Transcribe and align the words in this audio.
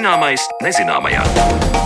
Zināmais 0.00 0.40
nezināmajā. 0.64 1.79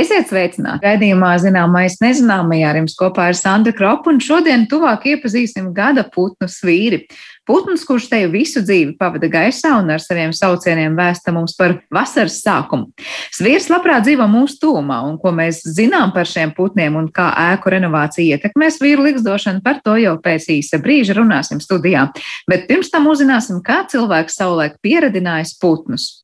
Esiet 0.00 0.30
sveicināti! 0.30 0.86
Radījumā 0.86 1.34
zināmais 1.42 1.98
nezināmajā 2.00 2.68
ar 2.70 2.78
jums 2.78 2.94
kopā 2.96 3.26
ir 3.28 3.36
Sandra 3.36 3.74
Kropa, 3.76 4.08
un 4.08 4.20
šodien 4.24 4.64
tuvāk 4.70 5.04
iepazīsim 5.10 5.74
gada 5.76 6.06
putnu 6.14 6.48
svīri. 6.48 7.02
Putns, 7.48 7.82
kurš 7.84 8.06
te 8.08 8.20
visu 8.30 8.62
dzīvi 8.64 8.94
pavada 9.00 9.28
gaisā 9.28 9.74
un 9.80 9.90
ar 9.92 10.00
saviem 10.00 10.32
saucieniem 10.36 10.94
vēsta 10.96 11.34
mums 11.34 11.52
par 11.58 11.74
vasaras 11.92 12.38
sākumu. 12.40 12.88
Svīrs 13.34 13.68
labprāt 13.72 14.06
dzīvo 14.06 14.24
mūsu 14.30 14.60
tūmā, 14.62 15.02
un 15.10 15.18
ko 15.20 15.34
mēs 15.36 15.60
zinām 15.66 16.14
par 16.16 16.30
šiem 16.30 16.54
putniem 16.56 16.96
un 17.00 17.10
kā 17.12 17.28
ēku 17.50 17.74
renovācija 17.74 18.38
ietekmēs 18.38 18.80
vīru 18.80 19.04
likstošanu, 19.10 19.60
par 19.66 19.82
to 19.84 19.98
jau 20.00 20.14
pēc 20.22 20.48
īsa 20.60 20.80
brīža 20.80 21.18
runāsim 21.18 21.60
studijā. 21.60 22.08
Bet 22.48 22.70
pirms 22.70 22.92
tam 22.94 23.10
uzzināsim, 23.10 23.60
kā 23.66 23.82
cilvēks 23.90 24.40
savulaik 24.40 24.80
pieredinājis 24.80 25.58
putnus. 25.60 26.14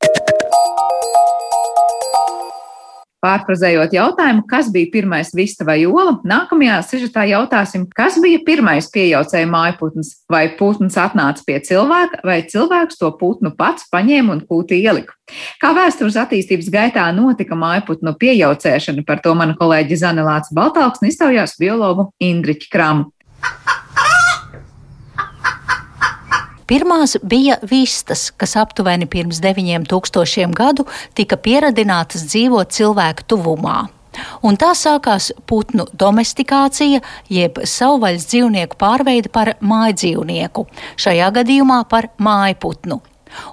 Pārfrazējot 3.24 3.94
jautājumu, 3.96 4.42
kas 4.48 4.68
bija 4.72 4.90
pirmais 4.92 5.32
vista 5.34 5.64
vai 5.66 5.78
ola, 5.88 6.18
nākamajā 6.28 6.76
sižetā 6.84 7.24
jautāsim, 7.30 7.86
kas 7.96 8.18
bija 8.22 8.42
pirmais 8.44 8.90
piejaucēja 8.92 9.48
mājputns, 9.50 10.12
vai 10.30 10.44
putns 10.58 10.98
atnāca 11.00 11.42
pie 11.46 11.56
cilvēka, 11.64 12.20
vai 12.28 12.42
cilvēks 12.46 13.00
to 13.00 13.10
putnu 13.18 13.54
pats 13.56 13.88
paņēma 13.92 14.36
un 14.36 14.44
kūti 14.46 14.82
ielika. 14.84 15.16
Kā 15.62 15.72
vēstures 15.74 16.18
attīstības 16.20 16.68
gaitā 16.70 17.08
notika 17.16 17.58
mājputnu 17.58 18.14
piejaucēšana, 18.20 19.06
par 19.08 19.24
to 19.24 19.34
mana 19.38 19.56
kolēģi 19.58 20.02
Zanelāts 20.04 20.54
Baltāksni 20.54 21.10
iztaujās 21.10 21.56
biologu 21.58 22.10
Indriķi 22.22 22.70
Kramu. 22.70 23.10
Pirmās 26.66 27.14
bija 27.22 27.60
vistas, 27.62 28.32
kas 28.34 28.56
aptuveni 28.58 29.06
pirms 29.06 29.38
9000 29.42 30.54
gadu 30.56 30.86
tika 31.14 31.38
pieradinātas 31.38 32.26
dzīvot 32.26 32.74
cilvēku 32.74 33.26
tuvumā. 33.30 33.76
Un 34.42 34.56
tā 34.58 34.72
sākās 34.74 35.28
putnu 35.46 35.86
domestikācija, 35.92 37.02
jeb 37.30 37.60
savvaļas 37.62 38.26
dzīvnieku 38.32 38.78
pārveide 38.80 39.30
par 39.32 39.54
mājdzīvnieku, 39.60 40.66
šajā 40.96 41.28
gadījumā 41.38 41.82
par 41.90 42.10
mājputnu. 42.18 43.02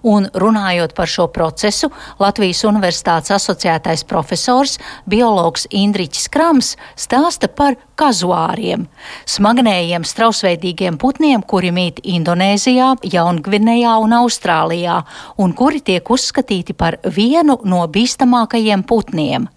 Un 0.04 0.28
runājot 0.34 0.96
par 0.98 1.10
šo 1.10 1.28
procesu, 1.34 1.90
Latvijas 2.20 2.64
Universitātes 2.68 3.34
asociētais 3.36 4.06
profesors, 4.10 4.78
biologs 5.10 5.68
Indriķis 5.72 6.30
Krams 6.34 6.76
stāsta 7.00 7.50
par 7.52 7.78
kazuāriem, 8.00 8.88
smagnējiem 9.30 10.06
strausveidīgiem 10.08 10.98
putniem, 11.02 11.44
kuri 11.46 11.72
mīt 11.76 12.02
Indonēzijā, 12.04 12.94
Jaungvinējā 13.14 13.94
un 14.02 14.16
Austrālijā, 14.18 15.00
un 15.38 15.54
kuri 15.58 15.84
tiek 15.86 16.10
uzskatīti 16.16 16.76
par 16.78 16.98
vienu 17.04 17.60
no 17.70 17.84
bīstamākajiem 17.94 18.86
putniem. 18.90 19.48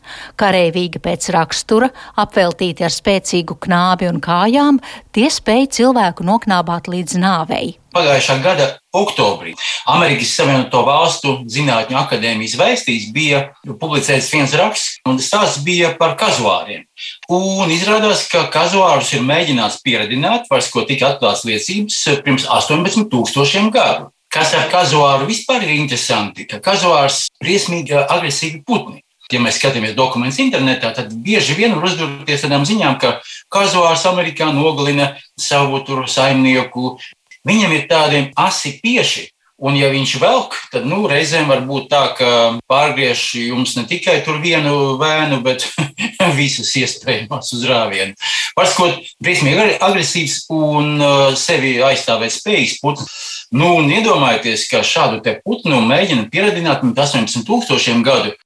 Kareivīgi 0.40 1.02
pēc 1.02 1.30
rakstura, 1.36 1.90
apveltīti 2.20 2.86
ar 2.86 2.94
spēcīgu 2.94 3.58
knābi 3.66 4.10
un 4.12 4.20
kājām, 4.24 4.82
tie 5.16 5.30
spēj 5.32 5.70
cilvēku 5.80 6.26
noknābāt 6.26 6.92
līdz 6.92 7.18
nāvei. 7.22 7.76
Pagājušā 7.96 8.34
gada 8.44 8.66
oktobrī 8.92 9.54
Amerikas 9.88 10.34
Savienoto 10.36 10.82
Valstu 10.84 11.30
Zinātņu 11.48 11.96
akadēmijas 11.96 12.56
vēstīs 12.60 13.06
bija 13.14 13.46
publicēts 13.80 14.28
viens 14.34 14.52
raksts, 14.58 14.98
un 15.08 15.16
tas 15.22 15.56
bija 15.64 15.94
par 15.96 16.12
kazuāriem. 16.20 16.84
Un 17.32 17.72
izrādās, 17.72 18.26
ka 18.28 18.44
kazuārus 18.52 19.14
ir 19.16 19.24
mēģināts 19.24 19.80
pieredināt, 19.86 20.44
par 20.50 20.60
ko 20.72 20.84
tika 20.84 21.14
atklāts 21.14 21.46
liecības 21.48 22.20
pirms 22.26 22.44
18,000 22.52 23.72
gadu. 23.72 24.10
Kas 24.28 24.52
ar 24.58 24.68
kazuāru 24.68 25.30
vispār 25.30 25.64
ir 25.64 25.78
interesanti, 25.78 26.44
ka 26.50 26.60
kazuārs 26.60 27.24
ir 27.30 27.46
briesmīgi 27.46 27.96
agresīvi 28.02 28.60
putni. 28.66 29.00
Ja 29.32 29.40
mēs 29.42 29.56
skatāmies 29.58 29.96
dokumentus 29.96 30.38
internetā, 30.38 30.92
tad 30.94 31.14
bieži 31.24 31.56
vien 31.58 31.72
var 31.74 31.88
uzdurties 31.88 32.44
tādām 32.44 32.66
ziņām, 32.68 32.98
ka 33.02 33.16
kazuārs 33.50 34.04
Amerikā 34.06 34.52
nogalina 34.54 35.14
savu 35.40 35.80
saimnieku, 36.06 36.98
Viņam 37.46 37.74
ir 37.76 37.88
tādi 37.90 38.22
asi 38.42 38.76
pieši, 38.82 39.28
Un, 39.56 39.72
ja 39.72 39.88
viņš 39.88 40.18
velk, 40.20 40.52
tad 40.68 40.84
nu, 40.84 41.06
reizēm 41.08 41.46
var 41.48 41.62
būt 41.64 41.86
tā, 41.88 42.02
ka 42.18 42.30
pārgriež 42.68 43.22
jums 43.40 43.72
ne 43.78 43.86
tikai 43.88 44.18
vienu 44.42 44.98
vēnu, 45.00 45.38
bet 45.40 45.64
visus 46.36 46.74
iespējamos 46.76 47.54
uz 47.56 47.62
rāvienu. 47.64 48.12
Pārskot, 48.52 49.00
briesmīgi 49.24 49.78
agresīvs 49.80 50.42
un 50.52 51.00
uh, 51.00 51.32
sevi 51.40 51.78
aizstāvēt 51.80 52.36
spējīgs 52.36 52.76
putns. 52.84 53.08
Nu, 53.48 53.78
iedomājieties, 53.80 54.68
ka 54.68 54.84
šādu 54.84 55.22
putnu 55.40 55.80
mēģina 55.88 56.28
pieradināt 56.28 56.84
pirms 56.84 57.00
18 57.08 57.48
tūkstošiem 57.48 58.04
gadu. 58.04 58.36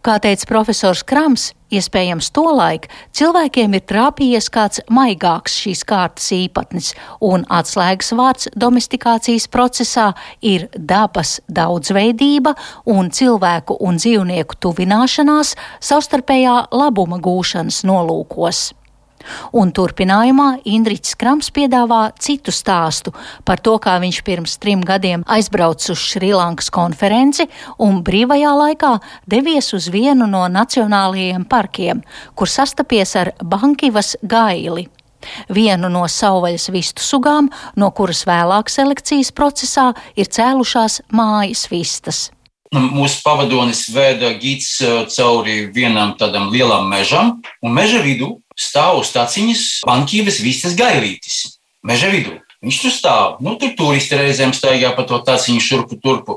Kā 0.00 0.14
teica 0.16 0.46
profesors 0.48 1.02
Krams, 1.04 1.50
iespējams, 1.76 2.30
tolaik 2.32 2.86
cilvēkiem 3.12 3.74
ir 3.76 3.82
trāpījies 3.84 4.48
kāds 4.48 4.80
maigāks 4.88 5.58
šīs 5.60 5.84
kārtas 5.84 6.30
īpatnis, 6.32 6.94
un 7.20 7.44
atslēgas 7.52 8.14
vārds 8.16 8.48
domestikācijas 8.56 9.50
procesā 9.52 10.06
ir 10.40 10.70
dabas 10.72 11.36
daudzveidība 11.52 12.56
un 12.88 13.12
cilvēku 13.12 13.76
un 13.84 14.00
dzīvnieku 14.00 14.56
tuvināšanās 14.64 15.52
savstarpējā 15.84 16.56
labuma 16.72 17.20
gūšanas 17.20 17.84
nolūkos. 17.84 18.70
Un 19.56 19.72
turpinājumā 19.76 20.48
Indričs 20.70 21.16
Krams 21.20 21.50
piedāvā 21.54 22.02
citu 22.18 22.52
stāstu 22.54 23.12
par 23.44 23.60
to, 23.64 23.76
kā 23.82 23.98
viņš 24.02 24.20
pirms 24.26 24.56
trim 24.62 24.84
gadiem 24.86 25.24
aizbraucis 25.30 25.94
uz 25.94 26.04
Šrilankas 26.12 26.70
konferenci 26.74 27.48
un 27.78 28.00
brīvajā 28.06 28.54
laikā 28.62 28.94
devies 29.30 29.72
uz 29.76 29.90
vienu 29.92 30.28
no 30.30 30.46
nacionālajiem 30.48 31.44
parkiem, 31.50 32.04
kur 32.34 32.48
sastapies 32.48 33.16
ar 33.20 33.34
Bankivas 33.42 34.16
gaili. 34.22 34.88
Vienu 35.52 35.90
no 35.92 36.06
savvaļas 36.08 36.70
vistu 36.72 37.04
sugām, 37.04 37.50
no 37.76 37.90
kuras 37.96 38.24
vēlāk 38.28 38.72
selekcijas 38.72 39.32
procesā 39.36 39.90
ir 40.16 40.30
cēlušās 40.32 41.02
mājas 41.12 41.66
vistas. 41.68 42.30
Nu, 42.70 42.84
mūsu 42.94 43.18
pavadonis 43.24 43.88
veda 43.90 44.30
gids 44.38 44.76
uh, 44.86 45.02
cauri 45.10 45.64
vienam 45.74 46.14
tādam 46.18 46.52
lielam 46.52 46.86
mežam, 46.86 47.40
un 47.66 47.74
meža 47.74 47.98
vidū 48.04 48.36
stāv 48.60 49.00
uz 49.00 49.14
taciņas 49.14 49.64
pankīves 49.88 50.42
vistas 50.44 50.76
gailītis 50.78 51.42
meža 51.86 52.12
vidū. 52.12 52.38
Viņš 52.60 52.78
tur 52.82 52.92
stāv. 52.92 53.38
Nu, 53.40 53.54
tur 53.56 53.70
turisti 53.72 54.18
reizēm 54.20 54.50
staigā 54.52 54.90
pa 54.92 55.06
to 55.08 55.16
taciņu 55.24 55.62
šurpu 55.64 55.96
turpu. 56.04 56.34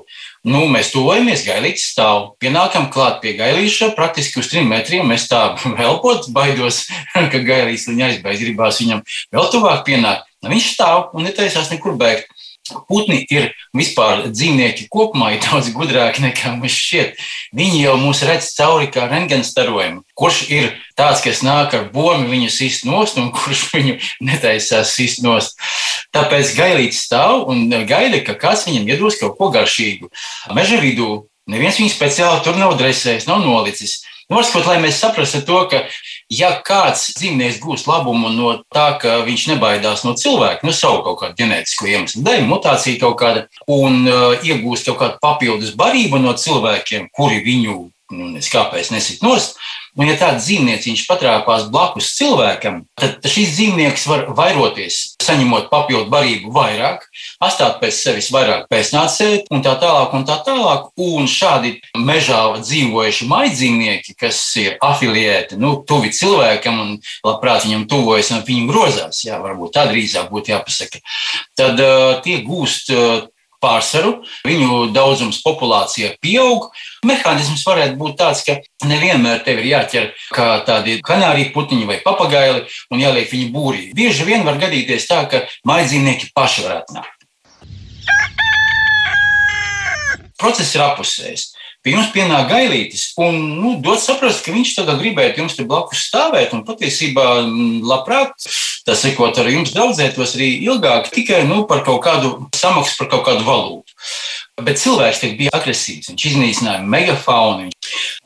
Nu, 0.48 0.62
mēs 0.72 0.94
tuvojamies, 0.94 1.44
gailītis 1.44 1.90
stāv. 1.92 2.30
Pienākam 2.40 2.88
klāt 2.94 3.20
pie 3.20 3.34
gailīša, 3.36 3.90
praktiski 3.98 4.40
uz 4.40 4.48
trim 4.48 4.72
metriem. 4.72 5.04
Mēs 5.12 5.28
tā 5.28 5.42
velpot, 5.80 6.30
baidos, 6.32 6.86
ka 7.34 7.44
gailītis 7.44 7.90
viņa 7.92 8.08
aizbaigs, 8.08 8.46
gribās 8.46 8.80
viņam 8.80 9.04
vēl 9.36 9.52
tuvāk 9.52 9.84
pienākt. 9.90 10.30
Nu, 10.44 10.54
viņš 10.56 10.70
stāv 10.78 11.12
un 11.12 11.28
netaisās 11.28 11.72
nekur 11.76 12.00
bēgt. 12.00 12.32
Putni 12.88 13.26
ir 13.28 13.50
vispār 13.76 14.30
dzīvnieki 14.30 14.86
kopumā 14.92 15.34
ir 15.36 15.42
daudz 15.44 15.68
gudrāki 15.76 16.24
nekā 16.24 16.54
mums 16.56 16.76
šķiet. 16.78 17.18
Viņi 17.60 17.82
jau 17.84 17.96
mūs 18.00 18.22
redz 18.24 18.54
cauri 18.56 18.88
kā 18.94 19.10
rentgenstarojumu. 19.12 20.06
Kurš 20.16 20.40
ir 20.48 20.70
tāds, 20.96 21.20
kas 21.26 21.44
nāk 21.44 21.76
ar 21.76 21.90
bomu 21.92 22.30
viņu 22.32 22.48
sist 22.54 22.88
nost 22.88 23.20
un 23.20 23.34
kurš 23.36 23.66
viņu 23.76 23.98
netaisās 24.24 24.96
sist 24.96 25.20
nost. 25.26 25.60
Tāpēc 26.16 26.56
gailīts 26.56 27.04
stāv 27.04 27.50
un 27.52 27.68
gaida, 27.90 28.24
ka 28.24 28.38
kāds 28.40 28.64
viņam 28.70 28.88
iedos 28.96 29.20
kaut 29.20 29.36
ko 29.40 29.52
garšīgu. 29.52 30.08
Meža 30.56 30.80
vidū 30.80 31.26
neviens 31.52 31.82
viņu 31.82 31.92
speciāli 31.92 32.44
tur 32.46 32.56
nav 32.60 32.78
dresējis, 32.80 33.28
nav 33.28 33.44
nolicis. 33.44 34.00
Noskot, 34.32 34.64
lai 34.70 34.80
mēs 34.80 35.02
saprastu 35.04 35.42
to, 35.44 35.60
ka 35.68 35.84
ja 36.34 36.52
kāds 36.66 37.10
dzīvnieks 37.18 37.60
gūs 37.64 37.86
labumu 37.90 38.32
no 38.34 38.56
tā, 38.74 38.88
ka 39.02 39.20
viņš 39.28 39.48
nebaidās 39.54 40.04
no 40.08 40.16
cilvēka, 40.20 40.66
nu, 40.66 40.74
savu 40.76 41.04
kaut 41.06 41.20
kādu 41.22 41.40
ģenētisku 41.42 41.90
iemeslu 41.92 42.24
dēļ, 42.26 42.46
mutācija 42.50 43.02
kaut 43.02 43.18
kāda, 43.22 43.46
un 43.72 44.04
uh, 44.08 44.46
iegūst 44.46 44.90
kaut 44.90 45.00
kādu 45.02 45.20
papildus 45.24 45.76
barību 45.80 46.22
no 46.24 46.36
cilvēkiem, 46.40 47.10
kuri 47.16 47.42
viņu, 47.46 47.78
nu, 48.18 48.32
kāpēc 48.54 48.92
nesit 48.94 49.24
nost, 49.26 49.60
Un, 49.94 50.08
ja 50.10 50.16
tāds 50.18 50.48
dzīvnieks 50.48 51.06
patrāpās 51.06 51.68
blakus 51.70 52.16
cilvēkam, 52.18 52.80
tad 52.98 53.22
šis 53.30 53.52
dzīvnieks 53.54 54.08
var 54.10 54.24
vairoties, 54.34 55.14
saņemot 55.22 55.68
papildu 55.70 56.10
barību 56.10 56.50
vairāk, 56.56 57.06
atstāt 57.44 57.78
pēc 57.82 58.00
sevis 58.00 58.32
vairāk 58.34 58.66
pēcnācēju 58.72 59.44
un 59.54 59.62
tā 59.66 59.76
tālāk. 59.82 60.16
Un 60.18 60.26
tā 60.26 60.40
tālāk. 60.46 60.90
Un 61.04 61.28
šādi 61.30 61.76
mežā 61.98 62.40
dzīvojuši 62.58 63.28
maidzīvnieki, 63.30 64.16
kas 64.18 64.40
ir 64.62 64.80
afiliēti, 64.84 65.60
nu, 65.62 65.76
tuvi 65.88 66.10
cilvēkam 66.14 66.80
un 66.82 66.96
labprāt 67.26 67.68
viņam 67.68 67.86
tuvojas 67.90 68.32
un 68.34 68.42
viņu 68.48 68.70
grozās, 68.72 69.22
jā, 69.28 69.38
varbūt 69.44 69.76
tā 69.78 69.86
drīzāk 69.92 70.34
būtu 70.34 70.54
jāpasaka, 70.54 71.02
tad 71.60 71.82
uh, 71.82 72.18
tie 72.26 72.40
gūst 72.46 72.90
uh, 72.94 73.28
pārsvaru, 73.64 74.14
viņu 74.48 74.92
daudzums 74.96 75.42
populācijā 75.46 76.14
pieaug. 76.24 76.70
Mehānisms 77.08 77.66
varētu 77.68 77.98
būt 78.00 78.20
tāds, 78.20 78.44
ka 78.46 78.60
nevienmēr 78.88 79.42
tev 79.48 79.64
ir 79.64 79.72
jāķer 79.72 80.12
kā 80.36 80.52
tādi 80.68 81.00
kanāriju 81.08 81.54
putiņi 81.56 81.90
vai 81.90 82.00
papagaili 82.06 82.68
un 82.92 83.04
jāliek 83.04 83.32
viņu 83.32 83.52
būrī. 83.56 83.90
Bieži 83.98 84.28
vien 84.28 84.46
var 84.48 84.62
gadīties 84.62 85.10
tā, 85.10 85.24
ka 85.32 85.46
maidzīvnieki 85.68 86.34
paši 86.36 86.68
var 86.68 86.82
atnākt. 86.84 87.24
process 90.44 90.76
ir 90.76 90.84
apusējis. 90.84 91.53
Pie 91.84 91.98
jums 91.98 92.14
pienāk 92.16 92.48
gailītis 92.48 93.10
un 93.20 93.36
nu, 93.60 93.74
dod 93.84 94.00
saprast, 94.00 94.40
ka 94.46 94.54
viņš 94.56 94.70
tagad 94.78 95.02
gribētu 95.02 95.42
jums 95.42 95.58
te 95.58 95.66
blakus 95.68 96.06
stāvēt 96.08 96.54
un 96.56 96.64
patiesībā 96.64 97.26
mm, 97.42 97.82
labprāt, 97.90 98.32
tas 98.88 99.04
sekot 99.04 99.36
ar 99.42 99.50
jums 99.52 99.74
daudzētos 99.76 100.38
arī 100.38 100.48
ilgāk, 100.64 101.10
tikai 101.12 101.42
nu, 101.50 101.66
par 101.68 101.84
kaut 101.84 102.00
kādu 102.06 102.38
samaksu, 102.56 102.96
par 103.02 103.12
kaut 103.12 103.26
kādu 103.28 103.44
valūtu. 103.48 103.98
Bet 104.62 104.78
cilvēks 104.78 105.24
bija 105.34 105.50
agresīvs, 105.58 106.12
viņš 106.12 106.24
iznīcināja 106.30 106.84
megafaunu. 106.86 107.72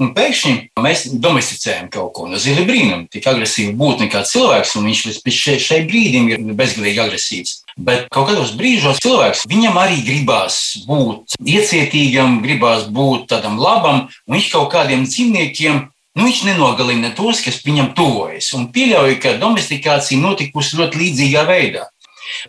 Un 0.03 0.09
pēkšņi 0.11 0.81
mēs 0.83 1.05
domesticējam 1.23 1.87
kaut 1.93 2.11
ko 2.17 2.25
no 2.27 2.35
zila 2.41 2.65
brīnuma. 2.67 3.07
Tik 3.07 3.29
agresīva 3.31 3.71
būtne 3.79 4.09
kā 4.11 4.25
cilvēks, 4.27 4.75
un 4.75 4.89
viņš 4.89 5.05
līdz 5.07 5.61
šai 5.63 5.79
brīdim 5.87 6.27
ir 6.33 6.43
bezgalīgi 6.59 7.03
agresīvs. 7.05 7.53
Bet 7.79 8.09
kaut 8.11 8.27
kādos 8.27 8.51
brīžos 8.59 8.99
cilvēks 9.05 9.45
viņam 9.47 9.79
arī 9.79 10.01
gribās 10.03 10.81
būt 10.89 11.39
iecietīgam, 11.39 12.41
gribās 12.43 12.89
būt 12.91 13.29
tādam 13.31 13.55
labam, 13.61 14.09
un 14.27 14.35
viņš 14.35 14.51
kaut 14.51 14.73
kādiem 14.75 15.07
dzīvniekiem 15.07 15.85
Nu, 16.17 16.25
viņš 16.25 16.47
nenogalina 16.47 17.11
tos, 17.13 17.43
kas 17.45 17.59
viņam 17.61 17.91
tuvojas, 17.93 18.47
un 18.57 18.71
pieļauj, 18.73 19.19
ka 19.21 19.35
domestikācija 19.37 20.17
notikusi 20.17 20.79
ļoti 20.79 20.97
līdzīgā 20.97 21.43
veidā. 21.45 21.83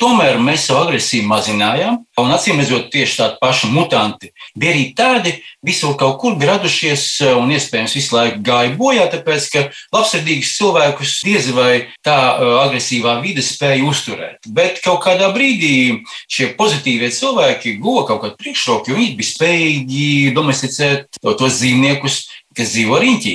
Tomēr 0.03 0.39
mēs 0.43 0.67
savu 0.69 0.87
agresiju 0.87 1.27
mazinājām, 1.29 1.99
un 2.19 2.33
acīm 2.35 2.61
redzot, 2.61 2.89
tieši 2.93 3.19
tādi 3.21 3.39
paši 3.43 3.71
mutanti 3.73 4.33
bija 4.59 4.75
arī 4.75 4.85
tādi, 4.99 5.35
visur 5.65 5.97
kaut 5.99 6.19
kur 6.23 6.37
bija 6.39 6.55
radušies 6.57 7.05
un 7.39 7.53
iespējams 7.55 7.95
visu 7.99 8.17
laiku 8.17 8.43
gāja 8.47 8.75
bojā, 8.79 9.07
tāpēc 9.13 9.49
ka 9.53 9.65
labsirdīgus 9.95 10.55
cilvēkus 10.59 11.15
diez 11.27 11.51
vai 11.57 11.73
tā 12.07 12.19
agresīvā 12.65 13.19
vide 13.25 13.45
spēja 13.45 13.85
uzturēt. 13.89 14.51
Bet 14.55 14.83
kaut 14.85 15.03
kādā 15.07 15.31
brīdī 15.35 16.03
šie 16.31 16.53
pozitīvie 16.59 17.11
cilvēki 17.15 17.79
guva 17.83 18.07
kaut 18.09 18.25
kādu 18.25 18.39
priekšroku, 18.43 18.93
jo 18.93 18.99
viņi 18.99 19.17
bija 19.19 19.33
spējīgi 19.35 20.35
domesticēt 20.37 21.23
tos 21.23 21.61
dzīvniekus, 21.61 22.21
kas 22.59 22.75
dzīvo 22.75 22.99
riņķī. 22.99 23.35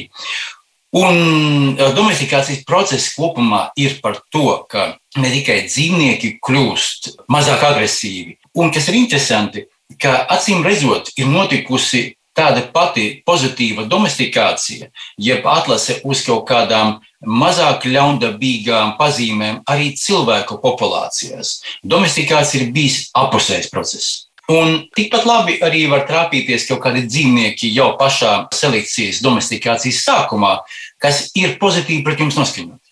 Un 0.94 1.74
domestikācijas 1.98 2.66
process 2.70 3.14
kopumā 3.18 3.64
ir 3.82 3.96
par 4.04 4.20
to, 4.30 4.60
ka 4.70 4.92
ne 5.18 5.32
tikai 5.34 5.64
dzīvnieki 5.66 6.36
kļūst 6.44 7.16
mazāk 7.34 7.64
agresīvi, 7.66 8.36
un 8.62 8.70
kas 8.74 8.92
ir 8.92 9.00
interesanti, 9.00 9.66
ka 9.98 10.28
acīm 10.36 10.62
redzot, 10.66 11.10
ir 11.18 11.32
notikusi 11.32 12.12
tāda 12.38 12.64
pati 12.74 13.22
pozitīva 13.26 13.86
domestikācija, 13.90 14.90
jeb 15.22 15.48
atlase 15.50 16.00
uz 16.06 16.24
kaut 16.26 16.46
kādām 16.50 17.00
mazāk 17.26 17.86
ļaundabīgām 17.90 18.96
pazīmēm 19.00 19.62
arī 19.70 19.94
cilvēku 19.98 20.60
populācijās. 20.62 21.60
Domestikācija 21.86 22.64
ir 22.64 22.74
bijis 22.76 23.08
apusējs 23.18 23.70
process. 23.74 24.28
Un 24.52 24.90
tikpat 24.92 25.24
labi 25.24 25.54
arī 25.64 25.86
var 25.88 26.02
trāpīties 26.04 26.66
kaut 26.68 26.82
kādi 26.84 27.06
dzīvnieki 27.08 27.70
jau 27.72 27.94
pašā 27.96 28.50
selekcijas, 28.52 29.22
domestikācijas 29.24 30.02
sākumā, 30.04 30.58
kas 31.00 31.30
ir 31.40 31.56
pozitīvi 31.62 32.04
pret 32.04 32.20
jums 32.20 32.36
noskaņoti. 32.36 32.84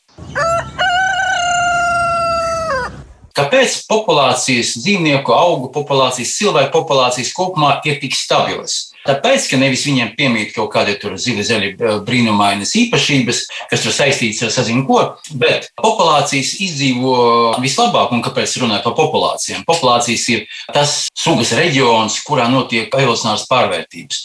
Kāpēc 3.36 3.76
populācijas, 3.92 4.78
dzīvnieku, 4.80 5.36
augu 5.36 5.68
populācijas, 5.76 6.38
cilvēku 6.40 6.72
populācijas 6.72 7.34
kopumā 7.36 7.82
ir 7.88 8.00
tik 8.00 8.16
stabilas? 8.16 8.91
Tāpēc, 9.08 9.48
ka 9.50 9.60
nevis 9.62 9.86
viņiem 9.88 10.14
piemīt 10.18 10.54
kaut 10.56 10.72
kādi 10.76 10.98
zili, 11.18 11.46
zaļi, 11.46 11.72
brīnumainas 12.06 12.76
īpašības, 12.84 13.42
kas 13.72 13.86
tur 13.86 13.96
saistītas 13.96 14.46
ar 14.46 14.54
sazinu 14.54 14.86
ko, 14.86 15.02
bet 15.42 15.72
populācijas 15.82 16.54
izdzīvo 16.62 17.16
vislabāk. 17.64 18.14
Un 18.14 18.22
kāpēc 18.26 18.58
runāju 18.62 18.86
par 18.86 18.98
populācijām? 19.00 19.66
Populācijas 19.68 20.28
ir 20.36 20.46
tas 20.74 20.96
sugas 21.18 21.56
reģions, 21.58 22.22
kurā 22.28 22.48
notiek 22.52 22.94
evolūcionāras 22.94 23.48
pārvērtības. 23.50 24.24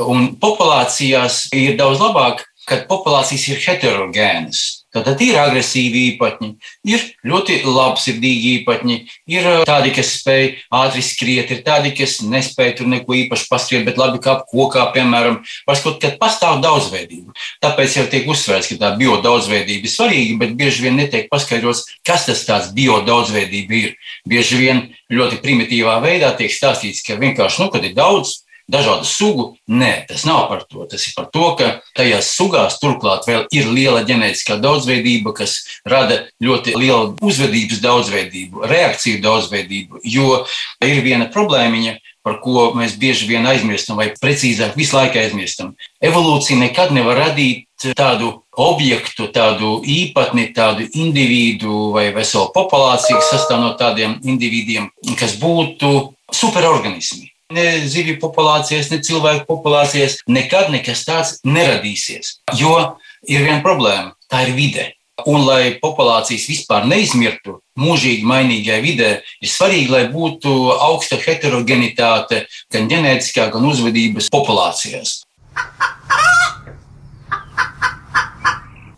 Un 0.00 0.32
populācijās 0.40 1.46
ir 1.56 1.76
daudz 1.80 2.00
labāk, 2.00 2.46
kad 2.66 2.88
populācijas 2.90 3.46
ir 3.52 3.62
heterogēnas. 3.62 4.85
Tad 5.04 5.20
ir 5.24 5.36
agresīvi 5.40 6.02
īpatņi, 6.12 6.48
ir 6.88 7.02
ļoti 7.26 7.58
labsirdīgi 7.66 8.52
īpatņi, 8.60 8.96
ir 9.34 9.48
tādi, 9.68 9.92
kas 9.96 10.12
spēj 10.20 10.46
ātri 10.78 11.02
skriet, 11.04 11.50
ir 11.52 11.60
tādi, 11.66 11.92
kas 11.96 12.18
nespēj 12.24 12.72
tur 12.78 12.88
neko 12.92 13.16
īpaši 13.24 13.48
paskriet, 13.50 13.84
bet 13.88 14.00
labi 14.00 14.22
kā 14.24 14.38
kokā, 14.48 14.86
piemēram. 14.94 15.42
Varbūt, 15.68 16.00
kad 16.02 16.16
pastāv 16.22 16.62
daudzveidība. 16.64 17.36
Tāpēc 17.64 17.98
jau 18.00 18.06
tiek 18.12 18.30
uzsvērts, 18.30 18.70
ka 18.72 18.80
tā 18.80 18.92
bio 19.00 19.18
daudzveidība 19.24 19.88
ir 19.88 19.92
svarīga, 19.92 20.38
bet 20.44 20.56
bieži 20.56 20.86
vien 20.86 20.98
netiek 21.00 21.28
paskaidrots, 21.32 21.84
kas 22.06 22.28
tas 22.30 22.46
tāds 22.48 22.72
bio 22.76 23.02
daudzveidība 23.06 23.80
ir. 23.82 23.94
Bieži 24.28 24.62
vien 24.62 24.82
ļoti 25.12 25.42
primitīvā 25.44 26.00
veidā 26.04 26.32
tiek 26.38 26.52
stāstīts, 26.52 27.04
ka 27.06 27.20
vienkārši, 27.20 27.62
nu, 27.62 27.70
kad 27.74 27.84
ir 27.84 27.94
daudz, 27.96 28.45
dažādu 28.70 29.06
sugu. 29.06 29.46
Nē, 29.66 30.06
tas 30.08 30.24
nav 30.26 30.46
par 30.50 30.64
to. 30.70 30.86
Tas 30.90 31.06
ir 31.06 31.14
par 31.16 31.28
to, 31.34 31.52
ka 31.58 31.70
tajās 31.96 32.32
sugās 32.36 32.80
turklāt 32.82 33.26
vēl 33.28 33.46
ir 33.54 33.70
liela 33.70 34.02
ģenētiskā 34.06 34.58
daudzveidība, 34.62 35.34
kas 35.36 35.58
rada 35.86 36.24
ļoti 36.42 36.76
lielu 36.78 37.14
uzvedības 37.22 37.82
daudzveidību, 37.84 38.66
reakciju 38.66 39.22
daudzveidību. 39.24 40.02
Jo 40.04 40.44
ir 40.84 41.02
viena 41.06 41.30
problēmiņa, 41.32 41.96
par 42.26 42.40
ko 42.42 42.72
mēs 42.74 42.96
bieži 42.98 43.28
vien 43.28 43.46
aizmirstam, 43.46 44.00
vai 44.00 44.08
precīzāk, 44.18 44.74
visu 44.74 44.96
laiku 44.98 45.20
aizmirstam. 45.20 45.76
Evolūcija 46.02 46.58
nekad 46.58 46.90
nevar 46.94 47.20
radīt 47.22 47.92
tādu 47.94 48.32
objektu, 48.58 49.28
tādu 49.30 49.78
īpatni, 49.86 50.48
tādu 50.56 50.88
individu 50.98 51.92
vai 51.94 52.08
veselu 52.16 52.50
populāciju, 52.56 53.20
kas 53.20 53.30
sastāv 53.30 53.62
no 53.62 53.70
tādiem 53.78 54.18
individiem, 54.26 54.90
kas 55.14 55.38
būtu 55.38 55.92
superorganismi. 56.34 57.35
Ne 57.54 57.86
zivju 57.86 58.16
populācijas, 58.18 58.88
ne 58.90 58.98
cilvēku 59.06 59.44
populācijas 59.46 60.18
nekad 60.26 60.72
nekas 60.74 61.04
tāds 61.06 61.36
neradīsies. 61.46 62.40
Jo 62.58 62.98
ir 63.22 63.44
viena 63.46 63.62
problēma- 63.62 64.14
tā 64.32 64.48
ir 64.48 64.54
vide. 64.56 64.92
Un, 65.26 65.46
lai 65.46 65.78
populācijas 65.80 66.48
vispār 66.50 66.84
neizmirtu 66.84 67.60
mūžīgi 67.78 68.26
mainīgajā 68.26 68.80
vidē, 68.82 69.22
ir 69.40 69.48
svarīgi, 69.48 69.88
lai 69.88 70.04
būtu 70.12 70.50
augsta 70.74 71.16
heterogenitāte 71.16 72.46
gan 72.70 72.88
ģenētiskā, 72.90 73.50
gan 73.52 73.64
uzvedības 73.64 74.28
populācijās. 74.28 75.22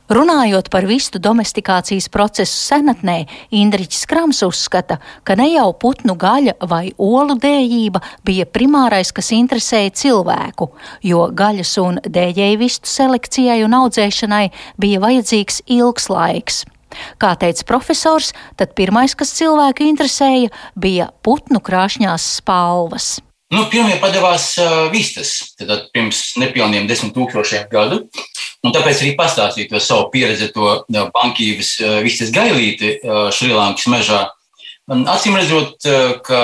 Runājot 0.09 0.71
par 0.73 0.87
vistu 0.89 1.21
domestikācijas 1.21 2.07
procesu 2.09 2.55
senatnē, 2.57 3.27
Indriķis 3.53 4.07
Krams 4.09 4.41
uzskata, 4.47 4.97
ka 5.21 5.37
ne 5.37 5.51
jau 5.51 5.67
putnu 5.77 6.15
gaļa 6.17 6.55
vai 6.71 6.95
olu 6.97 7.37
dējība 7.37 8.01
bija 8.25 8.47
primārais, 8.49 9.13
kas 9.13 9.29
interesēja 9.37 9.93
cilvēku, 10.01 10.71
jo 11.05 11.29
gaļas 11.29 11.75
un 11.85 12.01
dēļēju 12.09 12.63
vistu 12.65 12.89
selekcijai 12.89 13.61
un 13.67 13.77
audzēšanai 13.83 14.47
bija 14.81 15.05
vajadzīgs 15.05 15.61
ilgs 15.77 16.09
laiks. 16.09 16.65
Kā 17.21 17.37
teica 17.37 17.69
profesors, 17.69 18.33
tad 18.57 18.73
pirmais, 18.81 19.13
kas 19.13 19.37
cilvēku 19.37 19.85
interesēja, 19.93 20.49
bija 20.73 21.13
putnu 21.21 21.61
krāšņās 21.61 22.33
spalvas. 22.41 23.19
Nu, 23.55 23.63
pirmie 23.73 23.97
padevās 24.03 24.51
uh, 24.61 24.89
vistas, 24.93 25.55
tad 25.57 25.89
pirms 25.95 26.35
nepilniem 26.41 26.89
desmit 26.89 27.15
tūkstošiem 27.17 27.69
gadu. 27.73 28.03
Un 28.67 28.75
tāpēc 28.75 29.05
arī 29.05 29.13
pastāstīju 29.17 29.71
to 29.71 29.81
savu 29.81 30.09
pieredzi, 30.13 30.51
to 30.53 30.83
bankīvas 31.15 31.77
vistas 32.03 32.33
gailīti 32.35 32.97
Šrilankas 33.33 33.87
mežā. 33.87 34.25
Acīm 34.89 35.37
redzot, 35.39 35.87
ka 36.27 36.41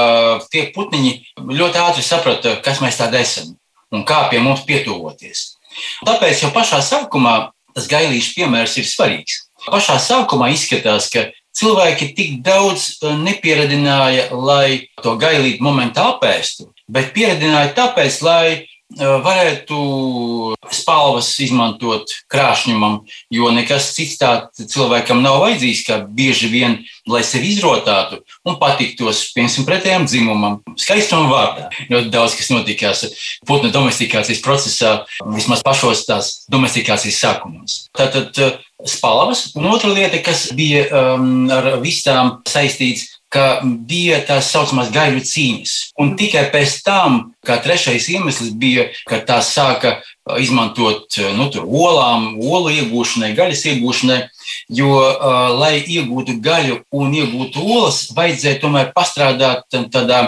tie 0.52 0.68
putniņi 0.70 1.42
ļoti 1.42 1.80
ātri 1.82 2.04
saprata, 2.06 2.54
kas 2.62 2.78
mēs 2.84 3.00
tādi 3.00 3.18
esam 3.18 3.56
un 3.94 4.04
kā 4.06 4.28
pie 4.30 4.38
mums 4.44 4.62
pietuvoties. 4.68 5.56
Tāpēc 6.06 6.44
jau 6.44 6.52
pašā 6.54 6.78
sākumā 6.86 7.34
tas 7.74 7.88
gailīšu 7.90 8.36
piemērs 8.38 8.76
ir 8.78 8.86
svarīgs. 8.88 9.40
Pašā 9.66 9.96
sākumā 10.02 10.52
izskatās, 10.54 11.08
ka 11.10 11.26
cilvēki 11.56 12.12
tik 12.14 12.36
daudz 12.46 13.00
nepieradināja, 13.02 14.28
lai 14.34 14.90
to 15.02 15.16
gailītu 15.18 15.64
momentā 15.64 16.06
apēstu, 16.14 16.68
bet 16.90 17.12
pieradināja 17.16 17.74
tāpēc, 17.76 18.22
lai 18.24 18.46
varētu 18.94 19.78
spalvas 20.74 21.30
izmantot 21.42 22.10
krāšņumam, 22.30 23.00
jo 23.32 23.48
nekas 23.54 23.90
cits 23.96 24.18
tāds 24.20 24.66
cilvēkam 24.70 25.22
nav 25.24 25.40
vajadzīgs, 25.42 25.82
kā 25.86 25.98
bieži 26.04 26.50
vien, 26.52 26.76
lai 27.10 27.22
sevi 27.26 27.54
izrotātu 27.54 28.20
un 28.46 28.58
patiktos, 28.60 29.32
piemēram, 29.34 29.66
pretējam 29.66 30.06
dzimumam, 30.06 30.60
skaistumam 30.80 31.32
vārdā. 31.32 31.70
Ļoti 31.90 32.12
daudz 32.12 32.36
kas 32.38 32.52
notikās 32.52 33.04
putnu 33.48 33.72
domestikācijas 33.74 34.44
procesā, 34.44 34.94
vismaz 35.34 35.64
pašos 35.64 36.04
tās 36.08 36.32
domestikācijas 36.52 37.20
sākumos. 37.24 37.80
Tātad 37.96 38.60
spalvas, 38.84 39.48
un 39.56 39.68
otra 39.72 39.90
lieta, 39.94 40.20
kas 40.22 40.50
bija 40.54 40.86
um, 40.92 41.48
ar 41.52 41.78
vistām 41.82 42.38
saistīts, 42.48 43.08
ka 43.34 43.46
bija 43.64 44.20
tās 44.28 44.52
saucamās 44.54 44.92
gaļu 44.94 45.22
cīņas. 45.26 45.74
Un 46.00 46.14
tikai 46.18 46.46
pēc 46.52 46.76
tam, 46.86 47.18
kā 47.46 47.58
trešais 47.64 48.06
iemesls 48.14 48.52
bija, 48.60 48.86
ka 49.10 49.18
tās 49.26 49.50
sāka 49.56 49.96
izmantot 50.40 51.18
nu, 51.36 51.48
olām, 51.64 52.30
olu 52.40 52.72
iegūšanai, 52.72 53.34
gaļas 53.36 53.66
iegūšanai. 53.72 54.20
Jo, 54.76 54.90
uh, 55.00 55.50
lai 55.58 55.78
iegūtu 55.80 56.38
gaļu 56.44 56.80
un 56.94 57.12
iegūtu 57.16 57.64
olas, 57.64 58.04
vajadzēja 58.16 58.60
tomēr 58.62 58.90
pastrādāt 58.96 59.66
tādā 59.92 60.20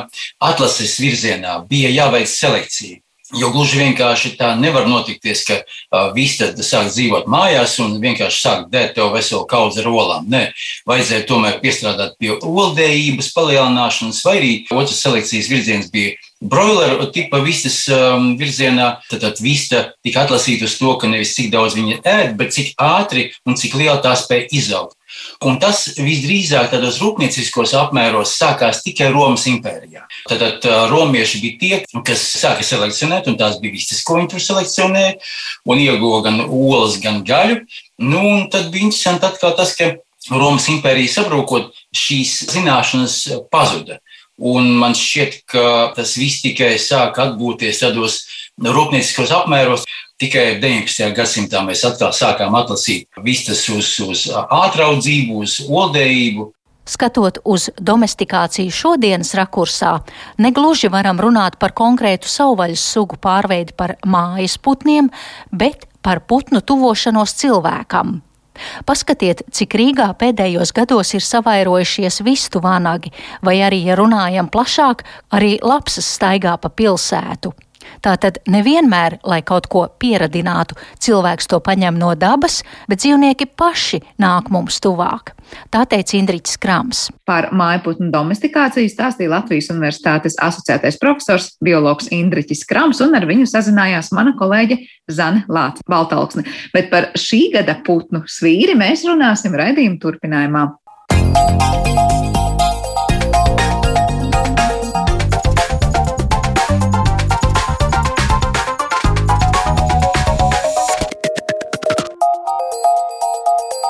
atlases 0.42 0.98
virzienā. 1.00 1.60
Bija 1.68 1.92
jāveic 1.94 2.32
selekcija. 2.32 3.00
Jo 3.34 3.48
gluži 3.50 3.80
vienkārši 3.80 4.36
tā 4.38 4.52
nevar 4.54 4.84
notikties, 4.86 5.40
ka 5.48 5.56
uh, 5.58 6.12
vista 6.14 6.46
sāk 6.54 6.92
dzīvot 6.92 7.26
mājās 7.26 7.74
un 7.82 7.96
vienkārši 8.02 8.38
sāk 8.38 8.60
dēt 8.70 8.94
tev 8.94 9.10
veselu 9.16 9.42
kaudzi 9.50 9.82
ar 9.82 9.88
olām. 9.90 10.28
Nē, 10.30 10.44
vajadzēja 10.86 11.26
tomēr 11.26 11.58
piestrādāt 11.62 12.14
pie 12.22 12.36
oldējības 12.36 13.32
palielināšanas, 13.34 14.22
vai 14.26 14.36
arī 14.38 14.52
otrs 14.70 15.02
selekcijas 15.02 15.50
virziens 15.50 15.90
bija 15.90 16.14
broileru 16.40 17.08
tipa 17.10 17.40
vistas 17.42 17.80
um, 17.90 18.34
virzienā. 18.38 18.92
Tad, 19.10 19.24
tad 19.24 19.42
vista 19.42 19.88
tika 20.06 20.22
atlasīta 20.22 20.68
uz 20.68 20.76
to, 20.78 20.94
ka 21.00 21.10
nevis 21.10 21.34
cik 21.34 21.50
daudz 21.54 21.74
viņa 21.78 21.98
ēd, 22.06 22.36
bet 22.38 22.54
cik 22.54 22.76
ātri 22.78 23.32
un 23.42 23.58
cik 23.58 23.74
liela 23.80 23.98
tā 24.04 24.14
spēja 24.18 24.46
izaugt. 24.54 24.95
Un 25.46 25.58
tas 25.62 25.84
visdrīzāk 25.98 26.70
tādos 26.72 26.98
rūpnieciskos 27.02 27.74
apmēros 27.78 28.34
sākās 28.38 28.82
tikai 28.84 29.12
Romas 29.14 29.46
impērijā. 29.50 30.06
Tad, 30.30 30.42
tad 30.42 30.90
romieši 30.90 31.42
bija 31.42 31.60
tie, 31.60 32.00
kas 32.06 32.24
sāka 32.40 32.66
selekcionēt, 32.66 33.28
un 33.30 33.38
tās 33.40 33.60
bija 33.62 33.76
vistas, 33.76 34.02
ko 34.06 34.18
viņi 34.18 34.32
tur 34.34 34.42
selekcionēja, 34.42 35.14
un 35.68 35.82
ieguva 35.82 36.24
gan 36.26 36.42
olas, 36.46 36.98
gan 37.02 37.22
gaļu. 37.26 37.62
Nu, 38.02 38.24
tad 38.52 38.72
bija 38.72 38.88
interesanti 38.88 39.28
atkal 39.28 39.54
tas, 39.58 39.76
ka 39.78 39.94
Romas 40.32 40.66
impērija 40.72 41.12
sabrūkot, 41.20 41.70
šīs 41.94 42.40
zināšanas 42.50 43.20
pazuda. 43.52 44.00
Un 44.36 44.74
man 44.76 44.92
šķiet, 44.96 45.38
ka 45.48 45.92
tas 45.96 46.16
viss 46.20 46.42
tikai 46.44 46.74
sāk 46.82 47.16
atgūties 47.22 47.78
tādos 47.80 48.18
rūpnieciskos 48.60 49.32
apmēros. 49.32 49.86
Tikai 50.16 50.54
19. 50.62 51.10
gadsimtā 51.12 51.60
mēs 51.60 51.82
atkal 51.84 52.08
sākām 52.16 52.54
atlasīt 52.56 53.18
vistas 53.20 53.66
uz, 53.68 53.90
uz 54.00 54.22
ātraudzību, 54.32 55.42
uz 55.44 55.58
oldējību. 55.68 56.46
Skatot 56.88 57.42
uz 57.44 57.66
domestikāciju 57.76 58.72
šodienas 58.72 59.34
rakursā, 59.36 59.90
negluži 60.40 60.88
varam 60.88 61.20
runāt 61.20 61.58
par 61.60 61.74
konkrētu 61.76 62.30
savvaļas 62.32 62.84
sugu 62.94 63.18
pārveidi 63.20 63.76
par 63.76 63.98
mājas 64.08 64.56
putniem, 64.56 65.10
bet 65.52 65.84
par 66.00 66.22
putnu 66.24 66.62
tuvošanos 66.64 67.36
cilvēkam. 67.36 68.22
Paskatiet, 68.88 69.42
cik 69.52 69.76
Rīgā 69.76 70.08
pēdējos 70.16 70.72
gados 70.72 71.12
ir 71.12 71.28
savairojušies 71.28 72.22
vistu 72.24 72.64
vanagi, 72.64 73.12
vai 73.44 73.58
arī, 73.66 73.82
ja 73.84 74.00
runājam 74.00 74.48
plašāk, 74.48 75.04
arī 75.36 75.58
lapsas 75.60 76.08
staigā 76.16 76.56
pa 76.56 76.72
pilsētu. 76.72 77.52
Tātad 78.04 78.40
nevienmēr, 78.50 79.20
lai 79.26 79.40
kaut 79.46 79.68
ko 79.72 79.86
pieradinātu, 80.00 80.76
cilvēks 81.02 81.48
to 81.50 81.60
paņem 81.64 81.98
no 82.00 82.12
dabas, 82.18 82.62
bet 82.90 83.02
dzīvnieki 83.02 83.48
paši 83.56 84.02
nāk 84.22 84.50
mums 84.54 84.80
tuvāk. 84.84 85.34
Tā 85.70 85.84
teica 85.86 86.16
Indriķis 86.18 86.58
Krams. 86.62 87.02
Par 87.28 87.50
mājputnu 87.54 88.10
domestikāciju 88.14 88.90
stāstīja 88.90 89.30
Latvijas 89.36 89.70
Universitātes 89.74 90.38
asociētais 90.42 90.98
profesors, 91.02 91.52
biologs 91.62 92.10
Indriķis 92.14 92.64
Krams, 92.68 93.02
un 93.04 93.14
ar 93.18 93.28
viņu 93.28 93.46
sazinājās 93.50 94.12
mana 94.16 94.34
kolēģe 94.38 94.80
Zane 95.12 95.44
Lāca 95.46 95.86
Baltalksne. 95.90 96.46
Bet 96.74 96.90
par 96.90 97.12
šī 97.18 97.46
gada 97.54 97.78
putnu 97.86 98.24
svīri 98.30 98.74
mēs 98.78 99.06
runāsim 99.06 99.54
raidījuma 99.56 100.02
turpinājumā. 100.02 100.66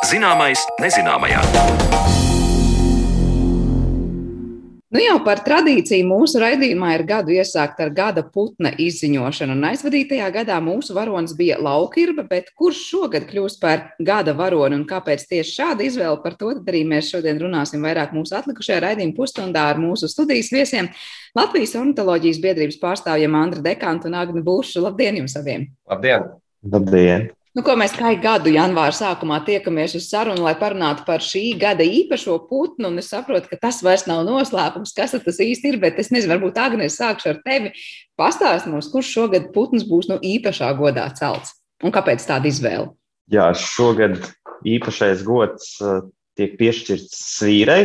Zināmais 0.06 0.60
nezināmajā. 0.78 1.40
Nu 4.94 5.00
jau 5.02 5.16
par 5.26 5.40
tradīciju 5.42 6.06
mūsu 6.06 6.38
raidījumā 6.38 6.92
ir 6.94 7.02
gadu 7.08 7.32
iesākt 7.34 7.80
ar 7.82 7.90
gada 7.90 8.22
putna 8.22 8.70
izziņošanu. 8.70 9.56
Un 9.56 9.66
aizvadītajā 9.72 10.28
gadā 10.36 10.60
mūsu 10.62 10.94
varonis 10.94 11.34
bija 11.34 11.56
laukirba, 11.58 12.22
bet 12.30 12.52
kurš 12.54 12.84
šogad 12.92 13.26
kļūs 13.26 13.58
par 13.58 13.82
gada 13.98 14.36
varoni 14.38 14.78
un 14.78 14.84
kāpēc 14.86 15.25
tieši 15.32 15.56
šāda 15.56 15.88
izvēle 15.88 16.20
par 16.22 16.36
to 16.38 16.52
arī 16.54 16.84
mēs 16.86 17.10
šodien 17.10 17.42
runāsim 17.42 17.82
vairāk 17.82 18.14
mūsu 18.14 18.36
atlikušajā 18.38 18.84
raidījuma 18.86 19.16
pusstundā 19.16 19.64
ar 19.72 19.80
mūsu 19.82 20.06
studijas 20.12 20.52
viesiem. 20.54 20.92
Latvijas 21.34 21.75
ornitoloģijas 21.80 22.38
biedrības 22.46 22.78
pārstāvjiem 22.84 23.34
Andra 23.42 23.64
Dekantu 23.72 24.06
un 24.12 24.20
Agni 24.22 24.44
Būšu. 24.46 24.86
Labdien 24.86 25.18
jums 25.25 25.34
abiem! 25.42 25.66
Labdien! 25.90 26.30
Labdien! 26.62 27.26
Nu, 27.56 27.62
ko 27.64 27.72
mēs 27.80 27.94
kā 27.96 28.10
gadu 28.20 28.50
janvāra 28.52 28.92
sākumā 28.92 29.38
tiekamies 29.46 29.94
uz 29.96 30.10
sarunu, 30.10 30.42
lai 30.44 30.52
parunātu 30.60 31.06
par 31.06 31.22
šī 31.25 31.54
gada 31.56 31.86
īpašo 31.88 32.34
putnu. 32.50 32.90
Es 33.00 33.08
saprotu, 33.08 33.48
ka 33.48 33.56
tas 33.62 33.78
vairs 33.84 34.04
nav 34.04 34.26
noslēpums, 34.28 34.92
kas 34.92 35.16
tas 35.16 35.40
īsti 35.40 35.72
ir. 35.72 35.78
Bet 35.80 35.96
es 36.02 36.12
nezinu, 36.12 36.34
varbūt 36.34 36.60
Agnēs 36.60 36.98
sākšu 37.00 37.30
ar 37.32 37.40
tevi. 37.46 37.72
Pastāst 38.20 38.68
mums, 38.68 38.90
kurš 38.92 39.14
šogad 39.14 39.48
putns 39.54 39.86
būs 39.88 40.10
no 40.12 40.18
īpašā 40.20 40.68
godā 40.76 41.08
celts 41.16 41.54
un 41.80 41.96
kāpēc 41.96 42.28
tāda 42.28 42.52
izvēle? 42.52 42.90
Jā, 43.32 43.48
šogad 43.56 44.20
īpašais 44.68 45.25
gods 45.25 45.72
uh, 45.80 46.04
tiek 46.36 46.58
piešķirts 46.60 47.16
svīrei. 47.38 47.82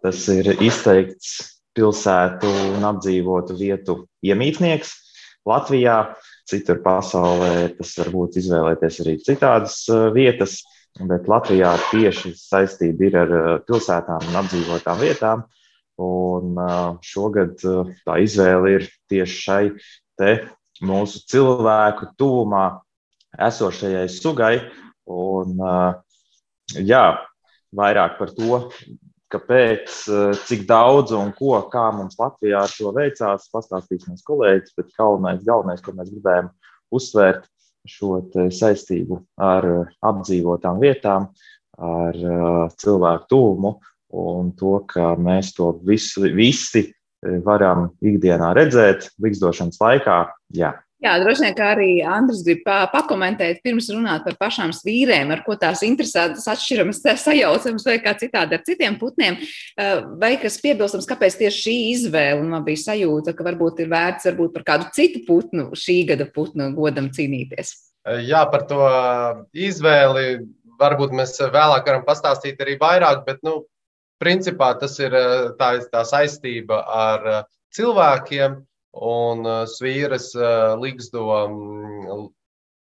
Tas 0.00 0.24
ir 0.32 0.54
izteikts 0.56 1.36
pilsētu 1.76 2.48
un 2.78 2.88
apdzīvotu 2.94 3.60
vietu 3.60 4.00
iemītnieks 4.24 4.96
Latvijā. 5.44 6.14
Citur 6.50 6.80
pasaulē 6.82 7.70
tas 7.78 7.94
var 8.00 8.10
būt 8.14 8.40
izvēlēties 8.40 9.00
arī 9.04 9.16
citādas 9.22 9.76
uh, 9.92 10.08
vietas, 10.14 10.60
bet 10.98 11.28
Latvijā 11.30 11.76
tieši 11.92 12.34
saistība 12.38 13.06
ir 13.06 13.18
ar 13.22 13.34
uh, 13.36 13.50
pilsētām 13.68 14.28
un 14.30 14.38
apdzīvotām 14.42 15.02
vietām. 15.02 15.44
Un 16.00 16.56
uh, 16.56 16.96
šogad 17.04 17.60
tā 18.06 18.20
izvēle 18.24 18.76
ir 18.78 18.86
tieši 19.12 19.40
šai 19.44 19.64
te 20.18 20.36
mūsu 20.82 21.22
cilvēku 21.30 22.10
tuvumā 22.18 22.64
esošajai 23.50 24.06
sugai. 24.10 24.54
Un, 25.10 25.58
jā, 26.86 27.04
vairāk 27.74 28.16
par 28.18 28.30
to, 28.36 28.60
kāpēc, 29.30 29.92
eh, 30.10 30.32
cik 30.46 30.66
daudz 30.68 31.14
un 31.16 31.32
ko, 31.36 31.54
kā 31.70 31.86
mums 31.94 32.18
Latvijā 32.20 32.64
ar 32.64 32.72
to 32.72 32.92
veicās, 32.96 33.48
pastāstīs 33.52 34.08
mans 34.08 34.24
kolēģis. 34.26 34.74
Bet 34.76 34.92
galvenais, 34.98 35.44
galvenais, 35.46 35.82
ko 35.84 35.94
mēs 35.96 36.10
gribējām 36.12 36.50
uzsvērt, 36.92 37.46
šo 37.88 38.20
saistību 38.52 39.22
ar 39.38 39.66
eh, 39.66 39.94
apdzīvotām 40.04 40.82
vietām, 40.82 41.30
ar 41.78 42.14
eh, 42.14 42.68
cilvēku 42.82 43.30
tuvumu 43.30 43.76
un 44.20 44.50
to, 44.58 44.80
ka 44.90 45.14
mēs 45.16 45.54
to 45.54 45.72
visu, 45.86 46.26
visi 46.34 46.88
varam 47.44 47.90
ikdienā 48.02 48.54
redzēt, 48.56 49.10
likstošanas 49.22 49.78
laikā. 49.78 50.16
Jā, 50.56 50.72
Jā, 51.00 51.14
droši 51.16 51.46
vien, 51.46 51.54
ka 51.56 51.70
arī 51.72 51.88
Andris 52.04 52.42
grib 52.44 52.60
pakomentēt, 52.92 53.62
pirms 53.64 53.86
runāt 53.88 54.26
par 54.26 54.34
pašām 54.42 54.74
svīrēm, 54.76 55.30
ar 55.32 55.40
ko 55.46 55.56
tās 55.56 55.80
interesantas, 55.86 56.44
atšķiramas, 56.52 57.00
sajaucamas 57.22 57.86
vai 57.88 57.96
kā 58.04 58.12
citādi 58.20 58.58
ar 58.58 58.64
citiem 58.66 58.98
putniem. 59.00 59.38
Vai 60.20 60.34
kas 60.42 60.60
piebilstams, 60.60 61.08
kāpēc 61.08 61.38
tieši 61.40 61.64
šī 61.64 61.76
izvēle? 61.94 62.44
Man 62.52 62.66
bija 62.68 62.84
sajūta, 62.84 63.32
ka 63.32 63.48
varbūt 63.48 63.80
ir 63.80 63.88
vērts 63.94 64.28
varbūt 64.28 64.52
par 64.58 64.66
kādu 64.74 64.92
citu 64.96 65.24
putnu, 65.24 65.70
šī 65.72 66.02
gada 66.12 66.28
putnu 66.28 66.68
godam 66.76 67.08
cīnīties. 67.16 67.72
Jā, 68.28 68.44
par 68.52 68.68
to 68.68 68.84
izvēli 69.56 70.42
varbūt 70.80 71.16
mēs 71.16 71.36
vēlāk 71.40 71.88
varam 71.88 72.04
pastāstīt 72.04 72.60
arī 72.60 72.76
vairāk, 72.80 73.24
bet, 73.24 73.40
nu, 73.46 73.62
principā 74.20 74.74
tas 74.80 75.00
ir 75.00 75.16
tā, 75.56 75.78
tā 75.88 76.04
saistība 76.08 76.84
ar 76.84 77.30
cilvēkiem 77.72 78.60
un 78.92 79.46
svīras 79.70 80.30
Ligzdo 80.80 81.26
mm, 81.48 82.28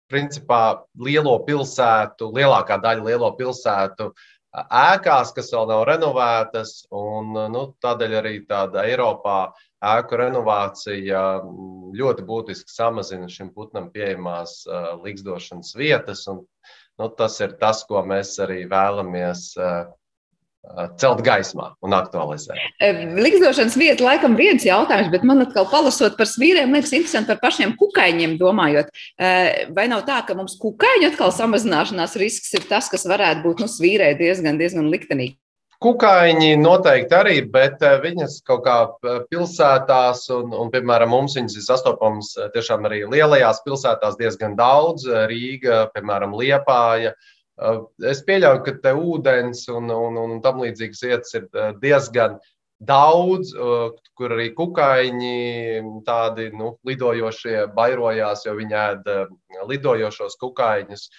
principā 0.09 0.63
lielo 0.97 1.37
pilsētu, 1.45 2.31
lielākā 2.35 2.79
daļa 2.81 3.05
lielo 3.05 3.31
pilsētu 3.37 4.09
ēkās, 4.49 5.33
kas 5.35 5.51
vēl 5.53 5.67
nav 5.69 5.83
renovētas, 5.89 6.87
un 6.95 7.35
nu, 7.53 7.63
tādēļ 7.83 8.15
arī 8.21 8.35
tāda 8.49 8.87
Eiropā 8.89 9.51
ēku 9.85 10.17
renovācija 10.23 11.21
mm, 11.43 11.91
ļoti 11.99 12.25
būtiski 12.25 12.73
samazina 12.73 13.29
šim 13.29 13.53
putnam 13.53 13.91
pieejamās 13.93 14.63
likstošanas 15.03 15.75
vietas. 15.77 16.25
Un, 16.31 16.41
nu, 16.99 17.11
tas 17.19 17.37
ir 17.45 17.53
tas, 17.61 17.83
ko 17.85 18.01
mēs 18.07 18.37
arī 18.41 18.63
vēlamies 18.71 19.51
celt 20.99 21.21
gaismā 21.25 21.71
un 21.85 21.95
aktualizēt. 21.95 22.59
Likstošanas 23.19 23.77
vieta 23.79 24.05
laikam 24.05 24.35
viens 24.39 24.65
jautājums, 24.67 25.11
bet 25.13 25.25
man 25.27 25.43
atkal 25.45 25.67
palasot 25.71 26.17
par 26.19 26.29
svīriem, 26.29 26.73
liekas 26.75 26.93
interesanti 26.95 27.31
par 27.31 27.41
pašiem 27.47 27.75
kukaiņiem 27.79 28.37
domājot. 28.41 28.91
Vai 29.75 29.87
nav 29.91 30.05
tā, 30.09 30.21
ka 30.27 30.37
mums 30.37 30.57
kukaiņu 30.61 31.13
atkal 31.13 31.33
samazināšanās 31.35 32.17
risks 32.19 32.53
ir 32.59 32.67
tas, 32.69 32.91
kas 32.91 33.07
varētu 33.09 33.45
būt 33.47 33.63
nu, 33.63 33.69
svīrē 33.71 34.13
diezgan, 34.19 34.59
diezgan 34.59 34.91
liktenīgi? 34.91 35.39
Kukaiņi 35.79 36.57
noteikti 36.59 37.15
arī, 37.15 37.35
bet 37.47 37.79
viņas 38.03 38.41
kaut 38.43 38.65
kā 38.65 38.75
pilsētās, 39.31 40.25
un, 40.35 40.51
un 40.51 40.67
piemēram, 40.73 41.13
mums 41.15 41.37
viņas 41.39 41.55
ir 41.55 41.63
sastopamas 41.63 42.33
tiešām 42.51 42.83
arī 42.89 43.05
lielajās 43.07 43.63
pilsētās 43.63 44.19
diezgan 44.19 44.59
daudz. 44.59 45.07
Rīga, 45.31 45.85
piemēram, 45.95 46.35
Liepāja, 46.35 47.13
uh, 47.15 47.38
Es 48.07 48.21
pieļauju, 48.27 48.61
ka 48.65 48.73
te 48.83 48.93
ūdens 48.95 49.65
un, 49.73 49.91
un, 49.91 50.17
un 50.21 50.39
tam 50.43 50.61
līdzīgas 50.63 51.03
vietas 51.03 51.35
ir 51.35 51.47
diezgan 51.81 52.37
daudz, 52.79 53.51
kur 54.15 54.35
arī 54.35 54.49
kukaiņi 54.55 56.03
tādi 56.07 56.49
nu, 56.55 56.77
lidojošie 56.87 57.65
bairojās, 57.75 58.45
jo 58.47 58.55
viņi 58.55 58.77
ēd 58.83 59.09
lidojošos 59.67 60.39
kukaiņus. 60.39 61.09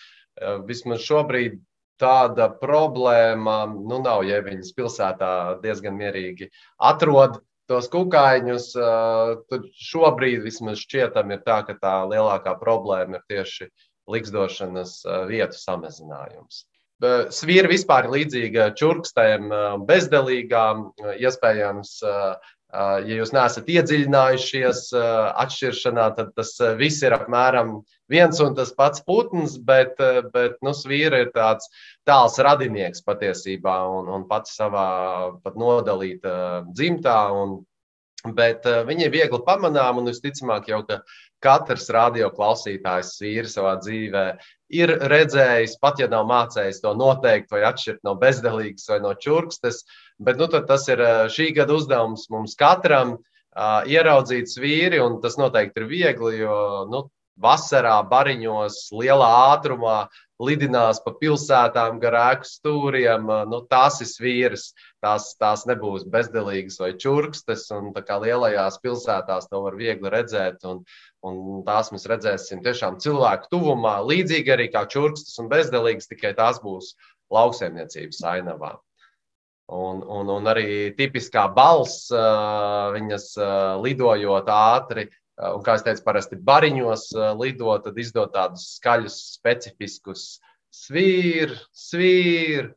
Vismaz 0.65 1.05
šobrīd 1.05 1.61
tāda 2.01 2.49
problēma 2.63 3.59
nu, 3.75 4.01
nav, 4.01 4.25
ja 4.25 4.41
viņas 4.45 4.73
pilsētā 4.77 5.33
diezgan 5.61 5.99
mierīgi 6.01 6.49
atrod 6.81 7.43
tos 7.69 7.91
kukaiņus, 7.93 8.73
tad 9.53 9.69
šobrīd 9.91 10.41
vismaz 10.47 10.81
šķietam 10.81 11.37
ir 11.37 11.45
tā, 11.45 11.61
ka 11.69 11.77
tā 11.79 11.95
lielākā 12.09 12.57
problēma 12.63 13.21
ir 13.21 13.27
tieši 13.31 13.69
likstošanas 14.09 15.01
vietu 15.29 15.59
samazinājums. 15.61 16.65
Svīra 17.33 17.71
vispār 17.71 18.07
ir 18.07 18.15
līdzīga 18.15 18.71
čurkstēm, 18.77 19.49
bezdelīgām. 19.89 20.91
Iespējams, 21.17 21.95
ja 22.05 23.15
jūs 23.17 23.33
neesat 23.33 23.71
iedziļinājušies 23.73 24.83
atšķiršanā, 24.93 26.11
tad 26.19 26.35
tas 26.37 26.53
viss 26.77 27.01
ir 27.07 27.17
apmēram 27.17 27.79
viens 28.13 28.43
un 28.45 28.53
tas 28.59 28.75
pats 28.77 29.01
putns, 29.07 29.57
bet, 29.57 29.97
bet 30.35 30.61
nu, 30.67 30.75
svīra 30.77 31.25
ir 31.25 31.33
tāds 31.33 31.71
tāls 32.05 32.37
radinieks 32.37 33.01
patiesībā 33.07 33.81
un, 33.97 34.13
un 34.13 34.29
pats 34.29 34.61
savā 34.61 34.87
pat 35.41 35.57
nodalīta 35.57 36.37
dzimtā. 36.69 37.19
Un, 37.33 37.61
Bet 38.21 38.67
viņi 38.69 39.07
ir 39.07 39.13
viegli 39.15 39.39
pamanāmi, 39.47 40.03
un 40.03 40.11
visticamāk, 40.11 40.67
jau 40.69 40.83
ka 40.85 40.99
katrs 41.43 41.89
radioklausītājs 41.95 43.15
vīri 43.23 43.51
savā 43.51 43.77
dzīvē 43.81 44.25
ir 44.77 44.93
redzējis, 45.11 45.79
pat 45.83 46.01
ja 46.03 46.09
nav 46.11 46.29
mācējis 46.31 46.83
to 46.85 46.93
noteikt 46.99 47.51
vai 47.53 47.65
atšķirt 47.69 48.05
no 48.07 48.15
bezdelīgas 48.21 48.89
vai 48.93 49.01
no 49.05 49.15
čurkstes. 49.19 49.83
Bet 50.21 50.39
nu, 50.41 50.47
tas 50.51 50.87
ir 50.93 51.03
šī 51.33 51.51
gada 51.57 51.75
uzdevums 51.75 52.29
mums 52.31 52.57
katram 52.61 53.17
uh, 53.17 53.81
ieraudzīt 53.89 54.53
vīri, 54.61 55.01
un 55.03 55.19
tas 55.25 55.39
noteikti 55.41 55.83
ir 55.83 55.89
viegli, 55.91 56.37
jo 56.45 56.87
nu, 56.91 57.07
vasarā, 57.41 57.99
bariņos, 58.11 58.91
lielā 59.01 59.31
ātrumā 59.55 60.01
lidinās 60.41 61.01
pa 61.05 61.13
pilsētām 61.21 62.01
gar 62.03 62.17
ēku 62.21 62.49
stūriem. 62.49 63.29
Nu, 63.51 63.63
tās 63.71 64.01
ir 64.05 64.11
vīras, 64.25 64.71
tās, 65.05 65.31
tās 65.41 65.67
nebūs 65.69 66.07
bezdelīgas 66.11 66.81
vai 66.83 66.93
čurkstes. 67.01 67.67
Un, 67.77 67.93
lielajās 68.25 68.81
pilsētās 68.83 69.49
to 69.53 69.63
var 69.67 69.79
viegli 69.79 70.13
redzēt. 70.13 70.65
Un, 70.69 70.83
un 71.27 71.63
tās 71.67 71.93
mēs 71.95 72.09
redzēsim 72.11 72.65
tiešām 72.65 73.01
cilvēku 73.05 73.53
tuvumā, 73.53 73.99
līdzīgi 74.09 74.57
arī 74.57 74.71
kā 74.73 74.87
čurkstes 74.91 75.39
un 75.43 75.51
bezdelīgas, 75.53 76.11
tikai 76.11 76.35
tās 76.39 76.63
būs 76.65 76.95
lauksaimniecības 77.31 78.25
ainavā. 78.35 78.79
Un, 79.71 80.01
un, 80.03 80.31
un 80.35 80.51
arī 80.51 80.91
tipiskā 80.99 81.45
balss, 81.55 82.09
viņas 82.11 83.27
lidojot 83.85 84.49
ātri, 84.51 85.05
Un, 85.41 85.63
kā 85.65 85.79
jau 85.79 85.87
teicu, 85.87 86.05
parasti 86.05 86.37
bariņos 86.51 87.07
lido, 87.41 87.73
tad 87.85 87.99
izdod 88.01 88.35
tādus 88.35 88.67
skaļus, 88.77 89.17
specifiskus 89.39 90.25
svīru, 90.75 91.57
svīru. 91.73 92.75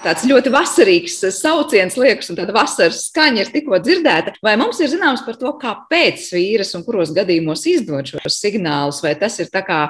Tāds 0.00 0.24
ļoti 0.28 0.50
vasarīgs 0.52 1.18
sauciens, 1.36 1.96
liekas, 2.00 2.30
un 2.32 2.38
tāda 2.38 2.54
vasaras 2.56 3.04
skaņa 3.10 3.44
ir 3.44 3.50
tikko 3.52 3.80
dzirdēta. 3.82 4.34
Vai 4.44 4.56
mums 4.60 4.80
ir 4.80 4.90
zināms 4.92 5.24
par 5.26 5.36
to, 5.40 5.52
kāpēc 5.60 6.30
vīras 6.34 6.72
un 6.78 6.84
kuros 6.86 7.12
gadījumos 7.16 7.66
izdod 7.70 8.12
šos 8.14 8.38
signālus, 8.40 9.02
vai 9.04 9.14
tas 9.20 9.36
ir 9.42 9.50
tā 9.52 9.62
kā, 9.66 9.80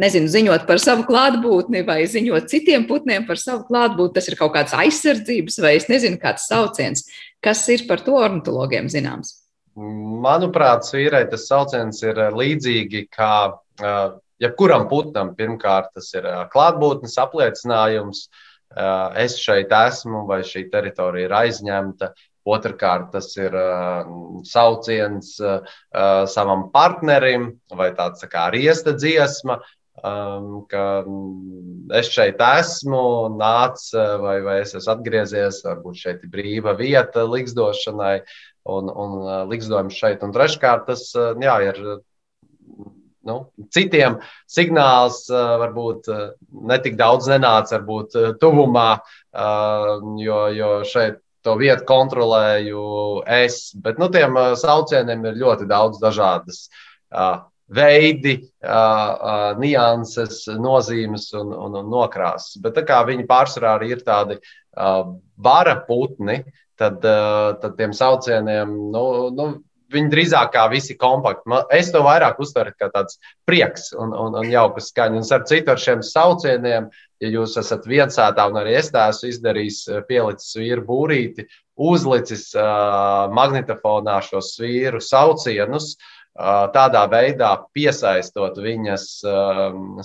nezinu, 0.00 0.30
ziņot 0.32 0.66
par 0.68 0.82
savu 0.82 1.06
klātbūtni 1.08 1.84
vai 1.86 2.02
ziņot 2.10 2.50
citiem 2.50 2.88
putniem 2.90 3.26
par 3.28 3.40
savu 3.40 3.66
klātbūtni, 3.68 4.16
tas 4.18 4.30
ir 4.30 4.38
kaut 4.40 4.54
kāds 4.56 4.74
aizsardzības 4.76 5.60
vai 5.62 5.76
es 5.78 5.88
nezinu, 5.92 6.18
kāds 6.22 6.48
sauciens. 6.50 7.06
Kas 7.42 7.62
ir 7.72 7.86
par 7.88 8.02
to 8.04 8.18
ornitologiem 8.18 8.90
zināms? 8.92 9.38
Manuprāt, 9.72 10.84
vīrai 10.92 11.24
tas 11.30 11.46
sauciens 11.48 12.02
ir 12.04 12.18
līdzīgi 12.36 13.06
kā 13.14 13.34
jebkuram 14.42 14.84
putnam. 14.90 15.32
Pirmkārt, 15.38 15.94
tas 15.96 16.10
ir 16.18 16.26
klātbūtnes 16.52 17.14
apliecinājums. 17.22 18.26
Uh, 18.26 18.48
es 19.20 19.38
šeit 19.40 19.72
esmu, 19.72 20.26
vai 20.28 20.42
šī 20.46 20.68
teritorija 20.72 21.28
ir 21.28 21.34
aizņemta. 21.42 22.12
Otrakārt, 22.42 23.12
tas 23.12 23.28
ir 23.38 23.54
uh, 23.54 24.08
sauciens 24.50 25.36
uh, 25.38 25.60
savam 26.26 26.66
partnerim, 26.72 27.52
vai 27.70 27.92
tāds 27.94 28.24
tā 28.24 28.28
kā 28.32 28.48
riesta 28.50 28.96
dziesma, 28.98 29.60
um, 30.02 30.64
ka 30.66 31.04
es 32.00 32.10
šeit 32.10 32.42
esmu, 32.42 33.04
nāc, 33.38 33.84
vai, 34.24 34.40
vai 34.42 34.56
es 34.64 34.74
esmu 34.74 34.96
atgriezies, 34.96 35.62
varbūt 35.68 36.02
šeit 36.02 36.26
ir 36.26 36.32
brīva 36.34 36.74
vieta 36.74 37.22
liksdošanai 37.30 38.16
un, 38.74 38.90
un 38.90 39.14
liksdojums 39.52 40.02
šeit. 40.02 40.26
Un 40.26 40.34
treškārt, 40.34 40.88
tas 40.90 41.12
jā, 41.14 41.56
ir 41.68 41.78
nu, 43.28 43.36
citiem 43.74 44.18
signāls 44.50 45.24
varbūt 45.30 46.08
netik 46.70 46.96
daudz 46.98 47.28
nenāca, 47.30 47.78
varbūt 47.78 48.38
tuvumā, 48.42 48.88
jo, 50.22 50.40
jo 50.56 50.72
šeit 50.88 51.20
to 51.42 51.56
vietu 51.58 51.86
kontrolēju 51.88 52.82
es. 53.26 53.72
Bet 53.74 53.98
nu, 53.98 54.08
tiem 54.12 54.38
saucieniem 54.58 55.24
ir 55.30 55.40
ļoti 55.42 55.66
daudz 55.70 56.02
dažādas 56.02 56.66
veidi, 57.72 58.36
nianses, 59.62 60.42
nozīmes 60.60 61.28
un, 61.38 61.52
un, 61.56 61.78
un 61.80 61.90
nokrāsas. 61.92 62.58
Bet 62.62 62.76
tā 62.78 62.86
kā 62.88 63.00
viņi 63.08 63.28
pārsvarā 63.28 63.76
arī 63.78 63.94
ir 63.96 64.04
tādi 64.06 64.38
bara 64.72 65.76
putni, 65.86 66.42
tad, 66.78 67.00
tad 67.02 67.76
tiem 67.78 67.94
saucieniem 67.96 68.72
nu, 68.92 69.04
nu, 69.34 69.48
viņi 69.94 70.12
drīzāk 70.12 70.52
kā 70.54 70.66
visi 70.72 70.96
kompakti. 70.98 71.50
Es 71.74 71.92
to 71.94 72.02
vairāk 72.04 72.40
uztveru 72.42 72.74
kā 72.78 72.90
tāds 72.92 73.18
prieks 73.48 73.90
un, 73.96 74.14
un, 74.16 74.36
un 74.40 74.50
jauka 74.50 74.82
skaņa. 74.82 75.20
Un 75.20 75.28
ar 75.36 75.44
citu 75.48 75.74
ar 75.74 75.82
šiem 75.82 76.04
saucieniem, 76.06 76.88
ja 77.22 77.32
jūs 77.32 77.58
esat 77.60 77.86
viensētā 77.88 78.48
un 78.50 78.58
arī 78.62 78.78
es 78.80 78.90
tā 78.94 79.08
esmu 79.12 79.30
izdarījis, 79.30 79.82
eh, 79.88 80.00
pielicis 80.08 80.56
vīru 80.58 80.86
būrīti, 80.88 81.46
uzlicis 81.82 82.50
uh, 82.52 83.30
magnetofonā 83.32 84.18
šos 84.26 84.52
vīru 84.60 85.00
saucienus. 85.02 85.94
Uh, 85.96 86.21
tādā 86.32 87.02
veidā 87.12 87.50
piesaistot 87.76 88.56
viņas 88.62 89.04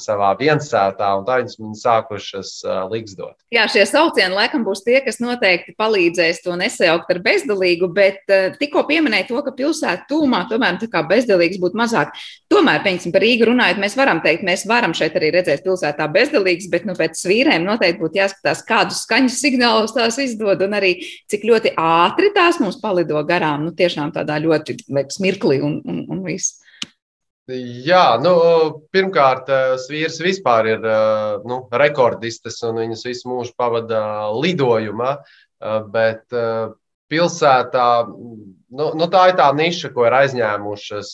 savā 0.03 0.31
viensētā, 0.39 1.11
un 1.15 1.23
tā 1.27 1.37
viņas 1.39 1.59
man 1.63 1.77
sākušas 1.79 2.51
liksdot. 2.91 3.37
Jā, 3.53 3.63
šie 3.71 3.85
saucieni 3.87 4.35
laikam 4.35 4.65
būs 4.67 4.83
tie, 4.83 4.99
kas 5.05 5.21
noteikti 5.23 5.75
palīdzēs 5.79 6.43
to 6.43 6.57
nesajaukt 6.59 7.13
ar 7.13 7.21
bezdalīgu, 7.23 7.87
bet 7.95 8.27
tikko 8.59 8.83
pieminēja 8.89 9.29
to, 9.29 9.39
ka 9.45 9.55
pilsēta 9.55 10.07
tūmā 10.11 10.43
tomēr 10.51 10.81
tā 10.81 10.89
kā 10.91 11.05
bezdalīgs 11.07 11.61
būtu 11.63 11.79
mazāk. 11.79 12.11
Tomēr, 12.51 12.83
piemēram, 12.83 13.13
par 13.15 13.23
Rīgu 13.23 13.47
runājot, 13.47 13.79
mēs 13.81 13.95
varam 13.99 14.19
teikt, 14.23 14.43
mēs 14.47 14.65
varam 14.67 14.93
šeit 14.97 15.15
arī 15.19 15.31
redzēt 15.35 15.63
pilsētā 15.63 16.09
bezdalīgs, 16.11 16.67
bet 16.71 16.85
nu, 16.87 16.95
pēc 16.97 17.19
svīrēm 17.23 17.65
noteikti 17.67 18.03
būtu 18.03 18.19
jāskatās, 18.19 18.65
kādus 18.67 19.01
skaņas 19.07 19.39
signālus 19.43 19.95
tās 19.95 20.19
izdod 20.23 20.63
un 20.65 20.75
arī 20.77 20.93
cik 21.31 21.47
ļoti 21.47 21.73
ātri 21.79 22.33
tās 22.35 22.59
mums 22.63 22.79
palido 22.83 23.23
garām. 23.27 23.67
Nu, 23.67 23.73
tiešām 23.77 24.11
tādā 24.15 24.39
ļoti 24.43 24.77
liekas, 24.87 25.19
mirklī 25.23 25.59
un, 25.63 25.79
un, 25.87 26.03
un 26.11 26.16
viss. 26.27 26.61
Jā, 27.47 28.17
nu, 28.19 28.33
pirmkārt, 28.91 29.47
svīrs 29.79 30.17
vispār 30.19 30.67
ir 30.73 30.87
nu, 31.47 31.61
rekordistes 31.71 32.59
un 32.67 32.81
viņas 32.81 33.05
visu 33.07 33.29
mūžu 33.31 33.53
pavada 33.55 34.01
lidojumā. 34.35 35.13
Bet 35.93 36.35
pilsētā 37.07 37.87
nu, 38.07 38.87
nu, 38.99 39.07
tā 39.13 39.21
ir 39.31 39.37
tā 39.39 39.47
niša, 39.55 39.93
ko 39.95 40.09
ir 40.09 40.15
aizņēmušas 40.17 41.11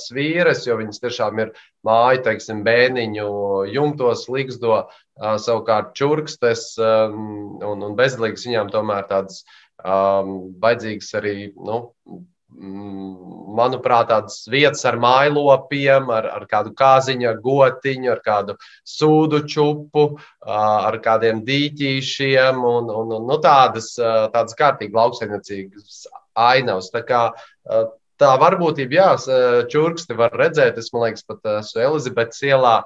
svīras, 0.00 0.64
jo 0.64 0.78
viņas 0.80 1.02
tiešām 1.02 1.42
ir 1.44 1.52
māju, 1.84 2.22
teiksim, 2.24 2.64
bēniņu 2.66 3.28
jumtos, 3.74 4.24
ligzdo 4.32 4.86
savukārt 5.20 5.92
čurkstes 5.98 6.70
un, 6.80 7.84
un 7.84 7.98
bezdelīgas 8.00 8.48
viņām 8.48 8.72
tomēr 8.72 9.04
tādas 9.12 9.44
um, 9.84 10.56
vajadzīgas 10.64 11.12
arī 11.20 11.36
nu, 11.52 11.82
manuprāt, 13.56 14.08
tādas 14.10 14.46
vietas 14.50 14.84
ar 14.88 14.98
mājlopiem, 15.02 16.08
ar, 16.14 16.28
ar 16.38 16.46
kādu 16.50 16.72
kāziņu, 16.78 17.28
ar 17.30 17.40
gotiņu, 17.42 18.10
ar 18.12 18.22
kādu 18.24 18.56
sūdu 18.86 19.42
čupu, 19.50 20.06
ar 20.46 20.98
kādiem 21.04 21.42
dīķīšiem 21.46 22.62
un, 22.62 22.90
un, 22.90 23.12
un 23.18 23.28
nu, 23.28 23.38
tādas, 23.42 23.92
tādas 23.98 24.56
kārtīgi 24.58 24.96
lauksaimniecīgas 24.96 26.06
ainavas. 26.46 26.92
Tā 26.94 27.02
kā 27.06 27.22
tā 28.20 28.32
varbūtība, 28.40 28.96
jā, 28.96 29.10
čurksti 29.72 30.16
var 30.16 30.36
redzēt. 30.38 30.78
Es 30.80 30.92
domāju, 30.94 31.20
pat 31.28 31.52
esmu 31.58 31.84
Elizabetes 31.90 32.42
ielā 32.46 32.76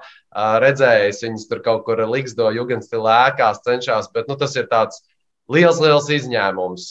redzējis. 0.65 1.25
Viņas 1.27 1.49
tur 1.51 1.63
kaut 1.67 1.85
kur 1.87 2.03
liksdo, 2.11 2.51
jugendstilā 2.57 3.21
ēkās 3.31 3.63
cenšas, 3.67 4.11
bet 4.15 4.31
nu, 4.31 4.39
tas 4.41 4.57
ir 4.59 4.71
tāds 4.73 5.05
liels, 5.51 5.81
liels 5.83 6.11
izņēmums. 6.15 6.91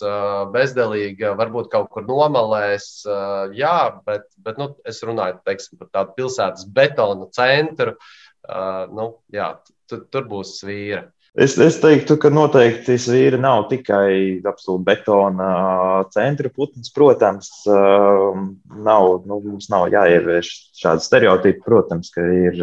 Bezdelīgi, 0.54 1.30
varbūt 1.40 1.70
kaut 1.74 1.92
kur 1.94 2.08
nomalēs, 2.08 2.90
jā, 3.58 3.78
bet, 4.08 4.28
bet 4.44 4.60
nu, 4.62 4.74
es 4.88 5.04
runāju 5.06 5.40
teiksim, 5.48 5.80
par 5.82 5.94
tādu 5.94 6.18
pilsētas 6.20 6.68
betonu 6.76 7.30
centru. 7.36 7.96
Nu, 8.96 9.14
jā, 9.34 9.54
tur, 9.90 10.28
būs 10.30 10.60
svīra. 10.62 11.08
Es, 11.40 11.54
es 11.62 11.76
teiktu, 11.78 12.16
ka 12.18 12.32
noteikti 12.34 12.96
svīra 13.00 13.38
nav 13.40 13.68
tikai 13.70 14.42
absolūti 14.50 14.88
betona 14.88 15.50
centra 16.12 16.50
putns. 16.50 16.90
Protams, 16.92 17.52
nav, 17.70 19.10
nu, 19.30 19.38
mums 19.38 19.70
nav 19.70 19.86
jāievieš 19.94 20.50
šādi 20.82 21.06
stereotipi. 21.06 21.62
Protams, 21.68 22.10
ka 22.16 22.26
ir 22.26 22.58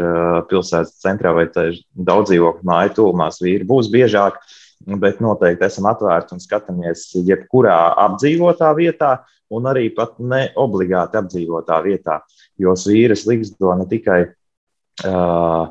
pilsētas 0.51 0.99
centrā 1.05 1.33
vai 1.39 1.47
daudz 1.55 2.33
dzīvokļu 2.33 2.67
māju 2.67 2.97
tūmā 2.99 3.31
svīri 3.39 3.69
būs 3.71 3.89
biežāk, 3.95 4.43
bet 4.85 5.23
noteikti 5.25 5.67
esam 5.67 5.89
atvērti 5.91 6.37
un 6.37 6.43
skatāmies 6.43 7.09
jebkurā 7.27 7.79
apdzīvotā 8.07 8.73
vietā 8.77 9.17
un 9.55 9.69
arī 9.71 9.89
pat 9.95 10.19
ne 10.19 10.49
obligāti 10.59 11.19
apdzīvotā 11.21 11.81
vietā, 11.85 12.21
jo 12.59 12.75
svīras 12.79 13.25
liksto 13.29 13.75
ne 13.79 13.87
tikai 13.91 14.21
uh, 14.27 15.69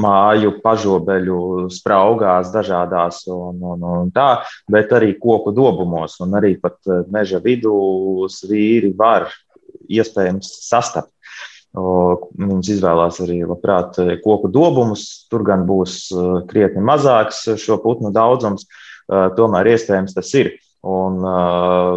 māju 0.00 0.54
pažobeļu 0.62 1.68
spraugās 1.74 2.50
dažādās 2.54 3.24
un, 3.32 3.60
un, 3.72 3.86
un 4.04 4.10
tā, 4.14 4.42
bet 4.70 4.92
arī 4.96 5.14
koku 5.20 5.52
dobumos 5.54 6.18
un 6.24 6.36
arī 6.38 6.54
pat 6.60 6.78
meža 7.10 7.40
vidū 7.42 8.28
svīri 8.30 8.92
var 8.96 9.28
iespējams 9.90 10.52
sastapt. 10.68 11.12
Mums 11.70 12.66
izvēlās 12.66 13.20
arī 13.22 13.44
labprāt 13.46 14.00
eh, 14.02 14.16
koku 14.24 14.50
dobumus. 14.50 15.26
Tur 15.30 15.44
gan 15.46 15.62
būs 15.68 16.08
eh, 16.10 16.30
krietni 16.50 16.82
mazāks 16.82 17.44
šo 17.62 17.78
putnu 17.82 18.10
daudzums, 18.14 18.66
tomēr 19.10 19.72
iespējams 19.72 20.14
tas 20.14 20.28
ir. 20.38 20.52
Un 20.86 21.18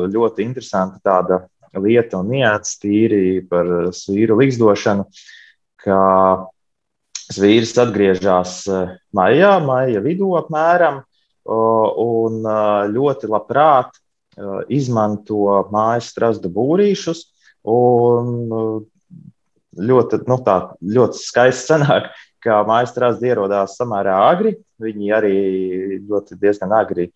ļoti 0.10 0.42
interesanta 0.42 0.98
tāda 1.06 1.44
lieta 1.78 2.18
un 2.20 2.32
nianses 2.34 2.80
tīri 2.82 3.38
par 3.46 3.70
svīru 3.94 4.40
līgzdošanu, 4.40 5.06
ka 5.86 6.00
Svīrs 7.34 7.76
atgriežas 7.80 8.56
maijā, 9.16 9.54
maija 9.64 10.02
vidū 10.04 10.34
apmēram, 10.42 11.04
un 11.46 12.42
ļoti 12.98 13.30
labprāt 13.30 13.94
izmanto 14.74 15.70
mājas 15.72 16.10
strāzdu 16.12 16.50
būrīšus. 16.54 17.24
Ļoti, 19.74 20.22
nu, 20.30 20.38
tā, 20.46 20.58
ļoti 20.86 21.20
skaisti 21.22 21.74
sanāk, 21.74 22.12
ka 22.44 22.60
mājas 22.68 22.92
strāzdi 22.92 23.32
ierodās 23.32 23.78
samērā 23.80 24.18
agri. 24.28 24.58
Viņi 24.84 25.14
arī 25.16 25.38
ļoti 26.04 26.36
diezgan 26.42 26.74
agri 26.76 27.08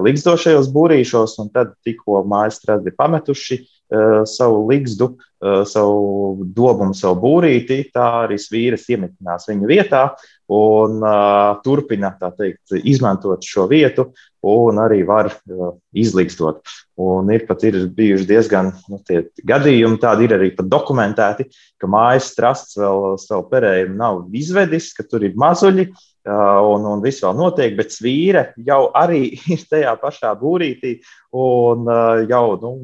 liksto 0.00 0.32
šajos 0.40 0.70
būrīšos, 0.72 1.36
un 1.42 1.50
tad 1.52 1.74
tikko 1.84 2.22
mājas 2.28 2.56
strāzdi 2.62 2.94
pametuši 2.96 3.60
Eh, 3.90 4.22
savu 4.24 4.68
ligzdu, 4.70 5.18
eh, 5.42 5.64
savu 5.64 6.44
dobumu, 6.54 6.94
savu 6.94 7.16
būrīti, 7.24 7.90
tā 7.90 8.04
arī 8.22 8.36
vīras 8.38 8.84
iemitinās 8.86 9.48
viņu 9.50 9.66
vietā 9.66 10.14
un 10.50 10.98
uh, 11.04 11.60
turpina 11.62 12.10
teikt, 12.18 12.74
izmantot 12.82 13.44
šo 13.46 13.68
vietu, 13.70 14.08
un 14.46 14.80
arī 14.82 15.04
var 15.06 15.30
uh, 15.30 15.76
izlikstot. 15.94 16.64
Un 17.00 17.30
ir 17.30 17.44
pat 17.46 17.62
ir 17.68 17.78
bijuši 17.94 18.26
diezgan 18.26 18.72
nu, 18.90 18.98
gadījumi, 19.46 20.00
tādi 20.02 20.26
ir 20.26 20.34
arī 20.36 20.50
dokumentēti, 20.58 21.46
ka 21.78 21.90
mājas 21.90 22.32
trasts 22.34 22.80
vēl 22.80 23.14
savu 23.22 23.46
perējumu 23.52 23.96
nav 24.00 24.24
izvedis, 24.34 24.90
ka 24.96 25.06
tur 25.06 25.28
ir 25.28 25.38
mazuļi. 25.38 25.90
Uh, 26.20 26.58
un, 26.74 26.84
un 26.84 27.00
viss 27.00 27.22
vēl 27.24 27.32
notiek, 27.38 27.78
bet 27.78 27.94
svīra 27.94 28.50
jau 28.66 28.90
arī 28.98 29.30
ir 29.54 29.62
tajā 29.70 29.94
pašā 30.02 30.34
būrītī 30.36 30.98
un 31.32 31.86
uh, 31.88 32.26
jau 32.28 32.58
nu, 32.60 32.74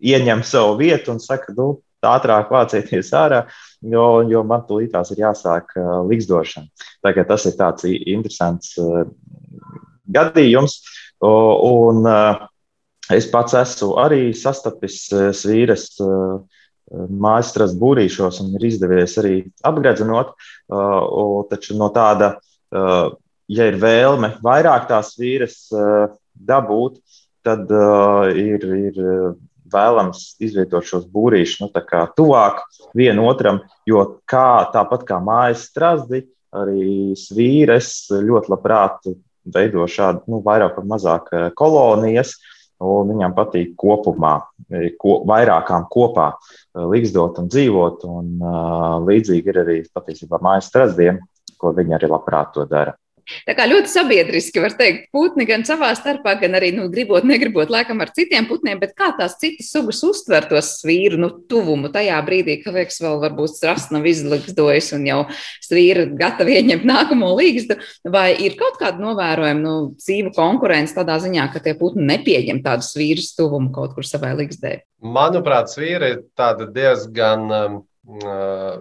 ieņem 0.00 0.46
savu 0.46 0.78
vietu 0.78 1.12
un 1.12 1.20
saka, 1.20 1.52
nu, 1.58 1.74
ātrāk 2.06 2.50
vācieties 2.52 3.12
ārā, 3.16 3.44
jo, 3.80 4.06
jo 4.28 4.42
man 4.46 4.64
tūlītās 4.68 5.12
ir 5.14 5.24
jāsāk 5.24 5.74
likstošana. 6.08 6.68
Tagad 7.04 7.28
tas 7.28 7.46
ir 7.48 7.56
tāds 7.58 7.86
interesants 7.90 8.74
gadījums. 10.10 10.80
Un 11.20 12.08
es 13.12 13.28
pats 13.30 13.56
esmu 13.60 13.94
arī 14.00 14.30
sastapis 14.36 15.02
svīras. 15.36 15.90
Mājas 16.90 17.52
strādā 17.52 17.76
būrīšos 17.78 18.40
un 18.42 18.54
ir 18.58 18.64
izdevies 18.66 19.12
arī 19.20 19.34
apgredzenot. 19.62 20.32
Uh, 20.66 21.44
taču 21.46 21.76
no 21.78 21.86
tāda, 21.94 22.32
ja 22.74 23.68
ir 23.70 23.78
vēlme 23.78 24.32
vairāk 24.42 24.88
tās 24.90 25.12
vīras 25.20 25.68
dabūt, 26.34 26.98
tad 27.46 27.70
ir, 28.34 28.66
ir 28.90 28.98
vēlams 29.72 30.36
izvietot 30.42 30.86
šos 30.86 31.06
būrīšus 31.10 31.64
nu, 31.64 31.70
tuvāk 32.16 32.62
vienam 32.96 33.62
jo 33.86 34.04
kā, 34.28 34.70
tāpat 34.74 35.06
kā 35.08 35.20
mājas 35.22 35.66
strāzdi, 35.70 36.24
arī 36.50 37.14
svīres 37.18 38.10
ļoti 38.10 38.50
labprāt 38.50 39.10
veido 39.44 39.86
šādu 39.88 40.26
nu, 40.30 40.40
vairāk 40.44 40.78
vai 40.78 40.86
mazāk 40.94 41.30
eh, 41.32 41.50
kolonijas. 41.56 42.36
Un 42.80 43.10
viņam 43.12 43.34
patīk 43.36 43.74
kopumā, 43.76 44.38
eh, 44.72 44.94
ko, 45.00 45.20
vairākām 45.28 45.84
kopā 45.92 46.30
eh, 46.32 46.80
līgzdot 46.80 47.42
un 47.42 47.50
dzīvot. 47.52 48.06
Un, 48.08 48.30
uh, 48.40 48.96
līdzīgi 49.04 49.52
ir 49.52 49.60
arī 49.64 49.76
patiesībā 49.92 50.40
mājas 50.40 50.70
strazdiem, 50.72 51.20
ko 51.60 51.74
viņi 51.76 51.98
arī 51.98 52.08
labprāt 52.08 52.54
to 52.56 52.64
dara. 52.68 52.96
Tā 53.46 53.54
kā 53.58 53.66
ļoti 53.70 53.90
sabiedriski 53.90 54.62
var 54.62 54.74
teikt, 54.78 55.08
putni 55.14 55.46
gan 55.48 55.64
savā 55.66 55.90
starpā, 55.98 56.36
gan 56.40 56.56
arī, 56.58 56.72
nu, 56.76 56.88
gribot, 56.92 57.26
negribot, 57.26 57.70
lēkam 57.72 58.02
ar 58.02 58.12
citiem 58.16 58.48
putniem, 58.50 58.80
bet 58.82 58.94
kā 58.98 59.10
tās 59.18 59.36
citas 59.40 59.70
sugas 59.72 60.02
uztver 60.06 60.48
to 60.50 60.60
svīru, 60.64 61.20
nu, 61.20 61.30
tuvumu 61.50 61.92
tajā 61.92 62.18
brīdī, 62.26 62.58
ka, 62.64 62.74
liekas, 62.74 63.00
vēl 63.04 63.20
varbūt 63.24 63.54
strasts 63.56 63.94
nav 63.94 64.06
izlikdojis 64.10 64.92
un 64.96 65.08
jau 65.08 65.20
svīra 65.64 66.06
gatavi 66.20 66.58
ieņemt 66.60 66.86
nākamo 66.90 67.32
līgstu, 67.38 67.78
vai 68.10 68.28
ir 68.42 68.58
kaut 68.60 68.80
kāda 68.82 69.02
novērojama, 69.02 69.64
nu, 69.64 69.74
dzīvu 70.00 70.34
konkurence 70.36 70.96
tādā 70.96 71.18
ziņā, 71.22 71.50
ka 71.54 71.62
tie 71.64 71.76
putni 71.78 72.06
nepieņem 72.10 72.62
tādu 72.66 72.86
svīras 72.86 73.34
tuvumu 73.38 73.72
kaut 73.74 73.96
kur 73.96 74.06
savai 74.06 74.34
līgstē? 74.42 74.80
Manuprāt, 75.00 75.72
svīra 75.72 76.14
ir 76.14 76.24
tāda 76.36 76.66
diezgan. 76.68 77.46
Um, 77.50 77.78
uh, 78.20 78.80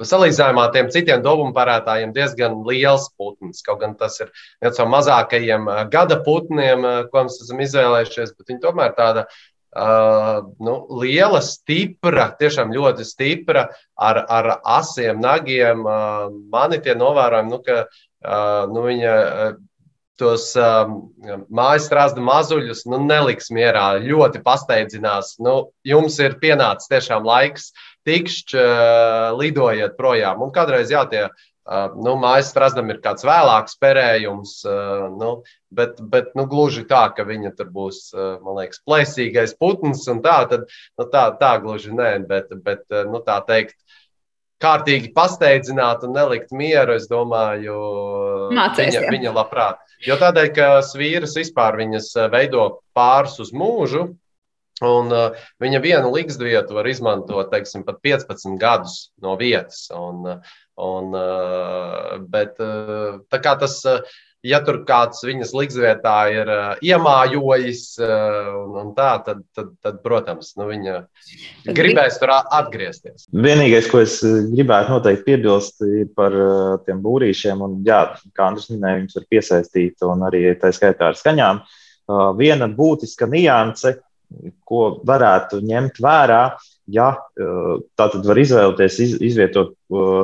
Salīdzinājumā 0.00 0.62
ar 0.66 0.70
tiem 0.72 0.86
citiem 0.92 1.20
dobumu 1.24 1.52
parētājiem 1.52 2.14
diezgan 2.16 2.62
liels 2.64 3.10
putns. 3.20 3.60
Kaut 3.66 3.82
gan 3.82 3.92
tas 4.00 4.16
ir 4.24 4.30
viens 4.62 4.78
no 4.80 4.86
mazākajiem 4.88 5.68
eh, 5.68 5.80
gada 5.92 6.16
putniem, 6.24 6.86
eh, 6.88 7.00
ko 7.12 7.26
mēs 7.26 7.42
esam 7.44 7.60
izvēlējušies, 7.60 8.32
bet 8.38 8.52
viņi 8.54 8.62
tomēr 8.62 8.94
tāda 8.96 9.26
uh, 9.26 10.48
nu, 10.64 10.76
liela, 11.00 11.42
stipra, 11.44 12.30
tiešām 12.40 12.72
ļoti 12.72 13.04
stipra, 13.08 13.66
ar, 13.96 14.22
ar 14.32 14.48
asiem 14.78 15.20
nagiem. 15.20 15.84
Uh, 15.84 16.32
mani 16.52 16.80
tie 16.80 16.96
novērojumi, 16.96 17.52
nu, 17.52 17.60
ka 17.66 17.84
uh, 17.84 18.72
nu, 18.72 18.86
viņa 18.88 19.14
tos 20.20 20.50
um, 20.60 20.98
mājas 21.52 21.86
strāzdu 21.88 22.22
mazuļus 22.24 22.84
nu, 22.90 23.00
neliks 23.04 23.50
mierā, 23.54 23.96
ļoti 24.02 24.42
pasteidzinās. 24.44 25.36
Nu, 25.42 25.72
jums 25.88 26.18
ir 26.22 26.36
pienācis 26.42 26.90
tiešām 26.92 27.26
laiks 27.26 27.72
tikšķi 28.08 28.58
uh, 28.58 29.32
lidojiet 29.38 29.96
projām. 29.98 30.42
Un 30.44 30.52
kādreiz, 30.54 30.90
jā, 30.92 31.02
tie 31.10 31.22
uh, 31.28 31.94
nu, 31.94 32.16
mājas 32.20 32.50
strazdam 32.52 32.90
ir 32.92 33.00
kāds 33.04 33.26
vēlāks 33.26 33.78
perējums, 33.82 34.54
uh, 34.66 35.06
nu, 35.14 35.32
bet, 35.74 36.00
bet 36.12 36.32
nu, 36.38 36.46
gluži 36.50 36.84
tā, 36.90 37.04
ka 37.16 37.26
viņa 37.28 37.54
tur 37.58 37.72
būs, 37.74 38.04
uh, 38.16 38.36
man 38.44 38.62
liekas, 38.62 38.82
plēsīgais 38.86 39.56
putns 39.60 40.06
un 40.12 40.22
tā, 40.24 40.42
tad 40.50 40.66
nu, 40.68 41.08
tā, 41.12 41.28
tā 41.40 41.56
gluži 41.62 41.94
nē, 41.94 42.14
bet, 42.30 42.54
bet 42.64 42.86
nu, 43.10 43.22
tā 43.24 43.40
teikt. 43.48 43.78
Kārtīgi 44.62 45.08
pasteidzināt 45.10 46.04
un 46.06 46.12
nelikt 46.14 46.52
mieru, 46.54 46.94
es 46.94 47.08
domāju, 47.10 47.78
Mācēs, 48.54 48.92
viņa, 48.92 49.00
jā. 49.00 49.08
viņa 49.10 49.32
labprāt. 49.34 49.80
Jo 50.06 50.14
tādēļ, 50.20 50.50
ka 50.54 50.68
svīras 50.86 51.34
vispār 51.34 51.80
viņas 51.80 52.12
veido 52.30 52.68
pāris 52.94 53.40
uz 53.42 53.50
mūžu, 53.50 54.04
Un, 54.82 55.12
uh, 55.14 55.46
viņa 55.62 55.82
vienu 55.84 56.10
likstuvietu 56.14 56.74
var 56.78 56.88
izmantot 56.90 57.52
teiksim, 57.52 57.86
pat 57.86 58.02
15 58.02 58.58
gadus 58.60 58.96
no 59.22 59.36
vietas. 59.40 59.86
Un, 59.94 60.26
un, 60.82 61.14
uh, 61.14 62.18
bet, 62.32 62.58
uh, 62.62 63.20
tas, 63.30 63.78
uh, 63.86 64.02
ja 64.46 64.58
tur 64.66 64.80
kāds 64.86 65.22
viņas 65.24 65.52
likstvietā 65.54 66.16
ir 66.34 66.50
uh, 66.50 66.62
iemājojis, 66.84 67.82
uh, 68.02 68.50
un, 68.58 68.74
un 68.82 68.92
tā, 68.96 69.10
tad, 69.26 69.42
tad, 69.56 69.70
tad, 69.84 70.00
protams, 70.04 70.52
nu, 70.58 70.66
viņa 70.70 70.96
gribēs 71.76 72.18
tur 72.20 72.34
atgriezties. 72.34 73.28
Vienīgais, 73.32 73.88
ko 73.90 74.02
es 74.02 74.18
uh, 74.26 74.42
gribētu 74.50 74.96
noteikti 74.96 75.28
piebilst, 75.30 75.84
ir 75.86 76.10
par 76.18 76.34
uh, 76.34 76.80
tiem 76.86 77.02
būrīšiem. 77.04 77.62
Un, 77.62 77.78
jā, 77.86 78.02
kā 78.36 78.50
Andris 78.50 78.70
minēja, 78.72 79.02
viņus 79.02 79.20
var 79.20 79.28
piesaistīt 79.36 80.08
un 80.08 80.26
arī 80.28 80.44
tā 80.60 80.74
skaitā 80.74 81.12
ar 81.12 81.18
skaņām. 81.18 81.62
Uh, 81.62 82.32
viena 82.38 82.66
būtiska 82.66 83.30
nianse 83.30 84.00
ko 84.68 84.84
varētu 85.08 85.60
ņemt 85.66 86.00
vērā, 86.02 86.42
ja 86.92 87.08
tā 87.36 88.06
tad 88.14 88.22
var 88.26 88.40
izvēlēties 88.42 88.98
iz, 89.04 89.14
izvietot 89.32 89.76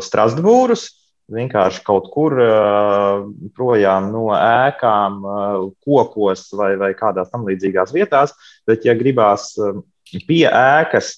strastbūrus, 0.04 0.88
vienkārši 1.32 1.84
kaut 1.84 2.08
kur 2.14 2.34
projām 3.56 4.10
no 4.14 4.28
ēkām, 4.34 5.20
kokos 5.84 6.48
vai, 6.56 6.72
vai 6.80 6.94
kādās 6.98 7.32
tam 7.32 7.44
līdzīgās 7.48 7.92
vietās, 7.94 8.34
bet 8.68 8.88
ja 8.88 8.96
gribās 8.96 9.52
pie 10.26 10.44
ēkas 10.48 11.16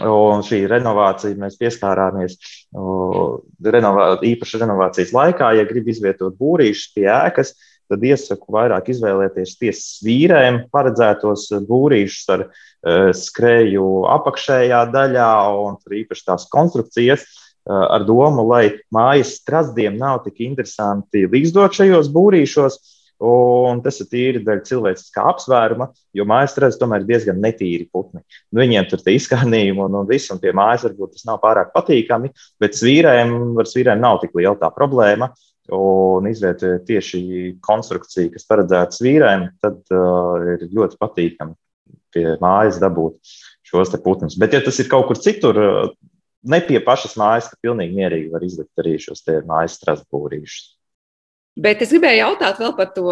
Un 0.00 0.40
šī 0.40 0.62
renovācija 0.70 1.36
mēs 1.36 1.58
pieskārāmies 1.60 2.38
renovā, 3.60 4.06
īpaši 4.24 4.62
renovācijas 4.62 5.12
laikā. 5.12 5.50
Ja 5.58 5.66
grib 5.68 5.90
izvietot 5.92 6.38
būrīšus 6.38 6.94
pie 6.94 7.04
ēkas, 7.12 7.52
tad 7.52 7.60
iesaku 8.00 8.54
vairāk 8.54 8.88
izvēlēties 8.94 9.58
tiesas 9.60 10.00
vīrēm 10.06 10.62
paredzētos 10.72 11.50
būrīšus 11.68 12.32
ar 12.32 12.46
skrēju 13.18 13.88
apakšējā 14.16 14.80
daļā 14.94 15.32
un 15.66 15.76
īpaši 16.02 16.28
tās 16.30 16.48
konstrukcijas. 16.52 17.26
Ar 17.68 18.02
domu, 18.02 18.42
lai 18.48 18.72
mājas 18.90 19.36
strastiem 19.38 19.94
nav 19.94 20.24
tik 20.24 20.40
interesanti 20.42 21.28
līgzdot 21.30 21.76
šajos 21.78 22.08
būrīšos, 22.10 22.80
Un 23.22 23.78
tas 23.84 24.00
ir 24.02 24.08
tīri 24.10 24.40
dēļ 24.42 24.64
cilvēciskā 24.66 25.22
apsvēruma, 25.30 25.86
jo 26.16 26.24
mājas 26.26 26.56
strādes 26.56 26.78
tomēr 26.80 27.04
ir 27.04 27.10
diezgan 27.12 27.38
netīri 27.38 27.86
putni. 27.86 28.18
Nu, 28.50 28.58
viņiem 28.64 28.88
tur 28.90 28.98
ir 29.04 29.14
izskanījumi 29.14 29.84
un, 29.84 29.94
un 30.00 30.08
viss, 30.08 30.32
un 30.34 30.40
pie 30.42 30.50
mājas 30.58 30.88
varbūt 30.88 31.14
tas 31.14 31.28
nav 31.28 31.38
pārāk 31.44 31.70
patīkami, 31.76 32.32
bet 32.58 32.74
svīrēm, 32.74 33.54
ar 33.62 33.70
svīrēm 33.70 34.02
nav 34.02 34.18
tik 34.24 34.34
liela 34.34 34.56
tā 34.58 34.72
problēma. 34.74 35.30
Un 35.72 36.26
izvietojot 36.28 36.84
tieši 36.88 37.22
konstrukciju, 37.64 38.32
kas 38.34 38.44
paredzēta 38.48 38.92
svīrēm, 38.96 39.46
tad 39.62 39.80
uh, 39.94 40.42
ir 40.52 40.66
ļoti 40.68 40.98
patīkami 41.00 41.56
pie 42.12 42.26
mājas 42.42 42.80
dabūt 42.82 43.16
šos 43.70 43.94
putnus. 44.04 44.36
Bet, 44.40 44.52
ja 44.52 44.60
tas 44.64 44.80
ir 44.82 44.90
kaut 44.92 45.06
kur 45.08 45.16
citur, 45.16 45.56
uh, 45.56 45.94
ne 46.44 46.60
pie 46.66 46.80
pašas 46.84 47.16
mājas, 47.20 47.48
tad 47.48 47.62
pilnīgi 47.64 47.96
mierīgi 47.96 48.32
var 48.34 48.44
izlikt 48.44 48.84
arī 48.84 48.98
šos 49.00 49.24
mājas 49.48 49.78
strasbūrīšus. 49.80 50.68
Bet 51.52 51.82
es 51.84 51.90
gribēju 51.92 52.16
jautāt 52.16 52.60
vēl 52.62 52.70
par 52.78 52.86
to 52.96 53.10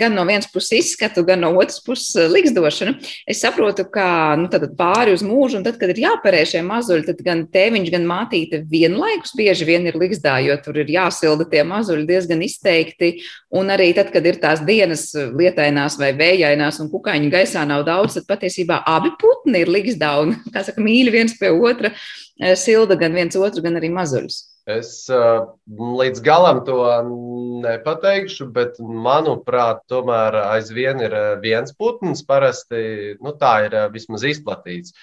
gan 0.00 0.14
no 0.16 0.22
vienas 0.24 0.46
puses 0.48 0.72
izskatu, 0.78 1.20
gan 1.28 1.42
no 1.44 1.50
otras 1.52 1.82
puses 1.84 2.14
eh, 2.16 2.30
liksdošanu. 2.32 2.94
Es 3.28 3.42
saprotu, 3.44 3.84
ka 3.92 4.06
nu, 4.40 4.48
pāri 4.78 5.12
uz 5.12 5.20
mūžu, 5.20 5.58
un 5.58 5.66
tad, 5.66 5.76
kad 5.76 5.92
ir 5.92 6.00
jāparē 6.06 6.40
šie 6.48 6.62
mazuļi, 6.64 7.04
tad 7.10 7.20
gan 7.26 7.42
tēviņš, 7.52 7.90
gan 7.92 8.06
mātīte 8.08 8.62
vienlaikus 8.70 9.34
bieži 9.36 9.68
vien 9.68 9.84
ir 9.90 9.98
liksdā, 10.00 10.38
jo 10.46 10.56
tur 10.64 10.80
ir 10.80 10.94
jāsilda 10.94 11.44
tie 11.50 11.60
mazuļi 11.68 12.08
diezgan 12.08 12.46
izteikti. 12.46 13.18
Un 13.52 13.68
arī 13.76 13.90
tad, 13.92 14.08
kad 14.16 14.24
ir 14.24 14.40
tās 14.40 14.64
dienas 14.64 15.10
lietainās 15.12 15.98
vai 16.00 16.14
vējainās 16.16 16.80
un 16.80 16.88
kukaiņu 16.88 17.28
gaisā 17.36 17.66
nav 17.68 17.84
daudz, 17.84 18.16
tad 18.16 18.30
patiesībā 18.32 18.80
abi 18.96 19.12
putni 19.20 19.60
ir 19.60 19.74
liksdā 19.76 20.14
un, 20.24 20.38
kā 20.56 20.64
saka, 20.64 20.80
mīļi 20.80 21.16
viens 21.20 21.36
pie 21.36 21.52
otra, 21.52 21.92
eh, 22.40 22.56
silda 22.56 22.96
gan 22.96 23.12
viens 23.12 23.36
otru, 23.36 23.68
gan 23.68 23.76
arī 23.76 23.92
mazuļus. 23.92 24.53
Es 24.64 25.10
uh, 25.12 25.44
līdz 25.76 26.22
galam 26.24 26.62
to 26.64 26.78
nepateikšu, 27.64 28.46
bet 28.56 28.78
manuprāt, 28.80 29.82
tomēr 29.92 30.38
aizvien 30.40 31.02
ir 31.04 31.12
uh, 31.12 31.24
viens 31.42 31.74
putns. 31.76 32.24
Parasti 32.24 33.12
nu, 33.20 33.34
tā 33.36 33.66
ir 33.66 33.76
uh, 33.76 33.90
vismaz 33.92 34.24
izplatīts. 34.24 34.96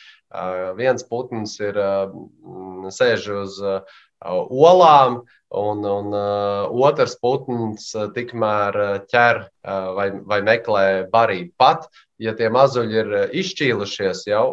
Viens 0.78 1.04
putns 1.04 1.58
ir 1.60 1.76
sēž 2.96 3.26
uz 3.36 3.58
olām, 4.24 5.18
un, 5.60 5.82
un 5.84 6.14
otrs 6.88 7.18
putns 7.20 7.90
tikmēr 8.16 8.78
ķer 9.12 9.42
vai, 9.98 10.06
vai 10.32 10.40
meklē 10.48 10.86
barību. 11.12 11.52
Pat 11.60 11.90
ja 12.22 12.34
tie 12.38 12.52
mazuļi 12.54 13.00
ir 13.02 13.14
izšķīlušies, 13.42 14.26
jau, 14.30 14.46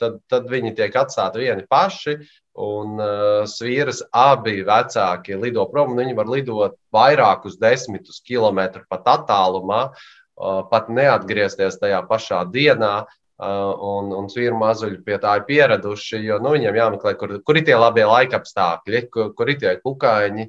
tad, 0.00 0.20
tad 0.28 0.48
viņi 0.50 0.74
tiek 0.76 0.96
atstāti 1.00 1.46
vieni 1.46 1.64
paši 1.68 2.18
un 2.58 2.98
uh, 2.98 3.46
svīras 3.48 4.02
abi 4.14 4.62
vecāki 4.66 5.38
lido 5.38 5.66
prom. 5.70 5.94
Viņi 5.98 6.16
var 6.18 6.30
lidot 6.30 6.78
vairākus 6.94 7.58
desmitus 7.60 8.20
kilometrus 8.26 8.88
pat 8.90 9.06
attālumā, 9.14 9.84
uh, 9.92 10.62
pat 10.70 10.90
neatgriezties 10.92 11.78
tajā 11.80 12.02
pašā 12.10 12.44
dienā. 12.52 13.06
Uh, 13.38 13.70
un, 13.86 14.08
un 14.18 14.24
svīru 14.26 14.56
mazuļi 14.58 14.96
pie 15.06 15.14
tā 15.22 15.36
ir 15.38 15.44
pieraduši, 15.46 16.18
jo 16.26 16.40
nu, 16.42 16.56
viņiem 16.56 16.74
jāmeklē, 16.74 17.12
kur, 17.20 17.36
kur 17.46 17.60
ir 17.60 17.68
tie 17.68 17.76
labie 17.78 18.02
laikapstākļi, 18.02 19.04
kur, 19.14 19.28
kur 19.38 19.52
ir 19.52 19.60
tie 19.62 19.76
kukaiņi. 19.78 20.48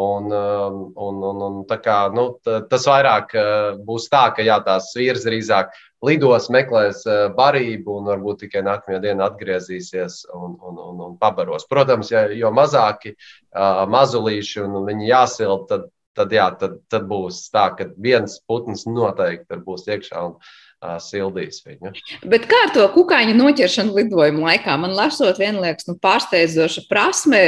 Un, 0.00 0.30
um, 0.30 0.74
un, 1.02 1.16
un, 1.26 1.40
un, 1.42 1.54
kā, 1.82 1.96
nu, 2.14 2.24
tas 2.46 2.84
vairāk 2.86 3.32
uh, 3.34 3.78
būs 3.84 4.06
tā, 4.08 4.28
ka 4.32 4.44
jā, 4.46 4.56
tās 4.64 4.92
svīras 4.94 5.26
drīzāk 5.26 5.74
lidos, 6.06 6.48
meklēs 6.52 7.04
eh, 7.08 7.22
barību 7.36 7.98
un 8.00 8.10
varbūt 8.10 8.44
tikai 8.44 8.62
nākamajā 8.66 9.02
dienā 9.04 9.28
atgriezīsies 9.30 10.22
un, 10.36 10.56
un, 10.56 10.80
un, 10.88 11.02
un 11.08 11.16
pabaros. 11.20 11.68
Protams, 11.70 12.12
ja, 12.12 12.24
jo 12.34 12.52
mazāki 12.54 13.14
uh, 13.14 13.84
mazulīši 13.90 14.64
un 14.64 14.80
viņi 14.88 15.10
jāsilda, 15.10 15.66
tad, 15.68 15.86
tad, 16.16 16.34
jā, 16.34 16.48
tad, 16.60 16.80
tad 16.92 17.06
būs 17.10 17.42
tā, 17.52 17.68
ka 17.76 17.90
viens 18.00 18.40
putns 18.48 18.86
noteikti 18.88 19.60
būs 19.66 19.88
iekšā. 19.90 20.24
Un, 20.30 20.36
sildīs 20.80 21.60
viņu. 21.66 21.92
Bet 22.24 22.46
kā 22.48 22.56
ar 22.66 22.72
to 22.72 22.86
kukaiņu 22.94 23.34
noķeršanu 23.36 23.92
lidojuma 23.98 24.46
laikā? 24.48 24.76
Man 24.80 24.94
lasot, 24.96 25.36
vienlaikus 25.40 25.88
nu, 25.90 25.96
pārsteidzoša 26.00 26.86
prasme, 26.88 27.40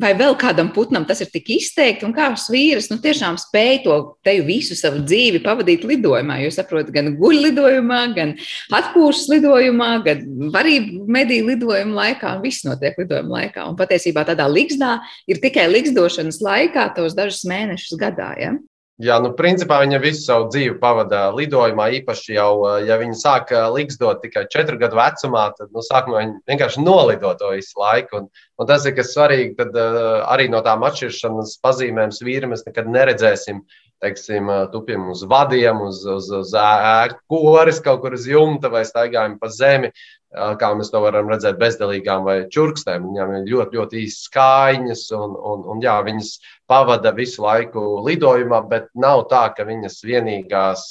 vai 0.00 0.12
vēl 0.18 0.36
kādam 0.38 0.70
putnam 0.74 1.04
tas 1.08 1.22
ir 1.24 1.32
tik 1.32 1.50
izteikti, 1.56 2.06
un 2.06 2.14
kā 2.14 2.28
vīrs 2.30 2.90
nu, 2.92 3.00
tiešām 3.02 3.40
spēj 3.42 3.82
to 3.84 3.98
teju 4.26 4.46
visu 4.46 4.78
savu 4.78 5.02
dzīvi 5.02 5.42
pavadīt 5.42 5.84
lidojumā. 5.88 6.38
Jūs 6.44 6.60
saprotat, 6.60 6.94
gan 6.94 7.12
guļ 7.18 7.42
lidojumā, 7.48 8.00
gan 8.14 8.36
atpūšas 8.78 9.26
lidojumā, 9.34 9.90
gan 10.06 10.24
varību 10.54 11.04
mediju 11.10 11.50
lidojuma 11.50 12.04
laikā, 12.04 12.36
un 12.38 12.46
viss 12.46 12.66
notiek 12.68 12.98
lidojuma 13.02 13.40
laikā. 13.40 13.66
Un 13.66 13.78
patiesībā 13.80 14.24
tādā 14.30 14.46
liksdā 14.50 15.00
ir 15.30 15.42
tikai 15.42 15.66
liksdošanas 15.72 16.38
laikā 16.44 16.92
tos 16.94 17.18
dažus 17.18 17.42
mēnešus 17.50 17.98
gadā. 17.98 18.30
Ja? 18.38 18.54
Jā, 19.00 19.14
nu, 19.24 19.30
principā 19.32 19.78
viņa 19.80 19.98
visu 20.02 20.26
savu 20.26 20.50
dzīvi 20.52 20.74
pavada 20.80 21.22
lidojumā. 21.32 21.86
Īpaši 22.00 22.34
jau, 22.34 22.52
eh, 22.68 22.82
ja 22.90 22.98
viņa 23.00 23.16
sāk 23.16 23.52
eh, 23.54 23.62
liksdot 23.72 24.20
tikai 24.20 24.42
četru 24.52 24.76
gadu 24.80 24.98
vecumā, 24.98 25.46
tad 25.56 25.70
nu, 25.72 25.80
sākumā 25.86 26.20
viņa 26.20 26.34
vienkārši 26.50 26.84
nolido 26.84 27.32
to 27.40 27.54
visu 27.54 27.80
laiku. 27.80 28.20
Un, 28.20 28.28
un 28.60 28.68
tas 28.68 28.84
ir 28.84 28.92
kas 28.98 29.14
svarīgi, 29.14 29.54
tad 29.56 29.72
uh, 29.72 30.20
arī 30.28 30.50
no 30.52 30.60
tām 30.66 30.84
atšķiršanas 30.84 31.56
pazīmēm 31.64 32.12
vīri 32.12 32.50
mēs 32.50 32.66
nekad 32.68 32.92
neredzēsim. 32.92 33.64
Teiksim, 34.00 34.48
tupjam 34.72 35.10
uz 35.12 35.26
vadiem, 35.28 35.82
uz, 35.84 35.98
uz, 36.08 36.30
uz 36.32 36.52
ēku 36.56 37.18
koris, 37.28 37.82
kaut 37.84 38.00
kur 38.00 38.14
uz 38.16 38.24
jumta 38.24 38.70
vai 38.72 38.80
staigājam 38.88 39.34
pa 39.36 39.50
zemi 39.52 39.90
kā 40.30 40.70
mēs 40.78 40.92
to 40.92 41.00
varam 41.02 41.30
redzēt, 41.30 41.58
bezdelīgām 41.58 42.24
vai 42.26 42.36
čurkstēm. 42.54 43.08
Viņām 43.10 43.34
ir 43.40 43.50
ļoti, 43.50 43.78
ļoti 43.78 44.02
īsas 44.04 44.30
kājiņas, 44.34 45.04
un, 45.18 45.34
un, 45.34 45.64
un 45.74 45.82
jā, 45.82 45.96
viņas 46.06 46.32
pavada 46.70 47.12
visu 47.16 47.42
laiku 47.42 48.00
lidojumā, 48.06 48.62
bet 48.70 48.90
nav 48.94 49.26
tā, 49.32 49.48
ka 49.56 49.66
viņas 49.66 49.98
vienīgās 50.06 50.86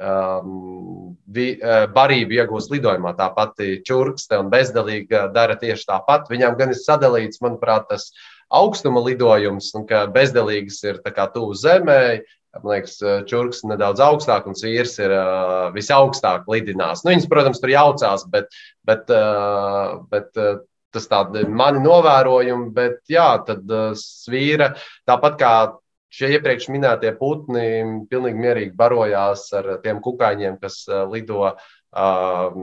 um, 0.00 1.12
vi, 1.28 1.50
barību 1.92 2.40
iegūst 2.40 2.72
lidojumā. 2.72 3.12
Tā 3.18 3.28
pati 3.36 3.78
čurkste 3.84 4.40
un 4.40 4.48
bezdelīga 4.52 5.26
dara 5.36 5.58
tieši 5.60 5.90
tāpat. 5.92 6.32
Viņām 6.32 6.56
gan 6.60 6.72
ir 6.72 6.80
sadalīts, 6.80 7.42
manuprāt, 7.44 7.90
tas 7.92 8.08
augstuma 8.48 9.02
lidojums, 9.04 9.68
un 9.76 9.84
ka 9.88 10.06
bezdelīgas 10.12 10.80
ir 10.88 11.02
tuvu 11.34 11.52
zemē, 11.52 12.24
Man 12.62 12.74
liekas, 12.74 12.98
čurks 13.30 13.62
ir 13.62 13.72
nedaudz 13.72 14.02
augstāk, 14.02 14.48
un 14.50 14.56
vīrs 14.58 14.96
ir 15.02 15.14
uh, 15.14 15.68
visaugstāk 15.74 16.48
lidinās. 16.50 17.04
Nu, 17.04 17.12
viņas, 17.12 17.28
protams, 17.30 17.60
tur 17.62 17.72
jaucās, 17.72 18.24
bet, 18.32 18.50
bet, 18.88 19.10
uh, 19.14 19.98
bet 20.10 20.40
uh, 20.40 20.60
tas 20.94 21.08
tādi 21.10 21.44
mani 21.48 21.82
novērojumi. 21.84 22.70
Bet, 22.76 23.02
jā, 23.12 23.30
tad 23.46 23.68
uh, 23.70 23.90
svīra, 23.98 24.72
tāpat 25.08 25.38
kā 25.40 25.54
šie 26.14 26.32
iepriekš 26.38 26.70
minētie 26.72 27.12
putni, 27.18 27.66
pilnīgi 28.10 28.40
mierīgi 28.40 28.76
barojās 28.76 29.44
ar 29.58 29.74
tiem 29.82 30.00
kukaiņiem, 30.04 30.56
kas 30.62 30.80
lido 31.12 31.42
uh, 31.50 32.56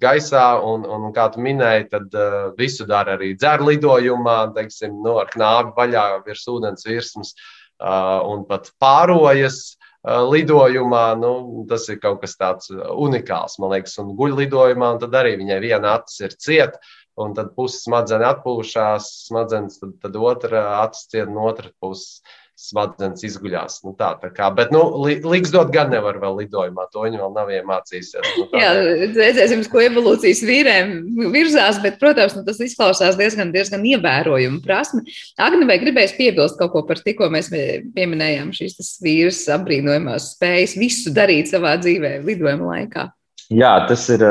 gaisā. 0.00 0.46
Un, 0.64 0.88
un, 0.88 1.10
kā 1.16 1.28
tu 1.34 1.44
minēji, 1.44 1.90
tad 1.92 2.16
uh, 2.16 2.38
visu 2.58 2.88
dara 2.88 3.18
arī 3.18 3.34
dzēru 3.36 3.70
lidojumā, 3.70 4.40
teiksim, 4.56 4.96
no, 5.04 5.18
ar 5.22 5.30
knābi 5.34 5.76
vaļā 5.76 6.08
virs 6.26 6.48
ūdens 6.50 6.88
virsmas. 6.88 7.36
Uh, 7.36 7.52
un 7.80 8.44
pat 8.48 8.70
pārojas 8.80 9.76
lidojumā, 10.06 11.16
nu, 11.18 11.32
tas 11.68 11.88
ir 11.90 11.98
kaut 12.02 12.20
kas 12.22 12.36
tāds 12.38 12.70
unikāls, 12.70 13.58
man 13.58 13.74
liekas, 13.74 13.96
un 13.98 14.14
guļ 14.18 14.36
lidojumā, 14.44 14.92
un 14.94 15.02
tad 15.02 15.16
arī 15.18 15.34
viņai 15.40 15.58
viena 15.64 15.96
acis 15.98 16.22
ir 16.22 16.36
cieta, 16.38 16.80
un 17.18 17.34
tad 17.34 17.54
puses 17.56 17.82
smadzenes 17.86 18.36
atpūšās, 18.36 19.08
smadzenes, 19.26 19.80
tad, 19.82 19.96
tad 20.04 20.18
otra 20.20 20.62
acis 20.84 21.08
cieta 21.10 21.30
no 21.32 21.48
otras 21.50 21.74
puses 21.82 22.20
smadzenes 22.56 23.24
izguļās. 23.28 23.80
Nu, 23.84 23.92
tā, 23.98 24.14
tā 24.20 24.30
kā, 24.34 24.48
bet, 24.56 24.72
nu, 24.74 24.80
līgzdot 25.04 25.70
gan 25.74 25.90
nevar 25.92 26.16
vēl 26.22 26.38
lidojumā, 26.40 26.86
to 26.92 27.04
viņi 27.04 27.20
vēl 27.20 27.34
nav 27.34 27.50
iemācījušies. 27.52 28.30
Nu, 28.40 28.46
Jā, 28.56 28.70
redzēsim, 29.12 29.64
ko 29.72 29.82
evolūcijas 29.84 30.40
vīriem 30.48 30.94
virzās, 31.34 31.80
bet, 31.84 31.98
protams, 32.00 32.38
nu, 32.38 32.44
tas 32.46 32.60
izklausās 32.64 33.18
diezgan, 33.20 33.52
diezgan 33.54 33.84
ievērojami 33.92 34.62
prasme. 34.64 35.04
Agni, 35.42 35.68
vai 35.68 35.78
gribēs 35.82 36.16
piebilst 36.16 36.56
kaut 36.60 36.72
ko 36.72 36.86
par 36.88 37.02
tikko 37.04 37.28
mēs 37.32 37.52
pieminējām 37.52 38.54
šīs 38.56 38.96
vīras 39.04 39.44
apbrīnojamās 39.58 40.32
spējas 40.34 40.78
visu 40.80 41.12
darīt 41.16 41.52
savā 41.52 41.76
dzīvē 41.82 42.18
lidojuma 42.24 42.72
laikā? 42.72 43.10
Jā, 43.52 43.76
tas 43.86 44.08
ir, 44.10 44.24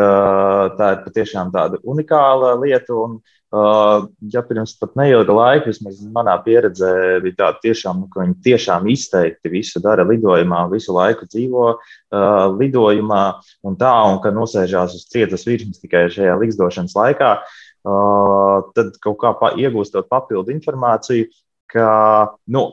tā 0.76 0.88
ir 0.92 1.04
patiešām 1.06 1.54
tāda 1.54 1.80
unikāla 1.88 2.56
lieta. 2.60 2.98
Un, 3.06 3.20
ja 4.34 4.42
pirms 4.46 4.74
pat 4.80 4.96
neilga 5.00 5.34
laika, 5.36 5.70
vismaz 5.70 6.00
manā 6.14 6.36
pieredzē, 6.46 6.92
bija 7.24 7.38
tāda 7.42 7.62
tiešām, 7.64 8.06
ka 8.12 8.24
viņi 8.24 8.36
tiešām 8.46 8.88
izteikti 8.92 9.52
visu 9.54 9.82
dara 9.84 10.06
lidojumā, 10.08 10.66
visu 10.72 10.96
laiku 10.96 11.28
dzīvo 11.30 11.68
uh, 11.74 11.78
lidojumā 12.56 13.24
un 13.68 13.78
tā, 13.80 13.94
un 14.12 14.20
ka 14.24 14.34
nosēžās 14.36 14.98
uz 14.98 15.06
cietas 15.12 15.46
virsmas 15.48 15.82
tikai 15.84 16.08
šajā 16.14 16.36
likstošanas 16.42 16.96
laikā, 16.98 17.32
uh, 17.42 18.72
tad 18.78 18.98
kaut 19.04 19.20
kā 19.24 19.36
pa, 19.40 19.54
iegūstot 19.60 20.10
papildu 20.12 20.54
informāciju, 20.56 21.30
ka, 21.72 21.90
nu, 22.52 22.68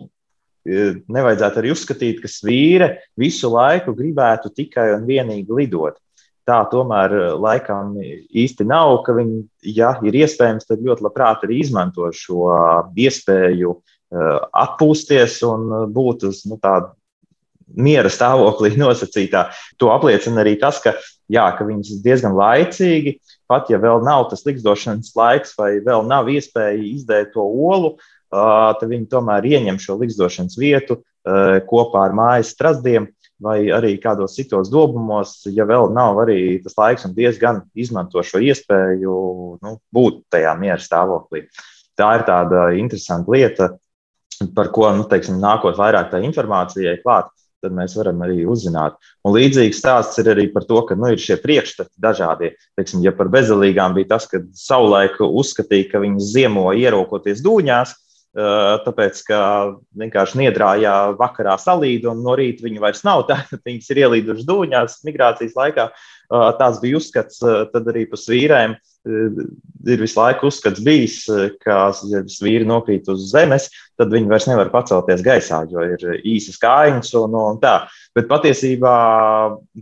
nevajadzētu 0.63 1.59
arī 1.59 1.73
uzskatīt, 1.75 2.21
ka 2.23 2.31
svīre 2.31 2.93
visu 3.19 3.51
laiku 3.51 3.97
gribētu 3.99 4.53
tikai 4.55 4.93
un 4.95 5.09
vienīgi 5.09 5.59
lidot 5.59 5.99
tā 6.49 6.59
tomēr 6.73 7.15
eh, 7.17 7.29
laikam 7.39 7.97
īsti 7.99 8.67
nav, 8.69 8.99
ka 9.07 9.17
viņi, 9.19 9.43
ja 9.77 9.95
ir 10.07 10.19
iespējams, 10.23 10.69
tad 10.69 10.85
ļoti 10.85 11.07
labprāt 11.07 11.47
arī 11.47 11.63
izmanto 11.63 12.11
šo 12.17 12.51
iespēju 12.99 13.81
atpūsties 14.13 15.39
un 15.49 15.71
būt 15.89 16.27
uz 16.29 16.43
nu, 16.45 16.59
tādu 16.61 16.91
miera 17.73 18.11
stāvoklī 18.13 18.75
nosacītā. 18.83 19.47
To 19.81 19.93
apliecina 19.95 20.43
arī 20.43 20.59
tas, 20.61 20.83
ka, 20.85 20.93
jā, 21.33 21.47
ka 21.57 21.65
viņas 21.65 22.03
diezgan 22.05 22.37
laicīgi, 22.37 23.17
pat 23.49 23.71
ja 23.73 23.81
vēl 23.81 24.05
nav 24.05 24.29
tas 24.33 24.45
likstošanas 24.45 25.15
laiks 25.17 25.57
vai 25.59 25.79
vēl 25.85 26.05
nav 26.09 26.29
iespēja 26.33 26.77
izdēt 26.91 27.33
to 27.37 27.45
olu, 27.45 27.97
tad 28.33 28.85
viņi 28.89 29.11
tomēr 29.13 29.49
ieņem 29.49 29.81
šo 29.81 29.99
likstošanas 30.01 30.57
vietu 30.61 31.03
kopā 31.69 32.07
ar 32.09 32.15
mājas 32.17 32.53
strastiem 32.55 33.11
vai 33.43 33.59
arī 33.75 33.97
kādos 34.01 34.37
citos 34.39 34.71
dobumos, 34.73 35.41
ja 35.51 35.67
vēl 35.69 35.91
nav 35.95 36.23
arī 36.25 36.61
tas 36.63 36.77
laiks 36.79 37.07
un 37.09 37.15
diezgan 37.17 37.63
izmanto 37.75 38.23
šo 38.25 38.41
iespēju 38.43 39.15
nu, 39.63 39.77
būt 39.95 40.25
tajā 40.33 40.55
miera 40.61 40.81
stāvoklī. 40.81 41.47
Tā 41.99 42.09
ir 42.19 42.27
tāda 42.29 42.71
interesanta 42.79 43.35
lieta, 43.35 43.71
par 44.57 44.73
ko 44.75 44.89
nu, 44.97 45.07
teiksim, 45.09 45.41
nākot 45.43 45.77
vairāk 45.79 46.11
tā 46.13 46.23
informācijai 46.25 47.01
klāt, 47.03 47.31
tad 47.63 47.75
mēs 47.77 47.95
varam 47.99 48.23
arī 48.27 48.43
uzzināt. 48.49 48.97
Un 49.27 49.37
līdzīgs 49.37 49.79
stāsts 49.83 50.19
ir 50.19 50.33
arī 50.33 50.49
par 50.55 50.67
to, 50.67 50.81
ka 50.89 50.97
nu, 50.99 51.13
ir 51.13 51.21
šie 51.23 51.37
priekšstati 51.43 51.95
dažādi. 52.03 52.53
Teiksim, 52.79 53.05
ja 53.07 53.13
par 53.15 53.31
bezdelīgām 53.33 53.95
bija 53.99 54.17
tas, 54.17 54.27
ka 54.31 54.43
savulaik 54.59 55.21
uzskatīja, 55.23 55.93
ka 55.93 56.03
viņas 56.03 56.33
ziemo 56.35 56.71
ieraukoties 56.75 57.45
dūņās, 57.45 57.95
tāpēc, 58.33 59.19
ka 59.29 59.41
vienkārši 59.99 60.39
niedrājā 60.41 60.95
vakarā 61.19 61.59
salīd, 61.61 62.07
un 62.09 62.23
no 62.25 62.37
rīta 62.39 62.65
viņi 62.65 62.81
vairs 62.81 63.05
nav 63.05 63.27
tādi, 63.29 63.61
viņas 63.67 63.91
ir 63.93 64.05
ielīdušas 64.07 64.49
dūņās 64.49 65.03
migrācijas 65.09 65.59
laikā. 65.59 65.91
Tāds 66.33 66.81
bija 66.81 66.97
uzskats, 66.97 67.43
tad 67.43 67.89
arī 67.93 68.07
par 68.09 68.17
svīrēm 68.17 68.79
ir 69.05 69.99
visu 70.01 70.17
laiku 70.17 70.47
uzskats 70.49 70.81
bijis, 70.81 71.27
ka, 71.61 71.91
ja 72.09 72.23
svīri 72.31 72.65
nokrīt 72.65 73.11
uz 73.13 73.27
zemes, 73.35 73.67
tad 74.01 74.15
viņi 74.15 74.31
vairs 74.31 74.47
nevar 74.49 74.71
pacelties 74.73 75.25
gaisā, 75.27 75.59
jo 75.69 75.83
ir 75.85 76.23
īsas 76.23 76.57
kājiņas 76.63 77.11
un, 77.21 77.37
un 77.37 77.59
tā. 77.61 77.75
Bet 78.17 78.31
patiesībā 78.31 78.95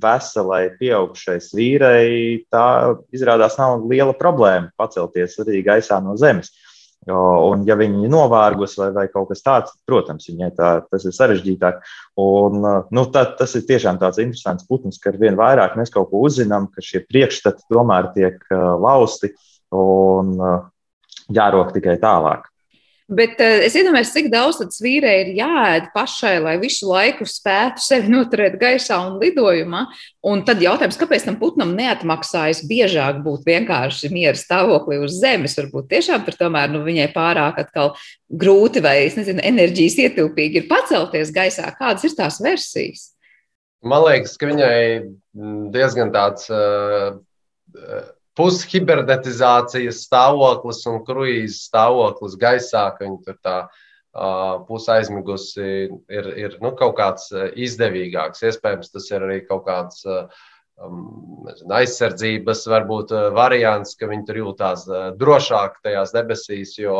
veselai 0.02 0.72
pieaugušai 0.80 1.36
svīrei 1.44 2.40
tā 2.50 2.96
izrādās 3.14 3.60
nav 3.60 3.84
liela 3.86 4.16
problēma 4.16 4.72
pacelties 4.80 5.38
arī 5.44 5.62
gaisā 5.68 6.00
no 6.02 6.16
zemes. 6.18 6.50
Uh, 6.50 6.69
Un, 7.08 7.62
ja 7.64 7.78
viņi 7.80 8.04
ir 8.04 8.10
novārgusi 8.12 8.76
vai, 8.82 8.90
vai 8.92 9.06
kaut 9.08 9.30
kas 9.30 9.40
tāds, 9.40 9.72
protams, 9.88 10.26
viņai 10.28 10.50
tā, 10.58 10.72
tas 10.84 11.06
ir 11.08 11.14
sarežģītāk. 11.16 11.78
Un, 12.20 12.60
nu, 12.92 13.04
tā, 13.14 13.22
tas 13.38 13.56
ir 13.56 13.64
tiešām 13.70 13.96
tāds 14.02 14.20
interesants 14.20 14.68
putns, 14.68 15.00
ka 15.00 15.14
ar 15.14 15.16
vien 15.22 15.38
vairāk 15.38 15.78
mēs 15.80 15.92
kaut 15.94 16.10
ko 16.10 16.20
uzzinām, 16.28 16.68
ka 16.74 16.84
šie 16.84 17.00
priekšstati 17.08 17.64
tomēr 17.72 18.10
tiek 18.12 18.44
lausti 18.52 19.32
un 19.72 20.36
jārok 21.32 21.72
tikai 21.78 21.96
tālāk. 22.02 22.49
Bet 23.10 23.40
uh, 23.42 23.58
es 23.66 23.74
iedomājos, 23.74 24.12
cik 24.14 24.28
daudz 24.30 24.76
vīrei 24.78 25.16
ir 25.24 25.30
jāēd 25.40 25.88
pašai, 25.90 26.36
lai 26.44 26.52
visu 26.62 26.86
laiku 26.86 27.26
spētu 27.26 27.82
sevi 27.82 28.12
noturēt 28.12 28.54
gaisā 28.60 29.00
un 29.02 29.16
lidojumā. 29.18 29.80
Un 30.30 30.44
tad 30.46 30.62
jautājums, 30.62 30.98
kāpēc 31.00 31.26
tam 31.26 31.40
putnam 31.40 31.72
neatmaksājas 31.74 32.62
biežāk 32.70 33.18
būt 33.24 33.48
vienkārši 33.48 34.12
miera 34.14 34.38
stāvoklī 34.38 35.00
uz 35.02 35.16
zemes? 35.18 35.56
Varbūt 35.58 35.88
tiešām 35.90 36.22
tur 36.28 36.38
tomēr 36.38 36.70
nu, 36.70 36.84
viņai 36.86 37.08
pārāk 37.16 37.58
grūti 38.30 38.84
vai, 38.84 38.94
nezinu, 39.18 39.42
enerģijas 39.42 39.98
ietilpīgi 40.06 40.62
ir 40.62 40.70
pacelties 40.70 41.34
gaisā. 41.34 41.66
Kādas 41.80 42.06
ir 42.06 42.14
tās 42.14 42.38
versijas? 42.44 43.08
Man 43.82 44.06
liekas, 44.06 44.38
ka 44.38 44.52
viņai 44.52 44.78
diezgan 45.74 46.14
tāds. 46.14 46.46
Uh, 46.46 47.18
pushibernetizācijas 48.40 50.04
stāvoklis 50.06 50.82
un 50.88 51.00
kruīzes 51.04 51.66
stāvoklis 51.68 52.36
gaisā, 52.40 52.88
ka 52.96 53.04
viņi 53.04 53.18
tur 53.26 53.36
tā 53.44 53.56
uh, 53.66 54.60
pusaizmigusi 54.68 55.66
ir, 56.08 56.30
ir 56.36 56.56
nu, 56.64 56.72
kaut 56.78 56.96
kāds 56.98 57.28
izdevīgāks. 57.54 58.46
Iespējams, 58.48 58.94
tas 58.94 59.10
ir 59.12 59.26
arī 59.26 59.40
kaut 59.46 59.66
kāds 59.68 60.06
um, 60.08 61.44
nezinu, 61.46 61.74
aizsardzības 61.80 62.64
varbūt, 62.72 63.14
variants, 63.36 63.94
ka 64.00 64.08
viņi 64.10 64.26
tur 64.26 64.40
jūtās 64.42 64.86
uh, 64.88 65.10
drošāk 65.20 65.78
tajās 65.84 66.14
debesīs, 66.16 66.74
jo 66.80 66.96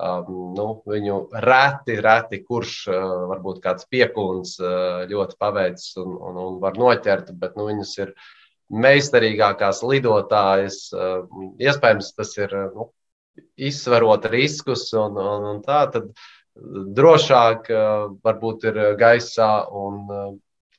um, 0.00 0.34
nu, 0.56 0.68
viņu 0.88 1.20
reti, 1.44 2.00
reti 2.00 2.42
kurš 2.42 2.74
uh, 2.88 3.06
varbūt 3.34 3.62
kāds 3.64 3.86
piekūns 3.92 4.58
uh, 4.64 5.06
ļoti 5.10 5.38
paveicis 5.38 5.96
un, 6.02 6.16
un, 6.18 6.44
un 6.48 6.60
var 6.64 6.80
noķert, 6.80 7.34
bet 7.38 7.58
nu, 7.60 7.68
viņas 7.70 7.96
ir 8.02 8.14
meistarīgākās 8.70 9.82
lidotājas. 9.86 10.82
Eh, 10.94 11.16
iespējams, 11.66 12.12
tas 12.16 12.36
ir 12.38 12.54
nu, 12.74 12.90
izsverot 13.56 14.28
riskus 14.32 14.88
un, 14.94 15.18
un, 15.18 15.48
un 15.54 15.64
tā, 15.64 15.82
tad 15.92 16.10
drošāk 17.00 17.70
eh, 17.72 18.06
varbūt 18.24 18.68
ir 18.70 18.80
gaisā. 19.00 19.50
Un, 19.82 20.00
eh, 20.14 20.30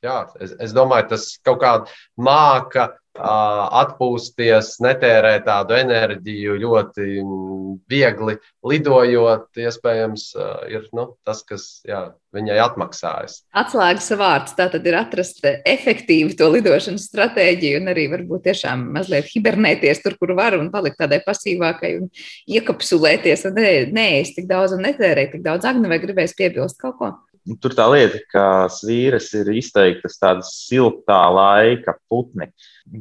jā, 0.08 0.18
es, 0.40 0.56
es 0.68 0.74
domāju, 0.76 1.12
tas 1.14 1.28
kaut 1.44 1.62
kādā 1.62 2.02
māca 2.16 2.90
atpūsties, 3.18 4.78
netērēt 4.80 5.44
tādu 5.44 5.76
enerģiju 5.76 6.56
ļoti 6.62 7.08
viegli 7.90 8.36
lidojot, 8.64 9.48
iespējams, 9.60 10.24
ir 10.72 10.86
nu, 10.96 11.10
tas, 11.26 11.42
kas 11.44 11.82
jā, 11.88 12.14
viņai 12.32 12.56
atmaksājas. 12.64 13.42
Atslēgas 13.52 14.08
vārds 14.16 14.56
tā 14.56 14.70
tad 14.72 14.86
ir 14.88 14.96
atrast 14.96 15.44
efektīvu 15.44 16.32
to 16.38 16.48
lidošanas 16.54 17.04
stratēģiju 17.10 17.82
un 17.82 17.92
arī 17.92 18.06
varbūt 18.14 18.46
tiešām 18.48 18.86
mazliet 18.96 19.28
hibernēties 19.34 20.00
tur, 20.04 20.16
kur 20.16 20.32
var 20.38 20.56
un 20.56 20.70
palikt 20.72 21.00
tādai 21.02 21.20
pasīvākai 21.26 21.92
un 22.00 22.08
iekapsulēties 22.48 23.44
un 23.50 23.60
neēst 23.92 24.40
tik 24.40 24.48
daudz 24.48 24.78
un 24.78 24.86
netērēt 24.88 25.36
tik 25.36 25.44
daudz 25.44 25.68
agnu 25.68 25.92
vai 25.92 26.00
gribēs 26.00 26.36
piebilst 26.38 26.80
kaut 26.80 26.96
ko. 27.00 27.12
Nu, 27.42 27.56
tur 27.58 27.72
tā 27.74 27.88
lieta, 27.90 28.20
ka 28.30 28.44
svīras 28.70 29.32
ir 29.34 29.48
izteiktas 29.58 30.14
tādas 30.20 30.52
siltā 30.60 31.18
laika 31.34 31.96
putni. 32.06 32.46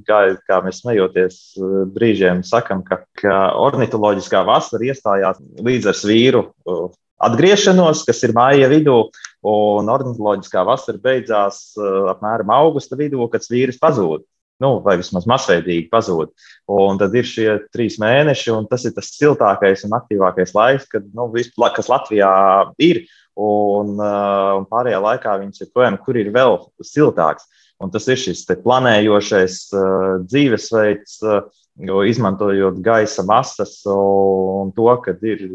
Kā, 0.07 0.23
kā 0.47 0.57
mēs 0.65 0.79
smejoties 0.81 1.37
eh, 1.59 1.75
brīžiem 1.93 2.41
sakam, 2.45 2.81
ka, 2.85 3.03
ka 3.21 3.35
ornitoloģiskā 3.61 4.41
vasara 4.47 4.89
iestājās 4.89 5.43
līdz 5.61 5.91
ar 5.91 5.99
svīru 5.99 6.43
eh, 6.49 6.81
atgriešanos, 7.29 8.01
kas 8.07 8.23
ir 8.25 8.33
māja 8.37 8.71
vidū, 8.71 8.97
un 9.45 9.93
ornitoloģiskā 9.93 10.65
vasara 10.65 11.01
beidzās 11.05 11.61
eh, 11.77 11.93
apmēram 12.15 12.53
augusta 12.57 12.97
vidū, 12.97 13.29
kad 13.29 13.45
svīras 13.45 13.77
pazūd. 13.81 14.25
Nu, 14.61 14.75
vai 14.85 14.93
vismaz 14.99 15.25
masveidīgi 15.29 15.87
pazūd. 15.89 16.33
Un 16.69 16.99
tad 17.01 17.15
ir 17.17 17.25
šie 17.25 17.47
trīs 17.73 17.95
mēneši, 18.01 18.51
un 18.53 18.67
tas 18.69 18.83
ir 18.85 18.93
tas 18.93 19.09
siltākais 19.09 19.87
un 19.87 19.95
aktīvākais 19.97 20.53
laiks, 20.53 20.85
kad, 20.89 21.07
nu, 21.17 21.25
vis, 21.33 21.49
kas 21.57 21.89
Latvijā 21.89 22.29
ir 22.77 23.01
un, 23.39 23.95
uh, 23.99 24.59
un 24.59 24.67
pārējā 24.69 24.99
laikā 25.01 25.37
viņas 25.41 25.63
ir 25.63 25.71
projām, 25.73 25.97
kur 26.03 26.19
ir 26.19 26.31
vēl 26.33 26.59
siltāks. 26.83 27.47
Un 27.81 27.89
tas 27.89 28.05
ir 28.11 28.19
šis 28.19 28.43
planējošais 28.61 29.57
uh, 29.73 30.19
dzīvesveids, 30.27 31.17
uh, 31.25 31.41
izmantojot 32.05 32.81
gaisa 32.83 33.23
masas 33.25 33.79
un 33.89 34.73
to, 34.75 34.89
ka 35.01 35.15
ir 35.23 35.47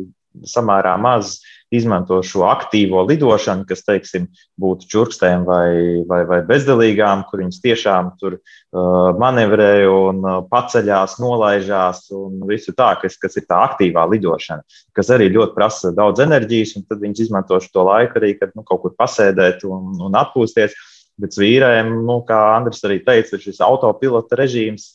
samērā 0.45 0.97
maz 1.01 1.39
izmanto 1.75 2.21
šo 2.23 2.45
aktīvo 2.47 3.03
lidošanu, 3.09 3.65
kas, 3.67 3.83
teiksim, 3.87 4.29
būtu 4.61 4.87
čurkstēm 4.91 5.47
vai, 5.47 6.03
vai, 6.07 6.21
vai 6.29 6.41
bezdelīgām, 6.47 7.25
kur 7.27 7.43
viņas 7.43 7.63
tiešām 7.65 8.13
tur 8.21 8.37
uh, 8.39 9.17
manevrē 9.19 9.87
un 9.91 10.23
uh, 10.23 10.37
paceļās, 10.51 11.17
nolaižās 11.23 12.05
un 12.15 12.45
visu 12.49 12.75
tā, 12.77 12.93
kas, 13.03 13.19
kas 13.23 13.39
ir 13.41 13.49
tā 13.51 13.65
aktīvā 13.71 14.07
lidošana, 14.13 14.63
kas 14.97 15.11
arī 15.15 15.31
ļoti 15.35 15.57
prasa 15.57 15.95
daudz 15.97 16.23
enerģijas, 16.23 16.77
un 16.79 16.87
tad 16.87 17.03
viņas 17.03 17.25
izmanto 17.27 17.59
šo 17.63 17.89
laiku 17.91 18.21
arī, 18.21 18.37
kad 18.39 18.55
nu, 18.55 18.63
kaut 18.67 18.85
kur 18.85 18.95
pasēdēt 18.99 19.67
un, 19.69 19.97
un 20.07 20.23
atpūsties. 20.23 20.77
Bet 21.17 21.33
vīriem, 21.41 21.95
nu, 22.05 22.19
kā 22.29 22.37
Andris 22.53 22.83
arī 22.85 22.99
teica, 23.01 23.39
ir 23.39 23.41
šis 23.41 23.63
autopilota 23.65 24.37
režīms 24.37 24.91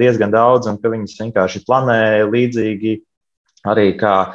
diezgan 0.00 0.32
daudz, 0.32 0.66
un 0.70 0.78
ka 0.80 0.90
viņas 0.90 1.18
vienkārši 1.20 1.60
planē 1.66 2.24
līdzīgi 2.24 2.94
arī 3.68 3.92
kā 3.98 4.34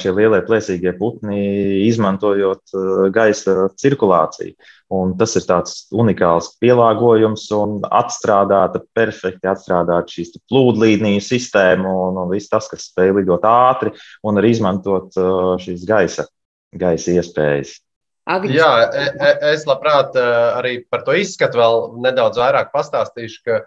šie 0.00 0.12
lielie 0.16 0.40
plēsīgie 0.46 0.94
putni, 0.98 1.40
izmantojot 1.86 2.74
gaisa 3.14 3.68
cirkulāciju. 3.76 4.54
Un 4.96 5.16
tas 5.18 5.34
ir 5.38 5.46
tāds 5.48 5.86
unikāls 5.94 6.52
pielāgojums 6.62 7.48
un 7.56 7.80
atstrādāta, 7.84 8.84
perfekti 8.96 9.50
atstrādāta 9.50 10.14
šīs 10.14 10.36
plūdlīniju 10.46 11.24
sistēma 11.24 11.90
un, 12.06 12.20
un 12.22 12.30
viss 12.32 12.52
tas, 12.52 12.68
kas 12.70 12.88
spēj 12.92 13.16
lidot 13.18 13.44
ātri 13.50 13.92
un 14.26 14.38
arī 14.40 14.54
izmantot 14.54 15.18
šīs 15.62 15.84
gaisa, 15.88 16.28
gaisa 16.76 17.18
iespējas. 17.18 17.80
Agnes. 18.26 18.56
Jā, 18.58 18.70
e, 18.90 19.06
e, 19.22 19.32
es 19.52 19.66
labprāt 19.68 20.16
arī 20.18 20.80
par 20.90 21.04
to 21.06 21.14
izskatu 21.14 21.60
vēl 21.60 21.76
nedaudz 22.02 22.40
vairāk 22.42 22.72
pastāstīšu, 22.74 23.42
ka 23.46 23.60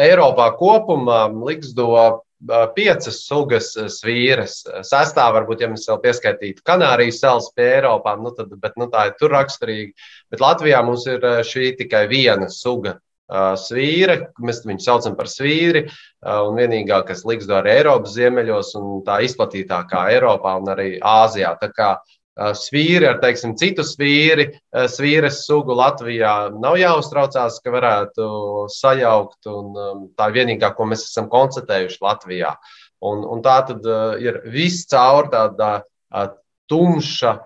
Eiropā 0.00 0.48
kopumā 0.58 1.26
Ligsdo 1.46 2.24
piecas 2.74 3.22
sugas 3.26 3.72
svīras. 3.98 4.60
Sestā, 4.86 5.26
varbūt, 5.34 5.64
ja 5.64 5.70
mēs 5.72 5.88
vēl 5.90 5.98
pieskaitītu 6.04 6.62
Kanārijas 6.66 7.20
salas 7.24 7.50
pie 7.56 7.66
Eiropā, 7.80 8.14
nu 8.20 8.32
tad, 8.36 8.52
bet, 8.62 8.76
nu, 8.78 8.86
tā 8.92 9.08
ir 9.10 9.18
tur 9.18 9.34
raksturīga. 9.34 9.92
Bet 10.30 10.42
Latvijā 10.44 10.82
mums 10.86 11.06
ir 11.10 11.24
šī 11.46 11.72
tikai 11.80 12.06
viena 12.10 12.48
suga 12.52 12.98
svīra, 13.28 14.30
mēs 14.40 14.62
viņu 14.64 14.80
saucam 14.80 15.16
par 15.16 15.28
svīri, 15.28 15.84
un 16.24 16.56
vienīgā, 16.56 17.02
kas 17.04 17.26
liks 17.28 17.46
do 17.46 17.58
arī 17.58 17.74
Eiropas 17.82 18.14
ziemeļos, 18.14 18.70
un 18.80 19.02
tā 19.04 19.18
izplatītākā 19.26 20.06
Eiropā 20.14 20.54
un 20.56 20.70
arī 20.72 20.94
Āzijā. 20.96 21.52
Tā 21.60 21.68
kā 21.74 21.90
svīri 22.38 23.08
ar 23.08 23.18
teiksim, 23.22 23.56
citu 23.58 23.84
svīri, 23.86 24.48
svīres 24.90 25.42
sugu 25.46 25.74
Latvijā 25.78 26.50
nav 26.54 26.78
jāuztraucās, 26.78 27.58
ka 27.64 27.74
varētu 27.74 28.28
sajaukt. 28.72 29.40
Un, 29.50 30.10
tā 30.18 30.30
ir 30.30 30.38
vienīgā, 30.38 30.72
ko 30.76 30.88
mēs 30.90 31.08
esam 31.08 31.28
konstatējuši 31.32 32.02
Latvijā. 32.04 32.54
Un, 33.08 33.22
un 33.26 33.42
tā 33.42 33.60
tad 33.68 33.86
ir 34.22 34.42
viss 34.50 34.86
caur 34.90 35.30
tāda 35.32 35.78
tumša 36.70 37.38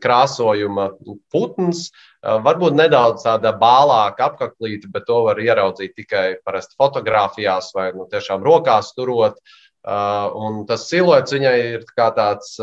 krāsojuma 0.00 0.90
putns. 1.32 1.88
Varbūt 2.24 2.76
nedaudz 2.78 3.24
tāda 3.26 3.50
bālāka 3.60 4.30
apaklīte, 4.30 4.88
bet 4.92 5.04
to 5.08 5.24
var 5.26 5.40
ieraudzīt 5.42 5.92
tikai 5.98 6.26
parasti 6.44 6.78
fotografijās 6.80 7.72
vai 7.76 7.90
nu, 7.96 8.06
tiešām 8.08 8.44
rokās 8.46 8.94
turot. 8.96 9.36
Uh, 9.36 9.63
un 9.84 10.62
tas 10.68 10.86
siluets 10.88 11.34
viņai 11.34 11.54
ir 11.74 11.82
kā 11.96 12.06
tāds 12.16 12.54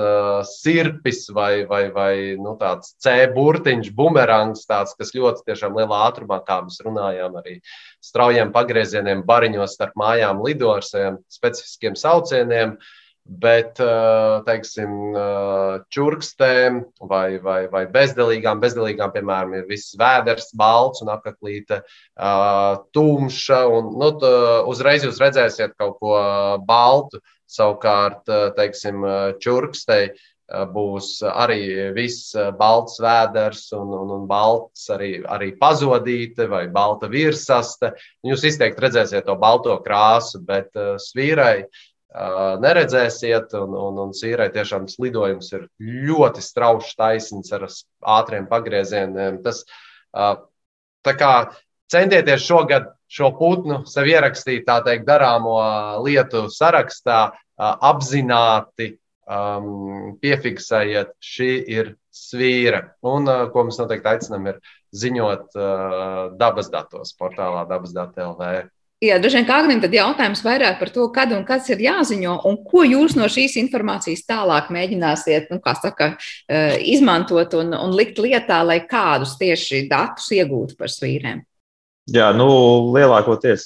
sirpis 0.50 1.28
vai, 1.36 1.66
vai, 1.70 1.84
vai 1.94 2.14
nu, 2.42 2.56
tāds 2.58 2.96
C 3.02 3.28
burtiņš, 3.36 3.92
bumerangs, 3.98 4.66
tāds, 4.70 4.96
kas 4.98 5.14
ļoti 5.14 5.46
tiešām 5.52 5.78
lielā 5.78 6.02
ātrumā, 6.08 6.42
kā 6.48 6.62
mēs 6.66 6.82
runājām, 6.86 7.38
arī 7.44 7.60
straujiem 8.02 8.54
pagriezieniem, 8.56 9.22
bariņos 9.28 9.78
starp 9.78 9.94
mājām 10.02 10.42
lido 10.46 10.74
ar 10.74 10.88
saviem 10.88 11.22
specifiskiem 11.30 12.00
saucieniem. 12.00 12.74
Uh, 12.78 12.98
Bet, 13.22 13.78
teiksim, 14.48 14.94
čurkstēm 15.94 16.80
vai, 17.08 17.38
vai, 17.40 17.60
vai 17.70 17.84
bezdelīgām, 17.94 18.60
bezdelīgām, 18.64 19.14
piemēram, 19.14 19.54
ir 19.60 19.68
viss 19.70 19.94
vēders, 20.00 20.50
balts 20.58 21.04
un 21.06 21.14
apaklīte 21.14 21.84
tumša. 22.98 23.62
Un, 23.70 23.94
nu, 24.02 24.10
uzreiz 24.74 25.06
jūs 25.06 25.22
redzēsiet 25.22 25.78
kaut 25.78 26.00
ko 26.02 26.18
baltu. 26.66 27.22
Savukārt, 27.52 28.26
teiksim, 28.58 29.06
čurkstei 29.44 30.14
būs 30.72 31.22
arī 31.28 31.92
viss 31.96 32.34
balts 32.58 32.98
vēders 33.00 33.70
un, 33.78 33.92
un, 33.96 34.10
un 34.18 34.26
balts 34.28 34.90
arī, 34.92 35.14
arī 35.24 35.52
pazudīte 35.60 36.48
vai 36.52 36.66
balta 36.72 37.08
virsaste. 37.12 37.94
Jūs 38.28 38.44
izteikti 38.50 38.84
redzēsiet 38.84 39.28
to 39.28 39.38
balto 39.40 39.78
krāsu, 39.86 40.42
bet 40.48 40.76
svīrai 41.00 41.56
uh, 41.64 41.82
neredzēsiet. 42.12 43.54
Un, 43.60 43.76
un, 43.78 44.00
un 44.06 44.16
sīrai 44.16 44.50
tiešām 44.54 44.88
tas 44.90 45.00
lidojums 45.00 45.52
ir 45.56 45.68
ļoti 45.80 46.44
strauji 46.44 46.96
taisns 47.00 47.52
ar 47.56 47.68
ātriem 48.20 48.48
pagriezieniem. 48.52 49.42
Tas, 49.46 49.64
tā 50.12 51.14
kā 51.20 51.34
centieties 51.92 52.44
šogad 52.48 52.92
šo 53.12 53.32
putnu 53.36 53.84
sev 53.90 54.08
ierakstīt, 54.08 54.66
tā 54.68 54.80
teikt, 54.86 55.08
darāmo 55.08 55.58
lietu 56.06 56.46
sarakstā, 56.52 57.32
apzināti 57.62 58.94
um, 59.28 60.18
piefiksējiet, 60.22 61.14
šī 61.22 61.50
ir 61.76 61.96
svīra. 62.12 62.86
Un, 63.06 63.28
ko 63.54 63.66
mēs 63.68 63.80
noteikti 63.80 64.10
aicinām, 64.14 64.48
ir 64.52 64.62
ziņot 64.96 65.60
uh, 65.60 66.22
dabas 66.40 66.72
datos 66.74 67.14
portālā 67.20 67.64
dabas.lv. 67.70 68.52
Jā, 69.02 69.16
droši 69.18 69.40
vien 69.40 69.46
kā 69.48 69.56
Agnim, 69.64 69.80
tad 69.82 69.96
jautājums 69.98 70.44
vairāk 70.46 70.76
par 70.78 70.92
to, 70.94 71.08
kad 71.14 71.32
un 71.34 71.42
kas 71.46 71.66
ir 71.74 71.80
jāziņo, 71.82 72.36
un 72.46 72.60
ko 72.70 72.84
jūs 72.86 73.16
no 73.18 73.26
šīs 73.34 73.56
informācijas 73.58 74.28
tālāk 74.30 74.68
mēģināsiet, 74.70 75.48
nu, 75.50 75.58
kā 75.64 75.74
saka, 75.74 76.12
eh, 76.46 76.76
izmantot 76.94 77.56
un, 77.58 77.74
un 77.74 77.96
likt 77.98 78.22
lietā, 78.22 78.60
lai 78.62 78.84
kādus 78.86 79.34
tieši 79.40 79.88
datus 79.90 80.28
iegūtu 80.38 80.78
par 80.78 80.94
svīrēm? 80.94 81.40
Jā, 82.14 82.28
nu, 82.38 82.46
lielākoties 82.94 83.66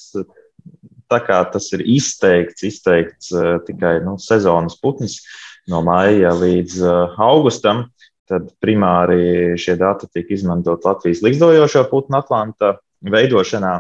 tā 1.12 1.20
kā 1.26 1.42
tas 1.52 1.68
ir 1.76 1.84
izteikts, 1.84 2.64
izteikts 2.68 3.34
uh, 3.36 3.58
tikai 3.68 3.98
nu, 4.06 4.16
sezonas 4.22 4.78
putns 4.80 5.20
no 5.68 5.82
maija 5.86 6.32
līdz 6.32 6.78
uh, 6.80 7.18
augustam, 7.28 7.90
tad 8.30 8.48
primāri 8.64 9.58
šie 9.60 9.76
dati 9.80 10.08
tiek 10.16 10.32
izmantot 10.34 10.88
Latvijas 10.88 11.22
likstojošo 11.26 11.84
putnu 11.92 12.18
Atlanta 12.24 12.78
veidošanā 13.06 13.76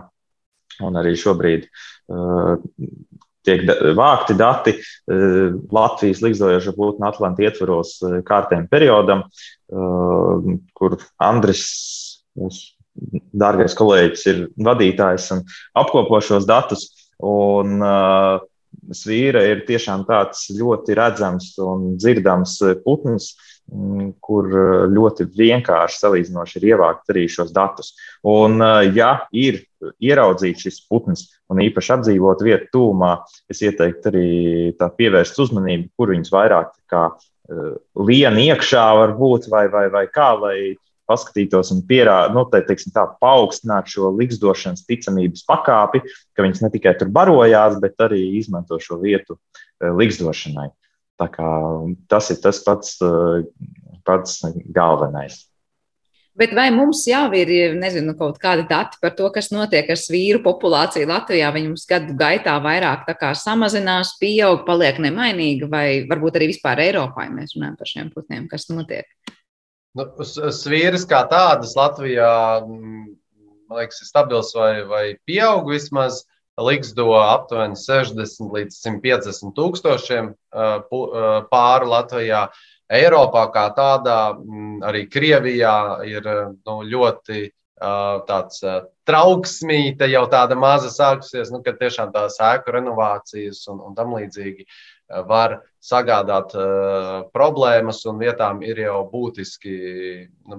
Un 0.83 0.97
arī 0.99 1.13
šobrīd 1.19 1.67
uh, 1.67 2.55
tiek 3.45 3.63
vākti 3.97 4.35
dati 4.39 4.75
uh, 4.75 5.55
Latvijas 5.75 6.23
līdzdojošo 6.25 6.75
putnu 6.75 7.07
Atlantu 7.07 7.45
ietvaros 7.45 7.97
uh, 8.03 8.17
kārtējiem 8.27 8.67
periodam, 8.71 9.25
uh, 9.25 10.49
kur 10.75 10.97
Andris, 11.23 11.67
mūsu 12.35 12.73
dārgais 13.35 13.75
kolēģis, 13.75 14.27
ir 14.31 14.43
vadītājs 14.65 15.31
un 15.35 15.45
apkopo 15.77 16.19
šos 16.23 16.47
datus. 16.49 16.89
Un, 17.23 17.79
uh, 17.79 18.43
Svīra 18.91 19.39
ir 19.47 19.61
tiešām 19.65 20.03
tāds 20.05 20.49
ļoti 20.51 20.97
redzams 20.99 21.53
un 21.63 21.93
dzirdams 21.95 22.57
putns, 22.83 23.29
uh, 23.31 23.54
kur 24.21 24.47
eh, 24.49 24.85
ļoti 24.93 25.27
vienkārši 25.35 25.99
salīdzinoši 26.01 26.59
ir 26.59 26.67
ievākt 26.73 27.09
arī 27.13 27.25
šos 27.31 27.53
datus. 27.55 27.93
Un, 28.27 28.59
eh, 28.61 28.91
ja 28.95 29.25
ir 29.33 29.63
ieraudzīts 30.01 30.67
šis 30.67 30.79
putns 30.89 31.27
un 31.51 31.61
īpaši 31.65 31.95
apdzīvot 31.97 32.43
vietu 32.45 32.69
tūmā, 32.77 33.17
es 33.49 33.61
ieteiktu 33.65 34.11
arī 34.11 34.29
pievērst 34.77 35.41
uzmanību, 35.41 35.89
kur 35.97 36.13
viņus 36.13 36.33
vairāk 36.33 36.73
kā 36.91 37.07
eh, 37.09 37.75
lien 38.05 38.41
iekšā 38.45 38.85
varbūt 39.01 39.49
vai, 39.49 39.67
vai, 39.73 39.87
vai 39.93 40.05
kā, 40.13 40.33
lai 40.39 40.57
paskatītos 41.09 41.69
un 41.73 41.83
pierādītu, 41.85 42.33
nu, 42.33 42.45
tā, 42.49 42.63
teiksim, 42.65 42.93
tā, 42.93 43.03
paaugstināt 43.21 43.89
šo 43.93 44.09
liksdošanas 44.17 44.87
ticamības 44.87 45.45
pakāpi, 45.45 46.01
ka 46.33 46.45
viņas 46.45 46.63
ne 46.65 46.71
tikai 46.73 46.95
tur 46.97 47.13
barojās, 47.13 47.77
bet 47.81 48.01
arī 48.01 48.23
izmanto 48.39 48.79
šo 48.81 48.97
vietu 49.01 49.37
liksdošanai. 51.21 51.95
Tas 52.11 52.31
ir 52.31 52.39
tas 52.43 52.61
pats, 52.63 52.97
pats 54.05 54.41
galvenais. 54.73 55.45
Bet 56.35 56.51
vai 56.51 56.67
mums 56.67 57.05
jau 57.07 57.29
ir 57.31 57.77
nezinu, 57.79 58.11
kaut 58.19 58.41
kādi 58.43 58.65
dati 58.67 58.99
par 58.99 59.13
to, 59.15 59.29
kas 59.31 59.53
notiek 59.55 59.87
ar 59.87 59.95
svīru 59.95 60.41
populāciju 60.43 61.07
Latvijā? 61.07 61.47
Viņa 61.55 61.69
mums 61.69 61.85
gadu 61.87 62.15
gaitā 62.19 62.57
vairāk 62.59 63.07
samazinās, 63.39 64.17
pieaug, 64.19 64.65
paliek 64.67 64.99
nemainīga, 64.99 65.69
vai 65.71 65.87
varbūt 66.09 66.35
arī 66.35 66.51
vispār 66.51 66.83
Eiropā, 66.89 67.29
ja 67.29 67.31
mēs 67.31 67.55
runājam 67.55 67.77
par 67.79 67.87
šiem 67.87 68.11
putniem, 68.11 68.49
kas 68.51 68.67
notiek? 68.67 69.07
Nu, 69.95 70.09
svīras 70.51 71.07
kā 71.07 71.23
tādas 71.31 71.71
Latvijā, 71.79 72.27
man 72.67 73.79
liekas, 73.79 74.01
ir 74.03 74.11
stabils 74.11 74.51
vai, 74.59 74.83
vai 74.91 75.05
pieaug 75.23 75.71
vismaz. 75.71 76.25
Liksdo 76.55 77.09
aptuveni 77.19 77.75
60 77.75 78.53
līdz 78.55 78.77
150 78.79 79.51
tūkstošiem 79.57 80.31
pāri 81.51 81.91
Latvijā. 81.91 82.47
Eiropā 82.95 83.47
kā 83.51 83.65
tādā, 83.75 84.37
arī 84.85 85.05
Krievijā 85.09 85.75
ir 86.07 86.27
nu, 86.29 86.75
ļoti 86.85 87.47
tāds 88.29 88.61
trauksmīte, 89.09 90.07
jau 90.07 90.23
tāda 90.31 90.55
maza 90.55 90.91
sākusies, 90.93 91.51
nu, 91.51 91.59
kad 91.65 91.79
tiešām 91.81 92.13
tās 92.13 92.37
ēku 92.39 92.71
renovācijas 92.77 93.65
un, 93.73 93.81
un 93.89 93.97
tam 93.97 94.13
līdzīgi 94.15 94.63
var 95.27 95.59
sagādāt 95.83 96.55
problēmas, 97.35 98.05
un 98.07 98.21
vietām 98.21 98.63
ir 98.63 98.79
jau 98.85 99.01
būtiski, 99.11 99.75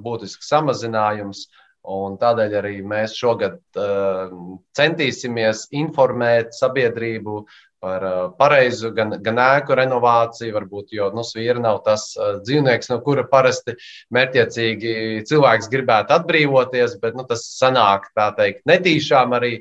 būtiski 0.03 0.45
samazinājums. 0.45 1.47
Uh, 1.47 1.63
Un 1.87 2.17
tādēļ 2.19 2.55
arī 2.59 2.75
mēs 2.83 3.15
šogad 3.15 3.61
uh, 3.79 4.33
centīsimies 4.75 5.69
informēt 5.79 6.57
sabiedrību 6.57 7.45
par 7.87 8.05
pareizu 8.39 8.91
gan, 8.97 9.15
gan 9.23 9.39
ēku 9.39 9.77
renovāciju, 9.79 10.55
varbūt, 10.57 10.95
jo 10.97 11.11
nu, 11.15 11.23
svīra 11.27 11.61
nav 11.63 11.83
tas 11.87 12.09
dzīvnieks, 12.17 12.89
no 12.91 12.99
kura 13.05 13.27
parasti 13.31 13.77
mērķiecīgi 14.17 14.95
cilvēks 15.29 15.69
gribētu 15.73 16.17
atbrīvoties, 16.17 16.97
bet 17.03 17.19
nu, 17.19 17.27
tas 17.29 17.45
sanāk 17.59 18.09
tā 18.17 18.31
teikt 18.39 18.65
netīšām 18.71 19.37
arī 19.39 19.53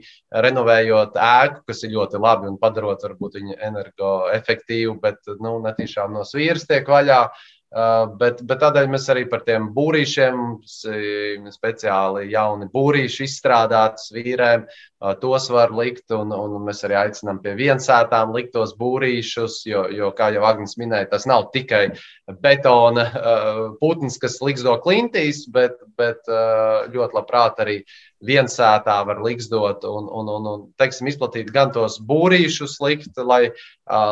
renovējot 0.46 1.20
ēku, 1.22 1.66
kas 1.70 1.84
ir 1.86 1.96
ļoti 1.98 2.24
labi 2.24 2.50
un 2.52 2.62
padarot 2.62 3.04
varbūt 3.06 3.38
viņu 3.42 3.60
energoefektīvu, 3.70 4.96
bet 5.04 5.36
nu, 5.44 5.58
netīšām 5.68 6.16
no 6.16 6.26
svīras 6.28 6.66
tiek 6.72 6.88
vaļā. 6.90 7.22
Uh, 7.26 7.52
bet, 8.20 8.42
bet 8.48 8.62
tādēļ 8.62 8.90
mēs 8.94 9.10
arī 9.12 9.26
par 9.32 9.44
tiem 9.48 9.68
būrīšiem, 9.76 10.44
speciāli 11.52 12.30
jauni 12.32 12.70
būrīši 12.72 13.28
izstrādāti 13.28 14.16
vīriem, 14.16 14.64
uh, 14.64 14.86
tos 15.20 15.50
var 15.52 15.74
likt. 15.76 16.08
Un, 16.16 16.32
un 16.34 16.56
mēs 16.66 16.84
arī 16.88 16.98
aicinām 17.00 17.42
pie 17.44 17.56
viensētām 17.58 18.34
likt 18.36 18.54
tos 18.56 18.76
būrīšus, 18.80 19.62
jo, 19.70 19.86
jo 19.94 20.12
kā 20.16 20.32
jau 20.36 20.46
Agnēs 20.48 20.78
minēja, 20.80 21.12
tas 21.12 21.28
nav 21.30 21.50
tikai 21.54 21.84
betona 22.42 23.10
putns, 23.82 24.18
kas 24.22 24.40
liksdo 24.42 24.78
klintīs, 24.84 25.46
bet, 25.52 25.78
bet 26.00 26.24
ļoti 26.94 27.20
labprāt 27.20 27.62
arī 27.66 27.80
viensētā 28.24 28.96
var 29.08 29.22
liksdot 29.24 29.84
un, 29.90 30.08
un, 30.08 30.30
un, 30.32 30.48
un 30.52 30.62
teiksim, 30.80 31.10
izplatīt 31.12 31.52
gan 31.54 31.74
tos 31.76 31.98
būrīšus, 32.00 32.78
likt, 32.84 33.18
lai 33.18 33.42
uh, 33.50 33.56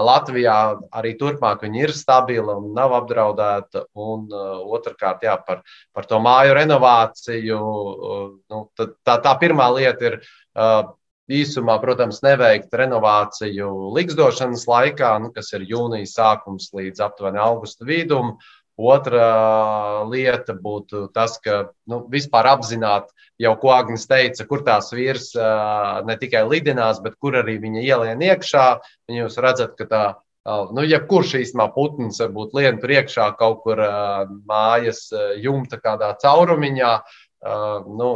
Latvijā 0.03 0.57
arī 0.91 1.13
turpmāk 1.19 1.63
viņi 1.63 1.85
ir 1.87 1.93
stabili 1.95 2.55
un 2.55 2.73
nav 2.75 2.95
apdraudēti. 2.99 3.85
Un 3.93 4.27
uh, 4.31 4.59
otrkārt, 4.75 5.23
jā, 5.27 5.37
par, 5.47 5.63
par 5.95 6.09
to 6.09 6.19
māju 6.23 6.57
renovāciju. 6.59 7.61
Uh, 7.61 8.27
nu, 8.51 8.65
tā, 8.77 9.19
tā 9.23 9.37
pirmā 9.41 9.69
lieta 9.77 10.11
ir. 10.11 10.19
Uh, 10.53 10.91
Īsumā, 11.31 11.77
protams, 11.79 12.17
neveikt 12.19 12.73
renovāciju 12.75 13.69
liksdošanas 13.95 14.65
laikā, 14.67 15.13
nu, 15.23 15.29
kas 15.31 15.53
ir 15.55 15.63
jūnijas 15.69 16.17
sākums 16.17 16.67
līdz 16.75 16.99
aptuveni 17.05 17.39
augusta 17.39 17.87
vidum. 17.87 18.33
Otra 18.74 20.01
lieta 20.09 20.55
būtu 20.57 21.05
tas, 21.13 21.38
ka 21.38 21.69
nu, 21.86 21.99
vispār 22.09 22.47
apzināti 22.55 23.13
jau, 23.41 23.53
ko 23.61 23.69
Agnēs 23.76 24.07
teica, 24.09 24.47
kur 24.49 24.63
tās 24.65 24.89
virs 24.95 25.30
ne 25.38 26.15
tikai 26.17 26.41
lidinās, 26.49 27.01
bet 27.03 27.19
kur 27.21 27.38
arī 27.38 27.59
viņa 27.61 27.84
ielien 27.86 28.24
iekšā. 28.26 28.65
Jūs 29.13 29.38
redzat, 29.45 29.76
ka 29.78 29.86
tā 29.91 30.03
nu, 30.74 30.82
jebkurš 30.89 31.36
īstenībā 31.43 31.69
putns 31.76 32.17
var 32.24 32.34
būt 32.34 32.57
lien 32.57 32.82
priekšā 32.82 33.30
kaut 33.38 33.61
kur 33.67 33.80
mājas 34.49 35.05
jumta 35.38 35.78
kādā 35.78 36.09
caurumiņā. 36.26 36.95
Uh, 36.97 37.21
nu, 37.43 38.09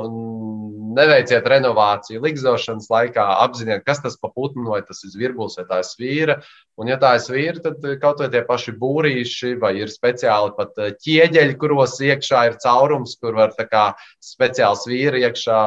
neveiciet 0.95 1.47
renovāciju 1.51 2.21
likzošanas 2.23 2.87
laikā, 2.91 3.25
apziniet, 3.43 3.83
kas 3.87 3.99
tas 4.03 4.15
pa 4.21 4.29
putnu, 4.31 4.69
vai 4.71 4.79
tas 4.87 5.03
ir 5.03 5.17
virbulis 5.19 5.57
vai 5.59 5.65
tā 5.67 5.81
ir 5.81 5.87
svīra. 5.87 6.37
Un, 6.79 6.91
ja 6.91 6.97
tā 7.01 7.13
ir 7.17 7.23
svīra, 7.25 7.63
tad 7.65 7.83
kaut 8.01 8.23
vai 8.23 8.29
tie 8.33 8.43
paši 8.47 8.73
būrīši, 8.79 9.53
vai 9.61 9.73
ir 9.81 9.91
speciāli 9.91 10.55
pat 10.57 10.79
ķieģeļi, 11.03 11.57
kuros 11.59 11.97
iekšā 12.07 12.45
ir 12.51 12.59
caurums, 12.63 13.17
kur 13.19 13.35
var 13.39 13.55
kā, 13.57 13.89
speciāli 14.23 14.81
svīra 14.83 15.23
iekšā 15.27 15.61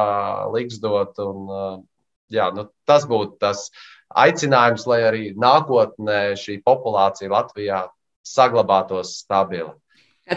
likzdot. 0.55 1.21
Un, 1.21 1.85
jā, 2.33 2.49
nu, 2.55 2.65
tas 2.89 3.05
būtu 3.09 3.37
tas 3.43 3.67
aicinājums, 4.09 4.87
lai 4.89 5.03
arī 5.07 5.23
nākotnē 5.37 6.33
šī 6.39 6.59
populācija 6.65 7.31
Latvijā 7.31 7.85
saglabātos 8.27 9.19
stabila 9.21 9.75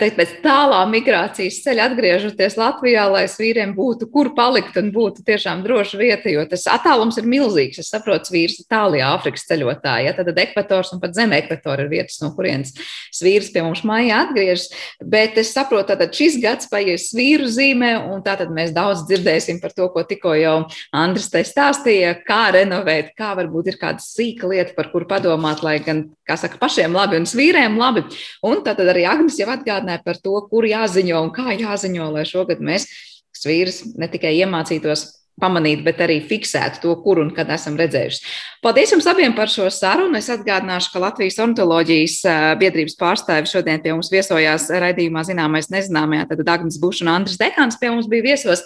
teikt, 0.00 0.16
pēc 0.18 0.32
tālā 0.42 0.80
migrācijas 0.90 1.60
ceļa 1.62 1.84
atgriežoties 1.90 2.56
Latvijā, 2.58 3.04
lai 3.12 3.24
vīriem 3.30 3.74
būtu 3.76 4.08
kur 4.10 4.32
palikt 4.34 4.76
un 4.80 4.90
būtu 4.94 5.22
tiešām 5.26 5.62
droša 5.64 6.00
vieta, 6.00 6.32
jo 6.32 6.42
tas 6.50 6.66
attālums 6.70 7.18
ir 7.20 7.28
milzīgs. 7.30 7.78
Es 7.82 7.92
saprotu, 7.92 8.32
vīrs 8.34 8.58
ir 8.58 8.66
tālāk 8.70 9.04
Āfrikas 9.04 9.46
ceļotāji, 9.46 10.08
ja, 10.08 10.14
tad 10.16 10.40
ekvators 10.42 10.90
un 10.94 11.02
pat 11.02 11.14
zem 11.16 11.34
ekvatora 11.36 11.84
ir 11.84 11.92
vietas, 11.92 12.18
no 12.22 12.32
kurienes 12.34 12.74
vīrs 13.22 13.52
pie 13.54 13.62
mums 13.62 13.84
mājā 13.86 14.24
atgriežas. 14.24 14.66
Bet 14.98 15.38
es 15.38 15.52
saprotu, 15.54 15.94
ka 15.94 16.08
šis 16.10 16.40
gads 16.42 16.70
paies 16.72 17.10
vīru 17.14 17.46
zīmē, 17.50 17.92
un 18.10 18.24
tātad 18.26 18.50
mēs 18.54 18.74
daudz 18.74 19.06
dzirdēsim 19.06 19.62
par 19.62 19.76
to, 19.76 19.86
ko 19.94 20.02
tikko 20.08 20.34
jau 20.40 20.56
Andris 20.90 21.30
te 21.30 21.44
stāstīja, 21.46 22.16
kā 22.26 22.48
renovēt, 22.58 23.14
kā 23.18 23.34
varbūt 23.38 23.72
ir 23.72 23.80
kāda 23.80 24.02
sīka 24.02 24.50
lieta, 24.50 24.74
par 24.74 24.90
kuru 24.90 25.06
padomāt, 25.10 25.62
lai 25.62 25.78
gan, 25.84 26.06
kā 26.26 26.38
saka, 26.40 26.58
pašiem 26.58 26.94
labi 26.96 27.20
un 27.20 27.28
vīriem 27.30 27.78
labi. 27.78 28.04
Un 28.46 28.62
tātad 28.66 28.90
arī 28.90 29.06
Agnes 29.08 29.38
jau 29.38 29.48
atgādāja 29.52 29.83
atgādināja 29.84 30.04
par 30.04 30.16
to, 30.22 30.34
kur 30.48 30.64
jāziņo 30.64 31.22
un 31.22 31.30
kā 31.32 31.54
jāziņo, 31.54 32.12
lai 32.12 32.24
šogad 32.24 32.60
mēs 32.60 32.88
svīras 33.34 33.84
ne 33.96 34.08
tikai 34.08 34.34
iemācītos 34.40 35.23
pamanīt, 35.40 35.82
bet 35.86 36.00
arī 36.04 36.20
fiksēt 36.24 36.80
to, 36.82 36.94
kur 37.02 37.20
un 37.22 37.32
kad 37.34 37.50
esam 37.54 37.78
redzējuši. 37.78 38.20
Paldies 38.64 38.94
jums 38.94 39.08
abiem 39.10 39.34
par 39.36 39.50
šo 39.52 39.66
sarunu. 39.72 40.16
Es 40.18 40.30
atgādināšu, 40.32 40.92
ka 40.92 41.02
Latvijas 41.02 41.40
ornitoloģijas 41.42 42.18
biedrības 42.60 42.98
pārstāvi 43.00 43.50
šodien 43.50 43.82
pie 43.82 43.92
mums 43.92 44.12
viesojās 44.14 44.68
raidījumā 44.84 45.24
Zināmais 45.26 45.70
nezināmajā, 45.74 46.28
tad 46.30 46.44
Dagnis 46.46 46.78
Bušs 46.82 47.02
un 47.04 47.12
Andris 47.16 47.40
Dekāns 47.40 47.80
pie 47.80 47.90
mums 47.92 48.10
bija 48.10 48.30
viesos. 48.30 48.62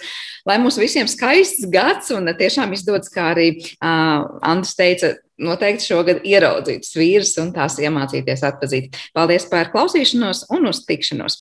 Lai 0.48 0.58
mums 0.60 0.78
visiem 0.80 1.08
skaists 1.10 1.66
gads 1.72 2.12
un 2.14 2.30
tiešām 2.38 2.72
izdodas, 2.76 3.10
kā 3.12 3.32
arī 3.34 3.50
uh, 3.58 4.28
Andris 4.46 4.76
teica, 4.78 5.16
noteikti 5.38 5.86
šogad 5.86 6.24
ieraudzīt 6.26 6.86
svīras 6.88 7.34
un 7.42 7.52
tās 7.54 7.76
iemācīties 7.82 8.42
atpazīt. 8.48 8.96
Paldies 9.14 9.46
par 9.50 9.70
klausīšanos 9.74 10.46
un 10.54 10.70
uz 10.70 10.82
tikšanos! 10.88 11.36